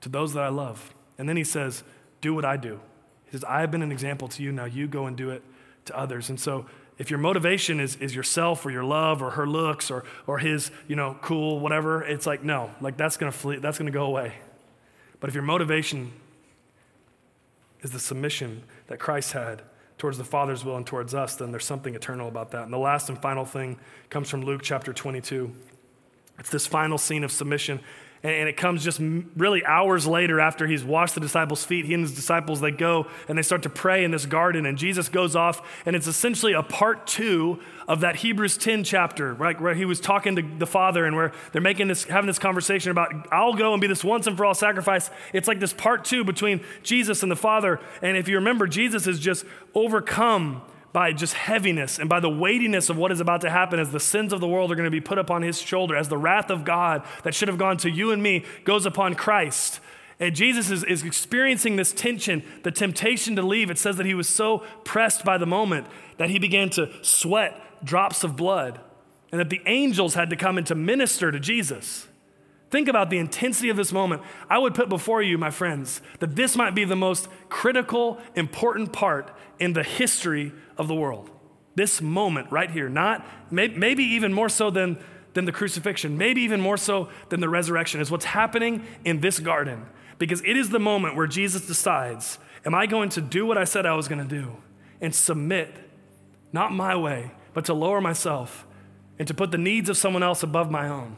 to 0.01 0.09
those 0.09 0.33
that 0.33 0.41
I 0.41 0.49
love. 0.49 0.95
And 1.19 1.29
then 1.29 1.37
he 1.37 1.43
says, 1.43 1.83
Do 2.21 2.33
what 2.33 2.43
I 2.43 2.57
do. 2.57 2.79
He 3.25 3.33
says, 3.33 3.43
I 3.43 3.59
have 3.59 3.69
been 3.69 3.83
an 3.83 3.91
example 3.91 4.27
to 4.29 4.41
you, 4.41 4.51
now 4.51 4.65
you 4.65 4.87
go 4.87 5.05
and 5.05 5.15
do 5.15 5.29
it 5.29 5.43
to 5.85 5.97
others. 5.97 6.29
And 6.29 6.39
so 6.39 6.65
if 6.97 7.09
your 7.09 7.19
motivation 7.19 7.79
is, 7.79 7.95
is 7.95 8.15
yourself 8.15 8.65
or 8.65 8.71
your 8.71 8.83
love 8.83 9.21
or 9.21 9.31
her 9.31 9.47
looks 9.47 9.89
or, 9.89 10.03
or 10.27 10.37
his, 10.37 10.71
you 10.87 10.95
know, 10.95 11.17
cool, 11.21 11.59
whatever, 11.59 12.03
it's 12.03 12.27
like, 12.27 12.43
no, 12.43 12.71
like 12.79 12.97
that's 12.97 13.17
gonna 13.17 13.31
flee, 13.31 13.57
that's 13.57 13.77
gonna 13.77 13.91
go 13.91 14.05
away. 14.05 14.35
But 15.19 15.29
if 15.29 15.33
your 15.33 15.43
motivation 15.43 16.11
is 17.81 17.91
the 17.91 17.99
submission 17.99 18.63
that 18.87 18.99
Christ 18.99 19.33
had 19.33 19.61
towards 19.97 20.17
the 20.17 20.23
Father's 20.23 20.65
will 20.65 20.77
and 20.77 20.85
towards 20.85 21.13
us, 21.13 21.35
then 21.35 21.51
there's 21.51 21.65
something 21.65 21.95
eternal 21.95 22.27
about 22.27 22.51
that. 22.51 22.63
And 22.63 22.73
the 22.73 22.77
last 22.77 23.09
and 23.09 23.21
final 23.21 23.45
thing 23.45 23.79
comes 24.09 24.29
from 24.29 24.43
Luke 24.43 24.61
chapter 24.63 24.93
22. 24.93 25.51
It's 26.39 26.49
this 26.49 26.65
final 26.65 26.97
scene 26.97 27.23
of 27.23 27.31
submission. 27.31 27.79
And 28.23 28.47
it 28.47 28.55
comes 28.55 28.83
just 28.83 28.99
really 29.35 29.65
hours 29.65 30.05
later 30.05 30.39
after 30.39 30.67
he's 30.67 30.83
washed 30.83 31.15
the 31.15 31.21
disciples' 31.21 31.65
feet. 31.65 31.85
He 31.85 31.95
and 31.95 32.03
his 32.03 32.13
disciples, 32.13 32.61
they 32.61 32.69
go 32.69 33.07
and 33.27 33.35
they 33.35 33.41
start 33.41 33.63
to 33.63 33.69
pray 33.69 34.03
in 34.03 34.11
this 34.11 34.27
garden. 34.27 34.67
And 34.67 34.77
Jesus 34.77 35.09
goes 35.09 35.35
off, 35.35 35.67
and 35.87 35.95
it's 35.95 36.05
essentially 36.05 36.53
a 36.53 36.61
part 36.61 37.07
two 37.07 37.59
of 37.87 38.01
that 38.01 38.17
Hebrews 38.17 38.57
10 38.57 38.83
chapter, 38.83 39.33
right, 39.33 39.59
where 39.59 39.73
he 39.73 39.85
was 39.85 39.99
talking 39.99 40.35
to 40.35 40.43
the 40.59 40.67
Father 40.67 41.05
and 41.05 41.15
where 41.15 41.31
they're 41.51 41.63
making 41.63 41.87
this, 41.87 42.03
having 42.03 42.27
this 42.27 42.37
conversation 42.37 42.91
about, 42.91 43.27
I'll 43.31 43.55
go 43.55 43.73
and 43.73 43.81
be 43.81 43.87
this 43.87 44.03
once 44.03 44.27
and 44.27 44.37
for 44.37 44.45
all 44.45 44.53
sacrifice. 44.53 45.09
It's 45.33 45.47
like 45.47 45.59
this 45.59 45.73
part 45.73 46.05
two 46.05 46.23
between 46.23 46.63
Jesus 46.83 47.23
and 47.23 47.31
the 47.31 47.35
Father. 47.35 47.79
And 48.03 48.17
if 48.17 48.27
you 48.27 48.35
remember, 48.35 48.67
Jesus 48.67 49.07
is 49.07 49.19
just 49.19 49.45
overcome 49.73 50.61
by 50.93 51.13
just 51.13 51.33
heaviness 51.33 51.99
and 51.99 52.09
by 52.09 52.19
the 52.19 52.29
weightiness 52.29 52.89
of 52.89 52.97
what 52.97 53.11
is 53.11 53.19
about 53.19 53.41
to 53.41 53.49
happen 53.49 53.79
as 53.79 53.91
the 53.91 53.99
sins 53.99 54.33
of 54.33 54.41
the 54.41 54.47
world 54.47 54.71
are 54.71 54.75
going 54.75 54.85
to 54.85 54.91
be 54.91 55.01
put 55.01 55.17
upon 55.17 55.41
his 55.41 55.61
shoulder, 55.61 55.95
as 55.95 56.09
the 56.09 56.17
wrath 56.17 56.49
of 56.49 56.65
God 56.65 57.03
that 57.23 57.33
should 57.33 57.47
have 57.47 57.57
gone 57.57 57.77
to 57.77 57.89
you 57.89 58.11
and 58.11 58.21
me 58.21 58.43
goes 58.63 58.85
upon 58.85 59.15
Christ. 59.15 59.79
And 60.19 60.35
Jesus 60.35 60.69
is, 60.69 60.83
is 60.83 61.03
experiencing 61.03 61.77
this 61.77 61.93
tension, 61.93 62.43
the 62.63 62.71
temptation 62.71 63.35
to 63.37 63.41
leave. 63.41 63.71
It 63.71 63.79
says 63.79 63.97
that 63.97 64.05
he 64.05 64.13
was 64.13 64.29
so 64.29 64.59
pressed 64.83 65.25
by 65.25 65.37
the 65.37 65.47
moment 65.47 65.87
that 66.17 66.29
he 66.29 66.37
began 66.37 66.69
to 66.71 66.91
sweat 67.03 67.59
drops 67.83 68.23
of 68.23 68.35
blood, 68.35 68.79
and 69.31 69.39
that 69.39 69.49
the 69.49 69.61
angels 69.65 70.13
had 70.13 70.29
to 70.29 70.35
come 70.35 70.57
in 70.57 70.63
to 70.65 70.75
minister 70.75 71.31
to 71.31 71.39
Jesus. 71.39 72.07
Think 72.71 72.87
about 72.87 73.09
the 73.09 73.17
intensity 73.17 73.69
of 73.69 73.75
this 73.75 73.91
moment. 73.91 74.21
I 74.49 74.57
would 74.57 74.73
put 74.73 74.87
before 74.87 75.21
you, 75.21 75.37
my 75.37 75.51
friends, 75.51 76.01
that 76.19 76.37
this 76.37 76.55
might 76.55 76.73
be 76.73 76.85
the 76.85 76.95
most 76.95 77.27
critical, 77.49 78.17
important 78.33 78.93
part 78.93 79.35
in 79.59 79.73
the 79.73 79.83
history 79.83 80.53
of 80.77 80.87
the 80.87 80.95
world. 80.95 81.29
This 81.75 82.01
moment 82.01 82.49
right 82.49 82.71
here, 82.71 82.87
not 82.87 83.25
maybe 83.51 84.03
even 84.03 84.33
more 84.33 84.47
so 84.47 84.69
than, 84.69 84.97
than 85.33 85.43
the 85.43 85.51
crucifixion, 85.51 86.17
maybe 86.17 86.41
even 86.41 86.61
more 86.61 86.77
so 86.77 87.09
than 87.27 87.41
the 87.41 87.49
resurrection, 87.49 87.99
is 87.99 88.09
what's 88.09 88.25
happening 88.25 88.85
in 89.03 89.19
this 89.19 89.39
garden. 89.39 89.85
Because 90.17 90.41
it 90.45 90.55
is 90.55 90.69
the 90.69 90.79
moment 90.79 91.17
where 91.17 91.27
Jesus 91.27 91.67
decides, 91.67 92.39
Am 92.65 92.73
I 92.73 92.85
going 92.85 93.09
to 93.09 93.21
do 93.21 93.45
what 93.45 93.57
I 93.57 93.65
said 93.65 93.85
I 93.85 93.95
was 93.95 94.07
going 94.07 94.25
to 94.25 94.35
do 94.35 94.55
and 95.01 95.13
submit, 95.13 95.75
not 96.53 96.71
my 96.71 96.95
way, 96.95 97.31
but 97.53 97.65
to 97.65 97.73
lower 97.73 97.99
myself 97.99 98.65
and 99.19 99.27
to 99.27 99.33
put 99.33 99.51
the 99.51 99.57
needs 99.57 99.89
of 99.89 99.97
someone 99.97 100.23
else 100.23 100.41
above 100.41 100.71
my 100.71 100.87
own? 100.87 101.17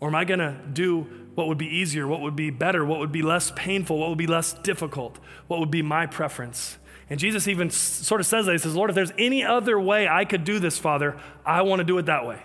Or 0.00 0.08
am 0.08 0.14
I 0.14 0.24
going 0.24 0.40
to 0.40 0.56
do 0.72 1.06
what 1.34 1.48
would 1.48 1.58
be 1.58 1.66
easier, 1.66 2.06
what 2.06 2.20
would 2.20 2.36
be 2.36 2.50
better, 2.50 2.84
what 2.84 2.98
would 2.98 3.12
be 3.12 3.22
less 3.22 3.52
painful, 3.54 3.98
what 3.98 4.08
would 4.08 4.18
be 4.18 4.26
less 4.26 4.52
difficult, 4.52 5.18
what 5.46 5.60
would 5.60 5.70
be 5.70 5.82
my 5.82 6.06
preference? 6.06 6.78
And 7.08 7.20
Jesus 7.20 7.46
even 7.46 7.70
sort 7.70 8.20
of 8.20 8.26
says 8.26 8.46
that. 8.46 8.52
He 8.52 8.58
says, 8.58 8.74
Lord, 8.74 8.90
if 8.90 8.96
there's 8.96 9.12
any 9.16 9.44
other 9.44 9.78
way 9.78 10.08
I 10.08 10.24
could 10.24 10.44
do 10.44 10.58
this, 10.58 10.76
Father, 10.76 11.16
I 11.44 11.62
want 11.62 11.78
to 11.80 11.84
do 11.84 11.96
it 11.98 12.06
that 12.06 12.26
way. 12.26 12.42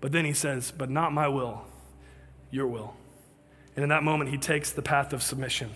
But 0.00 0.12
then 0.12 0.24
he 0.24 0.32
says, 0.32 0.72
But 0.76 0.90
not 0.90 1.12
my 1.12 1.28
will, 1.28 1.64
your 2.50 2.66
will. 2.66 2.94
And 3.76 3.82
in 3.82 3.88
that 3.90 4.02
moment, 4.02 4.30
he 4.30 4.38
takes 4.38 4.72
the 4.72 4.82
path 4.82 5.12
of 5.12 5.22
submission 5.22 5.70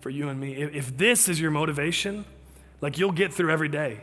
for 0.00 0.10
you 0.10 0.28
and 0.28 0.38
me. 0.38 0.54
If, 0.54 0.74
if 0.74 0.96
this 0.96 1.28
is 1.28 1.40
your 1.40 1.50
motivation, 1.50 2.24
like 2.80 2.98
you'll 2.98 3.12
get 3.12 3.32
through 3.32 3.50
every 3.50 3.68
day 3.68 4.00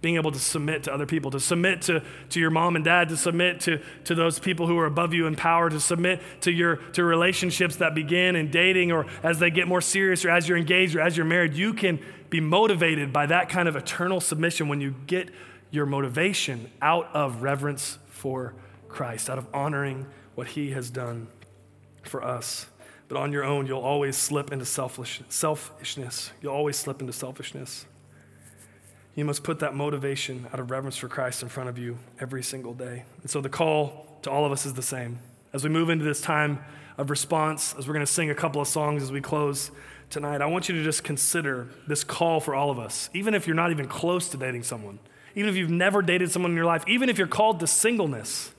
being 0.00 0.16
able 0.16 0.32
to 0.32 0.38
submit 0.38 0.84
to 0.84 0.92
other 0.92 1.06
people, 1.06 1.30
to 1.30 1.40
submit 1.40 1.82
to, 1.82 2.02
to 2.30 2.40
your 2.40 2.50
mom 2.50 2.74
and 2.76 2.84
dad, 2.84 3.08
to 3.10 3.16
submit 3.16 3.60
to, 3.60 3.80
to 4.04 4.14
those 4.14 4.38
people 4.38 4.66
who 4.66 4.78
are 4.78 4.86
above 4.86 5.12
you 5.12 5.26
in 5.26 5.36
power, 5.36 5.68
to 5.68 5.80
submit 5.80 6.22
to 6.40 6.50
your 6.50 6.76
to 6.76 7.04
relationships 7.04 7.76
that 7.76 7.94
begin 7.94 8.34
in 8.34 8.50
dating 8.50 8.92
or 8.92 9.06
as 9.22 9.38
they 9.38 9.50
get 9.50 9.68
more 9.68 9.80
serious 9.80 10.24
or 10.24 10.30
as 10.30 10.48
you're 10.48 10.58
engaged 10.58 10.96
or 10.96 11.00
as 11.00 11.16
you're 11.16 11.26
married. 11.26 11.54
You 11.54 11.74
can 11.74 12.00
be 12.30 12.40
motivated 12.40 13.12
by 13.12 13.26
that 13.26 13.48
kind 13.48 13.68
of 13.68 13.76
eternal 13.76 14.20
submission 14.20 14.68
when 14.68 14.80
you 14.80 14.94
get 15.06 15.28
your 15.70 15.86
motivation 15.86 16.70
out 16.80 17.08
of 17.14 17.42
reverence 17.42 17.98
for 18.08 18.54
Christ, 18.88 19.28
out 19.28 19.38
of 19.38 19.46
honoring 19.52 20.06
what 20.34 20.48
he 20.48 20.70
has 20.70 20.90
done 20.90 21.28
for 22.02 22.24
us. 22.24 22.66
But 23.08 23.18
on 23.18 23.32
your 23.32 23.44
own, 23.44 23.66
you'll 23.66 23.80
always 23.80 24.16
slip 24.16 24.52
into 24.52 24.64
selfish, 24.64 25.20
selfishness. 25.28 26.30
You'll 26.40 26.54
always 26.54 26.76
slip 26.76 27.00
into 27.00 27.12
selfishness. 27.12 27.84
You 29.14 29.24
must 29.24 29.42
put 29.42 29.58
that 29.58 29.74
motivation 29.74 30.46
out 30.52 30.60
of 30.60 30.70
reverence 30.70 30.96
for 30.96 31.08
Christ 31.08 31.42
in 31.42 31.48
front 31.48 31.68
of 31.68 31.78
you 31.78 31.98
every 32.20 32.42
single 32.42 32.74
day. 32.74 33.04
And 33.22 33.30
so 33.30 33.40
the 33.40 33.48
call 33.48 34.18
to 34.22 34.30
all 34.30 34.44
of 34.44 34.52
us 34.52 34.66
is 34.66 34.74
the 34.74 34.82
same. 34.82 35.18
As 35.52 35.64
we 35.64 35.70
move 35.70 35.90
into 35.90 36.04
this 36.04 36.20
time 36.20 36.60
of 36.96 37.10
response, 37.10 37.74
as 37.76 37.88
we're 37.88 37.94
going 37.94 38.06
to 38.06 38.12
sing 38.12 38.30
a 38.30 38.34
couple 38.34 38.60
of 38.60 38.68
songs 38.68 39.02
as 39.02 39.10
we 39.10 39.20
close 39.20 39.70
tonight, 40.10 40.40
I 40.40 40.46
want 40.46 40.68
you 40.68 40.76
to 40.76 40.84
just 40.84 41.02
consider 41.02 41.68
this 41.86 42.04
call 42.04 42.40
for 42.40 42.54
all 42.54 42.70
of 42.70 42.78
us, 42.78 43.10
even 43.12 43.34
if 43.34 43.46
you're 43.46 43.56
not 43.56 43.70
even 43.70 43.88
close 43.88 44.28
to 44.28 44.36
dating 44.36 44.62
someone, 44.62 44.98
even 45.34 45.50
if 45.50 45.56
you've 45.56 45.70
never 45.70 46.02
dated 46.02 46.30
someone 46.30 46.52
in 46.52 46.56
your 46.56 46.66
life, 46.66 46.84
even 46.86 47.08
if 47.08 47.18
you're 47.18 47.26
called 47.26 47.60
to 47.60 47.66
singleness. 47.66 48.52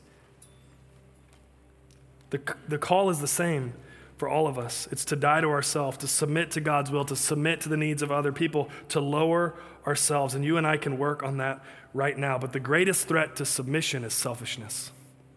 The, 2.32 2.42
the 2.68 2.78
call 2.78 3.10
is 3.10 3.20
the 3.20 3.28
same 3.28 3.74
for 4.22 4.30
all 4.30 4.46
of 4.46 4.60
us. 4.60 4.88
It's 4.92 5.06
to 5.06 5.16
die 5.16 5.42
to 5.42 5.48
ourselves, 5.48 5.98
to 5.98 6.08
submit 6.08 6.52
to 6.52 6.62
God's 6.62 6.92
will, 6.92 7.04
to 7.06 7.16
submit 7.16 7.60
to 7.62 7.70
the 7.70 7.76
needs 7.76 8.04
of 8.04 8.12
other 8.12 8.32
people, 8.32 8.70
to 8.90 9.00
lower 9.00 9.56
ourselves. 9.88 10.36
And 10.36 10.46
you 10.46 10.58
and 10.58 10.68
I 10.68 10.78
can 10.78 11.00
work 11.00 11.24
on 11.24 11.38
that 11.38 11.64
right 11.92 12.16
now. 12.16 12.38
But 12.38 12.54
the 12.54 12.60
greatest 12.60 13.08
threat 13.08 13.36
to 13.38 13.46
submission 13.46 14.04
is 14.04 14.14
selfishness. 14.14 14.92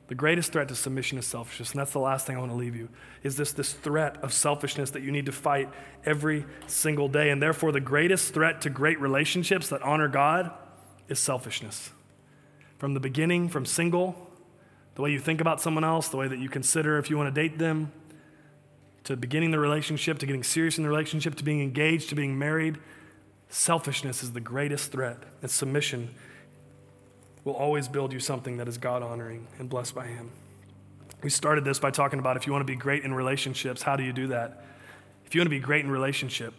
The 0.08 0.14
greatest 0.14 0.52
threat 0.52 0.68
to 0.68 0.74
submission 0.74 1.16
is 1.16 1.26
selfishness. 1.26 1.70
And 1.70 1.80
that's 1.80 1.92
the 1.92 1.98
last 1.98 2.26
thing 2.26 2.36
I 2.36 2.40
want 2.40 2.52
to 2.52 2.58
leave 2.58 2.76
you 2.76 2.90
is 3.22 3.38
this, 3.38 3.52
this 3.52 3.72
threat 3.72 4.22
of 4.22 4.34
selfishness 4.34 4.90
that 4.90 5.00
you 5.00 5.10
need 5.10 5.24
to 5.24 5.32
fight 5.32 5.70
every 6.04 6.44
single 6.66 7.08
day. 7.08 7.30
And 7.30 7.40
therefore, 7.40 7.72
the 7.72 7.80
greatest 7.80 8.34
threat 8.34 8.60
to 8.60 8.68
great 8.68 9.00
relationships 9.00 9.70
that 9.70 9.80
honor 9.80 10.08
God 10.08 10.50
is 11.08 11.18
selfishness. 11.18 11.88
From 12.76 12.92
the 12.92 13.00
beginning, 13.00 13.48
from 13.48 13.64
single, 13.64 14.30
the 14.94 15.00
way 15.00 15.10
you 15.10 15.20
think 15.20 15.40
about 15.40 15.62
someone 15.62 15.84
else, 15.84 16.08
the 16.08 16.18
way 16.18 16.28
that 16.28 16.38
you 16.38 16.50
consider 16.50 16.98
if 16.98 17.08
you 17.08 17.16
want 17.16 17.34
to 17.34 17.42
date 17.42 17.56
them, 17.56 17.90
to 19.04 19.16
beginning 19.16 19.50
the 19.50 19.58
relationship, 19.58 20.18
to 20.18 20.26
getting 20.26 20.42
serious 20.42 20.78
in 20.78 20.84
the 20.84 20.90
relationship, 20.90 21.34
to 21.36 21.44
being 21.44 21.60
engaged, 21.60 22.08
to 22.08 22.14
being 22.14 22.38
married. 22.38 22.78
Selfishness 23.48 24.22
is 24.22 24.32
the 24.32 24.40
greatest 24.40 24.90
threat, 24.90 25.18
and 25.42 25.50
submission 25.50 26.14
will 27.44 27.54
always 27.54 27.88
build 27.88 28.12
you 28.12 28.18
something 28.18 28.56
that 28.56 28.66
is 28.66 28.78
God 28.78 29.02
honoring 29.02 29.46
and 29.58 29.68
blessed 29.68 29.94
by 29.94 30.06
Him. 30.06 30.30
We 31.22 31.30
started 31.30 31.64
this 31.64 31.78
by 31.78 31.90
talking 31.90 32.18
about 32.18 32.36
if 32.36 32.46
you 32.46 32.52
want 32.52 32.66
to 32.66 32.72
be 32.72 32.76
great 32.76 33.04
in 33.04 33.14
relationships, 33.14 33.82
how 33.82 33.96
do 33.96 34.02
you 34.02 34.12
do 34.12 34.28
that? 34.28 34.64
If 35.26 35.34
you 35.34 35.40
want 35.40 35.46
to 35.46 35.56
be 35.56 35.60
great 35.60 35.84
in 35.84 35.90
relationship, 35.90 36.54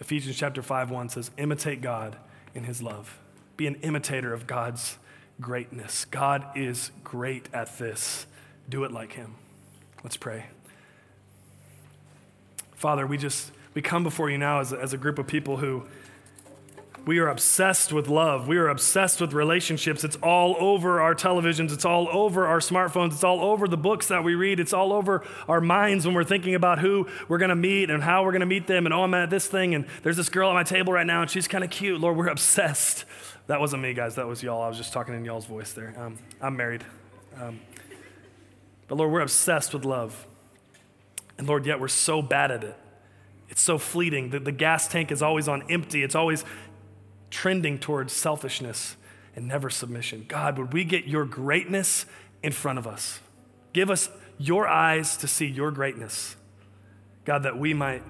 Ephesians 0.00 0.36
chapter 0.36 0.62
5 0.62 0.90
1 0.90 1.10
says, 1.10 1.30
imitate 1.36 1.80
God 1.82 2.16
in 2.54 2.64
His 2.64 2.82
love. 2.82 3.18
Be 3.56 3.66
an 3.66 3.76
imitator 3.76 4.32
of 4.32 4.46
God's 4.46 4.98
greatness. 5.40 6.06
God 6.06 6.44
is 6.56 6.90
great 7.04 7.48
at 7.52 7.78
this. 7.78 8.26
Do 8.68 8.84
it 8.84 8.92
like 8.92 9.12
Him. 9.12 9.34
Let's 10.02 10.16
pray. 10.16 10.46
Father, 12.82 13.06
we 13.06 13.16
just, 13.16 13.52
we 13.74 13.80
come 13.80 14.02
before 14.02 14.28
you 14.28 14.36
now 14.38 14.58
as 14.58 14.72
a, 14.72 14.76
as 14.76 14.92
a 14.92 14.98
group 14.98 15.20
of 15.20 15.28
people 15.28 15.58
who 15.58 15.84
we 17.06 17.20
are 17.20 17.28
obsessed 17.28 17.92
with 17.92 18.08
love. 18.08 18.48
We 18.48 18.56
are 18.56 18.66
obsessed 18.66 19.20
with 19.20 19.32
relationships. 19.32 20.02
It's 20.02 20.16
all 20.16 20.56
over 20.58 21.00
our 21.00 21.14
televisions. 21.14 21.72
It's 21.72 21.84
all 21.84 22.08
over 22.10 22.44
our 22.44 22.58
smartphones. 22.58 23.12
It's 23.12 23.22
all 23.22 23.40
over 23.40 23.68
the 23.68 23.76
books 23.76 24.08
that 24.08 24.24
we 24.24 24.34
read. 24.34 24.58
It's 24.58 24.72
all 24.72 24.92
over 24.92 25.24
our 25.46 25.60
minds 25.60 26.06
when 26.06 26.16
we're 26.16 26.24
thinking 26.24 26.56
about 26.56 26.80
who 26.80 27.06
we're 27.28 27.38
going 27.38 27.50
to 27.50 27.54
meet 27.54 27.88
and 27.88 28.02
how 28.02 28.24
we're 28.24 28.32
going 28.32 28.40
to 28.40 28.46
meet 28.46 28.66
them. 28.66 28.84
And 28.84 28.92
oh, 28.92 29.04
I'm 29.04 29.14
at 29.14 29.30
this 29.30 29.46
thing. 29.46 29.76
And 29.76 29.86
there's 30.02 30.16
this 30.16 30.28
girl 30.28 30.50
at 30.50 30.54
my 30.54 30.64
table 30.64 30.92
right 30.92 31.06
now 31.06 31.22
and 31.22 31.30
she's 31.30 31.46
kind 31.46 31.62
of 31.62 31.70
cute. 31.70 32.00
Lord, 32.00 32.16
we're 32.16 32.26
obsessed. 32.30 33.04
That 33.46 33.60
wasn't 33.60 33.84
me, 33.84 33.94
guys. 33.94 34.16
That 34.16 34.26
was 34.26 34.42
y'all. 34.42 34.60
I 34.60 34.66
was 34.66 34.76
just 34.76 34.92
talking 34.92 35.14
in 35.14 35.24
y'all's 35.24 35.46
voice 35.46 35.72
there. 35.72 35.94
Um, 35.96 36.18
I'm 36.40 36.56
married. 36.56 36.82
Um, 37.40 37.60
but 38.88 38.96
Lord, 38.96 39.12
we're 39.12 39.20
obsessed 39.20 39.72
with 39.72 39.84
love. 39.84 40.26
And 41.38 41.46
Lord, 41.46 41.66
yet 41.66 41.80
we're 41.80 41.88
so 41.88 42.22
bad 42.22 42.50
at 42.50 42.64
it. 42.64 42.76
It's 43.48 43.60
so 43.60 43.78
fleeting. 43.78 44.30
The, 44.30 44.40
the 44.40 44.52
gas 44.52 44.88
tank 44.88 45.12
is 45.12 45.22
always 45.22 45.48
on 45.48 45.62
empty, 45.70 46.02
it's 46.02 46.14
always 46.14 46.44
trending 47.30 47.78
towards 47.78 48.12
selfishness 48.12 48.96
and 49.34 49.48
never 49.48 49.70
submission. 49.70 50.24
God, 50.28 50.58
would 50.58 50.72
we 50.72 50.84
get 50.84 51.06
your 51.06 51.24
greatness 51.24 52.06
in 52.42 52.52
front 52.52 52.78
of 52.78 52.86
us? 52.86 53.20
Give 53.72 53.90
us 53.90 54.10
your 54.38 54.68
eyes 54.68 55.16
to 55.18 55.28
see 55.28 55.46
your 55.46 55.70
greatness. 55.70 56.36
God, 57.24 57.44
that 57.44 57.58
we 57.58 57.72
might 57.72 58.02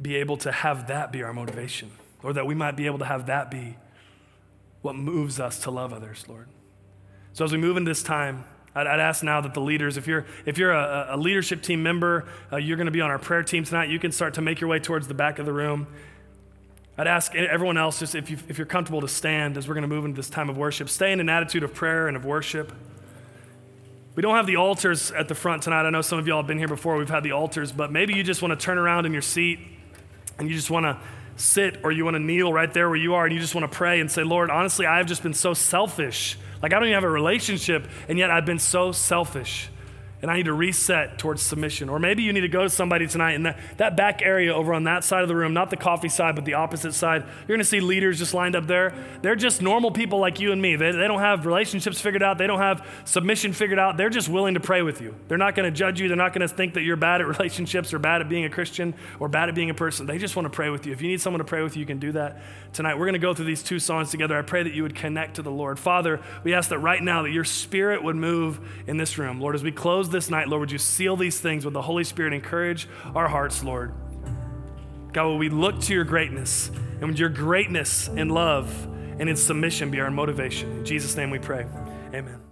be 0.00 0.16
able 0.16 0.36
to 0.38 0.52
have 0.52 0.88
that 0.88 1.12
be 1.12 1.22
our 1.22 1.32
motivation, 1.32 1.90
or 2.22 2.32
that 2.32 2.46
we 2.46 2.54
might 2.54 2.76
be 2.76 2.86
able 2.86 2.98
to 2.98 3.04
have 3.04 3.26
that 3.26 3.50
be 3.50 3.76
what 4.82 4.94
moves 4.94 5.40
us 5.40 5.60
to 5.60 5.70
love 5.70 5.92
others, 5.92 6.24
Lord. 6.28 6.48
So 7.32 7.44
as 7.44 7.52
we 7.52 7.58
move 7.58 7.76
into 7.76 7.90
this 7.90 8.02
time, 8.02 8.44
I'd, 8.78 8.86
I'd, 8.86 9.00
ask 9.00 9.22
now 9.22 9.40
that 9.40 9.54
the 9.54 9.60
leaders, 9.60 9.96
if 9.96 10.06
you're, 10.06 10.26
if 10.46 10.56
you're 10.56 10.72
a, 10.72 11.08
a 11.10 11.16
leadership 11.16 11.62
team 11.62 11.82
member, 11.82 12.28
uh, 12.52 12.56
you're 12.56 12.76
going 12.76 12.86
to 12.86 12.92
be 12.92 13.00
on 13.00 13.10
our 13.10 13.18
prayer 13.18 13.42
team 13.42 13.64
tonight, 13.64 13.88
you 13.88 13.98
can 13.98 14.12
start 14.12 14.34
to 14.34 14.40
make 14.40 14.60
your 14.60 14.68
way 14.68 14.78
towards 14.78 15.08
the 15.08 15.14
back 15.14 15.38
of 15.38 15.46
the 15.46 15.52
room. 15.52 15.86
I'd 16.96 17.06
ask 17.06 17.34
everyone 17.34 17.76
else, 17.76 17.98
just 17.98 18.14
if, 18.14 18.30
you, 18.30 18.38
if 18.48 18.58
you're 18.58 18.66
comfortable 18.66 19.00
to 19.00 19.08
stand 19.08 19.56
as 19.56 19.68
we're 19.68 19.74
going 19.74 19.82
to 19.82 19.88
move 19.88 20.04
into 20.04 20.16
this 20.16 20.30
time 20.30 20.48
of 20.48 20.56
worship, 20.56 20.88
stay 20.88 21.12
in 21.12 21.20
an 21.20 21.28
attitude 21.28 21.62
of 21.62 21.74
prayer 21.74 22.08
and 22.08 22.16
of 22.16 22.24
worship. 22.24 22.72
We 24.14 24.22
don't 24.22 24.34
have 24.34 24.46
the 24.46 24.56
altars 24.56 25.12
at 25.12 25.28
the 25.28 25.34
front 25.34 25.62
tonight. 25.62 25.82
I 25.82 25.90
know 25.90 26.02
some 26.02 26.18
of 26.18 26.26
y'all 26.26 26.38
have 26.38 26.48
been 26.48 26.58
here 26.58 26.66
before. 26.66 26.96
We've 26.96 27.08
had 27.08 27.22
the 27.22 27.32
altars, 27.32 27.70
but 27.70 27.92
maybe 27.92 28.14
you 28.14 28.24
just 28.24 28.42
want 28.42 28.58
to 28.58 28.64
turn 28.64 28.78
around 28.78 29.06
in 29.06 29.12
your 29.12 29.22
seat 29.22 29.60
and 30.38 30.48
you 30.48 30.56
just 30.56 30.70
want 30.70 30.84
to 30.86 30.98
sit 31.40 31.78
or 31.82 31.92
you 31.92 32.04
want 32.04 32.14
to 32.14 32.20
kneel 32.20 32.52
right 32.52 32.72
there 32.72 32.88
where 32.88 32.96
you 32.96 33.14
are 33.14 33.24
and 33.24 33.34
you 33.34 33.40
just 33.40 33.54
want 33.54 33.70
to 33.70 33.76
pray 33.76 34.00
and 34.00 34.10
say, 34.10 34.22
Lord, 34.22 34.50
honestly, 34.50 34.86
I've 34.86 35.06
just 35.06 35.22
been 35.22 35.34
so 35.34 35.54
selfish. 35.54 36.38
Like, 36.62 36.72
I 36.72 36.76
don't 36.76 36.88
even 36.88 36.94
have 36.94 37.04
a 37.04 37.10
relationship, 37.10 37.88
and 38.08 38.18
yet 38.18 38.30
I've 38.30 38.46
been 38.46 38.58
so 38.58 38.92
selfish 38.92 39.70
and 40.20 40.30
I 40.30 40.36
need 40.36 40.46
to 40.46 40.52
reset 40.52 41.18
towards 41.18 41.42
submission. 41.42 41.88
Or 41.88 41.98
maybe 41.98 42.22
you 42.22 42.32
need 42.32 42.40
to 42.40 42.48
go 42.48 42.62
to 42.62 42.70
somebody 42.70 43.06
tonight 43.06 43.34
in 43.34 43.44
that, 43.44 43.58
that 43.76 43.96
back 43.96 44.20
area 44.20 44.52
over 44.52 44.74
on 44.74 44.84
that 44.84 45.04
side 45.04 45.22
of 45.22 45.28
the 45.28 45.36
room, 45.36 45.54
not 45.54 45.70
the 45.70 45.76
coffee 45.76 46.08
side, 46.08 46.34
but 46.34 46.44
the 46.44 46.54
opposite 46.54 46.92
side. 46.92 47.22
You're 47.22 47.56
going 47.56 47.60
to 47.60 47.64
see 47.64 47.80
leaders 47.80 48.18
just 48.18 48.34
lined 48.34 48.56
up 48.56 48.66
there. 48.66 48.94
They're 49.22 49.36
just 49.36 49.62
normal 49.62 49.92
people 49.92 50.18
like 50.18 50.40
you 50.40 50.50
and 50.50 50.60
me. 50.60 50.74
They, 50.74 50.90
they 50.90 51.06
don't 51.06 51.20
have 51.20 51.46
relationships 51.46 52.00
figured 52.00 52.22
out, 52.22 52.38
they 52.38 52.48
don't 52.48 52.58
have 52.58 52.86
submission 53.04 53.52
figured 53.52 53.78
out. 53.78 53.96
They're 53.96 54.10
just 54.10 54.28
willing 54.28 54.54
to 54.54 54.60
pray 54.60 54.82
with 54.82 55.00
you. 55.00 55.14
They're 55.28 55.38
not 55.38 55.54
going 55.54 55.72
to 55.72 55.76
judge 55.76 56.00
you, 56.00 56.08
they're 56.08 56.16
not 56.16 56.32
going 56.32 56.46
to 56.46 56.52
think 56.52 56.74
that 56.74 56.82
you're 56.82 56.96
bad 56.96 57.20
at 57.20 57.26
relationships 57.38 57.94
or 57.94 57.98
bad 57.98 58.20
at 58.20 58.28
being 58.28 58.44
a 58.44 58.50
Christian 58.50 58.94
or 59.20 59.28
bad 59.28 59.48
at 59.48 59.54
being 59.54 59.70
a 59.70 59.74
person. 59.74 60.06
They 60.06 60.18
just 60.18 60.34
want 60.34 60.46
to 60.46 60.50
pray 60.50 60.68
with 60.70 60.84
you. 60.86 60.92
If 60.92 61.00
you 61.00 61.08
need 61.08 61.20
someone 61.20 61.38
to 61.38 61.44
pray 61.44 61.62
with 61.62 61.76
you, 61.76 61.80
you 61.80 61.86
can 61.86 62.00
do 62.00 62.12
that 62.12 62.40
tonight. 62.72 62.94
We're 62.94 63.06
going 63.06 63.12
to 63.12 63.18
go 63.20 63.34
through 63.34 63.46
these 63.46 63.62
two 63.62 63.78
songs 63.78 64.10
together. 64.10 64.36
I 64.36 64.42
pray 64.42 64.64
that 64.64 64.72
you 64.72 64.82
would 64.82 64.96
connect 64.96 65.36
to 65.36 65.42
the 65.42 65.50
Lord. 65.50 65.78
Father, 65.78 66.20
we 66.42 66.54
ask 66.54 66.70
that 66.70 66.78
right 66.78 67.02
now 67.02 67.22
that 67.22 67.30
your 67.30 67.44
spirit 67.44 68.02
would 68.02 68.16
move 68.16 68.58
in 68.88 68.96
this 68.96 69.16
room. 69.16 69.40
Lord, 69.40 69.54
as 69.54 69.62
we 69.62 69.70
close 69.70 70.07
this 70.10 70.30
night, 70.30 70.48
Lord, 70.48 70.60
would 70.60 70.72
you 70.72 70.78
seal 70.78 71.16
these 71.16 71.40
things 71.40 71.64
with 71.64 71.74
the 71.74 71.82
Holy 71.82 72.04
Spirit. 72.04 72.32
Encourage 72.32 72.88
our 73.14 73.28
hearts, 73.28 73.62
Lord. 73.62 73.92
God, 75.12 75.24
will 75.26 75.38
we 75.38 75.48
look 75.48 75.80
to 75.82 75.94
your 75.94 76.04
greatness 76.04 76.70
and 77.00 77.08
with 77.08 77.18
your 77.18 77.30
greatness 77.30 78.08
in 78.08 78.28
love 78.28 78.86
and 79.18 79.28
in 79.28 79.36
submission 79.36 79.90
be 79.90 80.00
our 80.00 80.10
motivation. 80.10 80.70
In 80.78 80.84
Jesus' 80.84 81.16
name 81.16 81.30
we 81.30 81.38
pray. 81.38 81.66
Amen. 82.14 82.47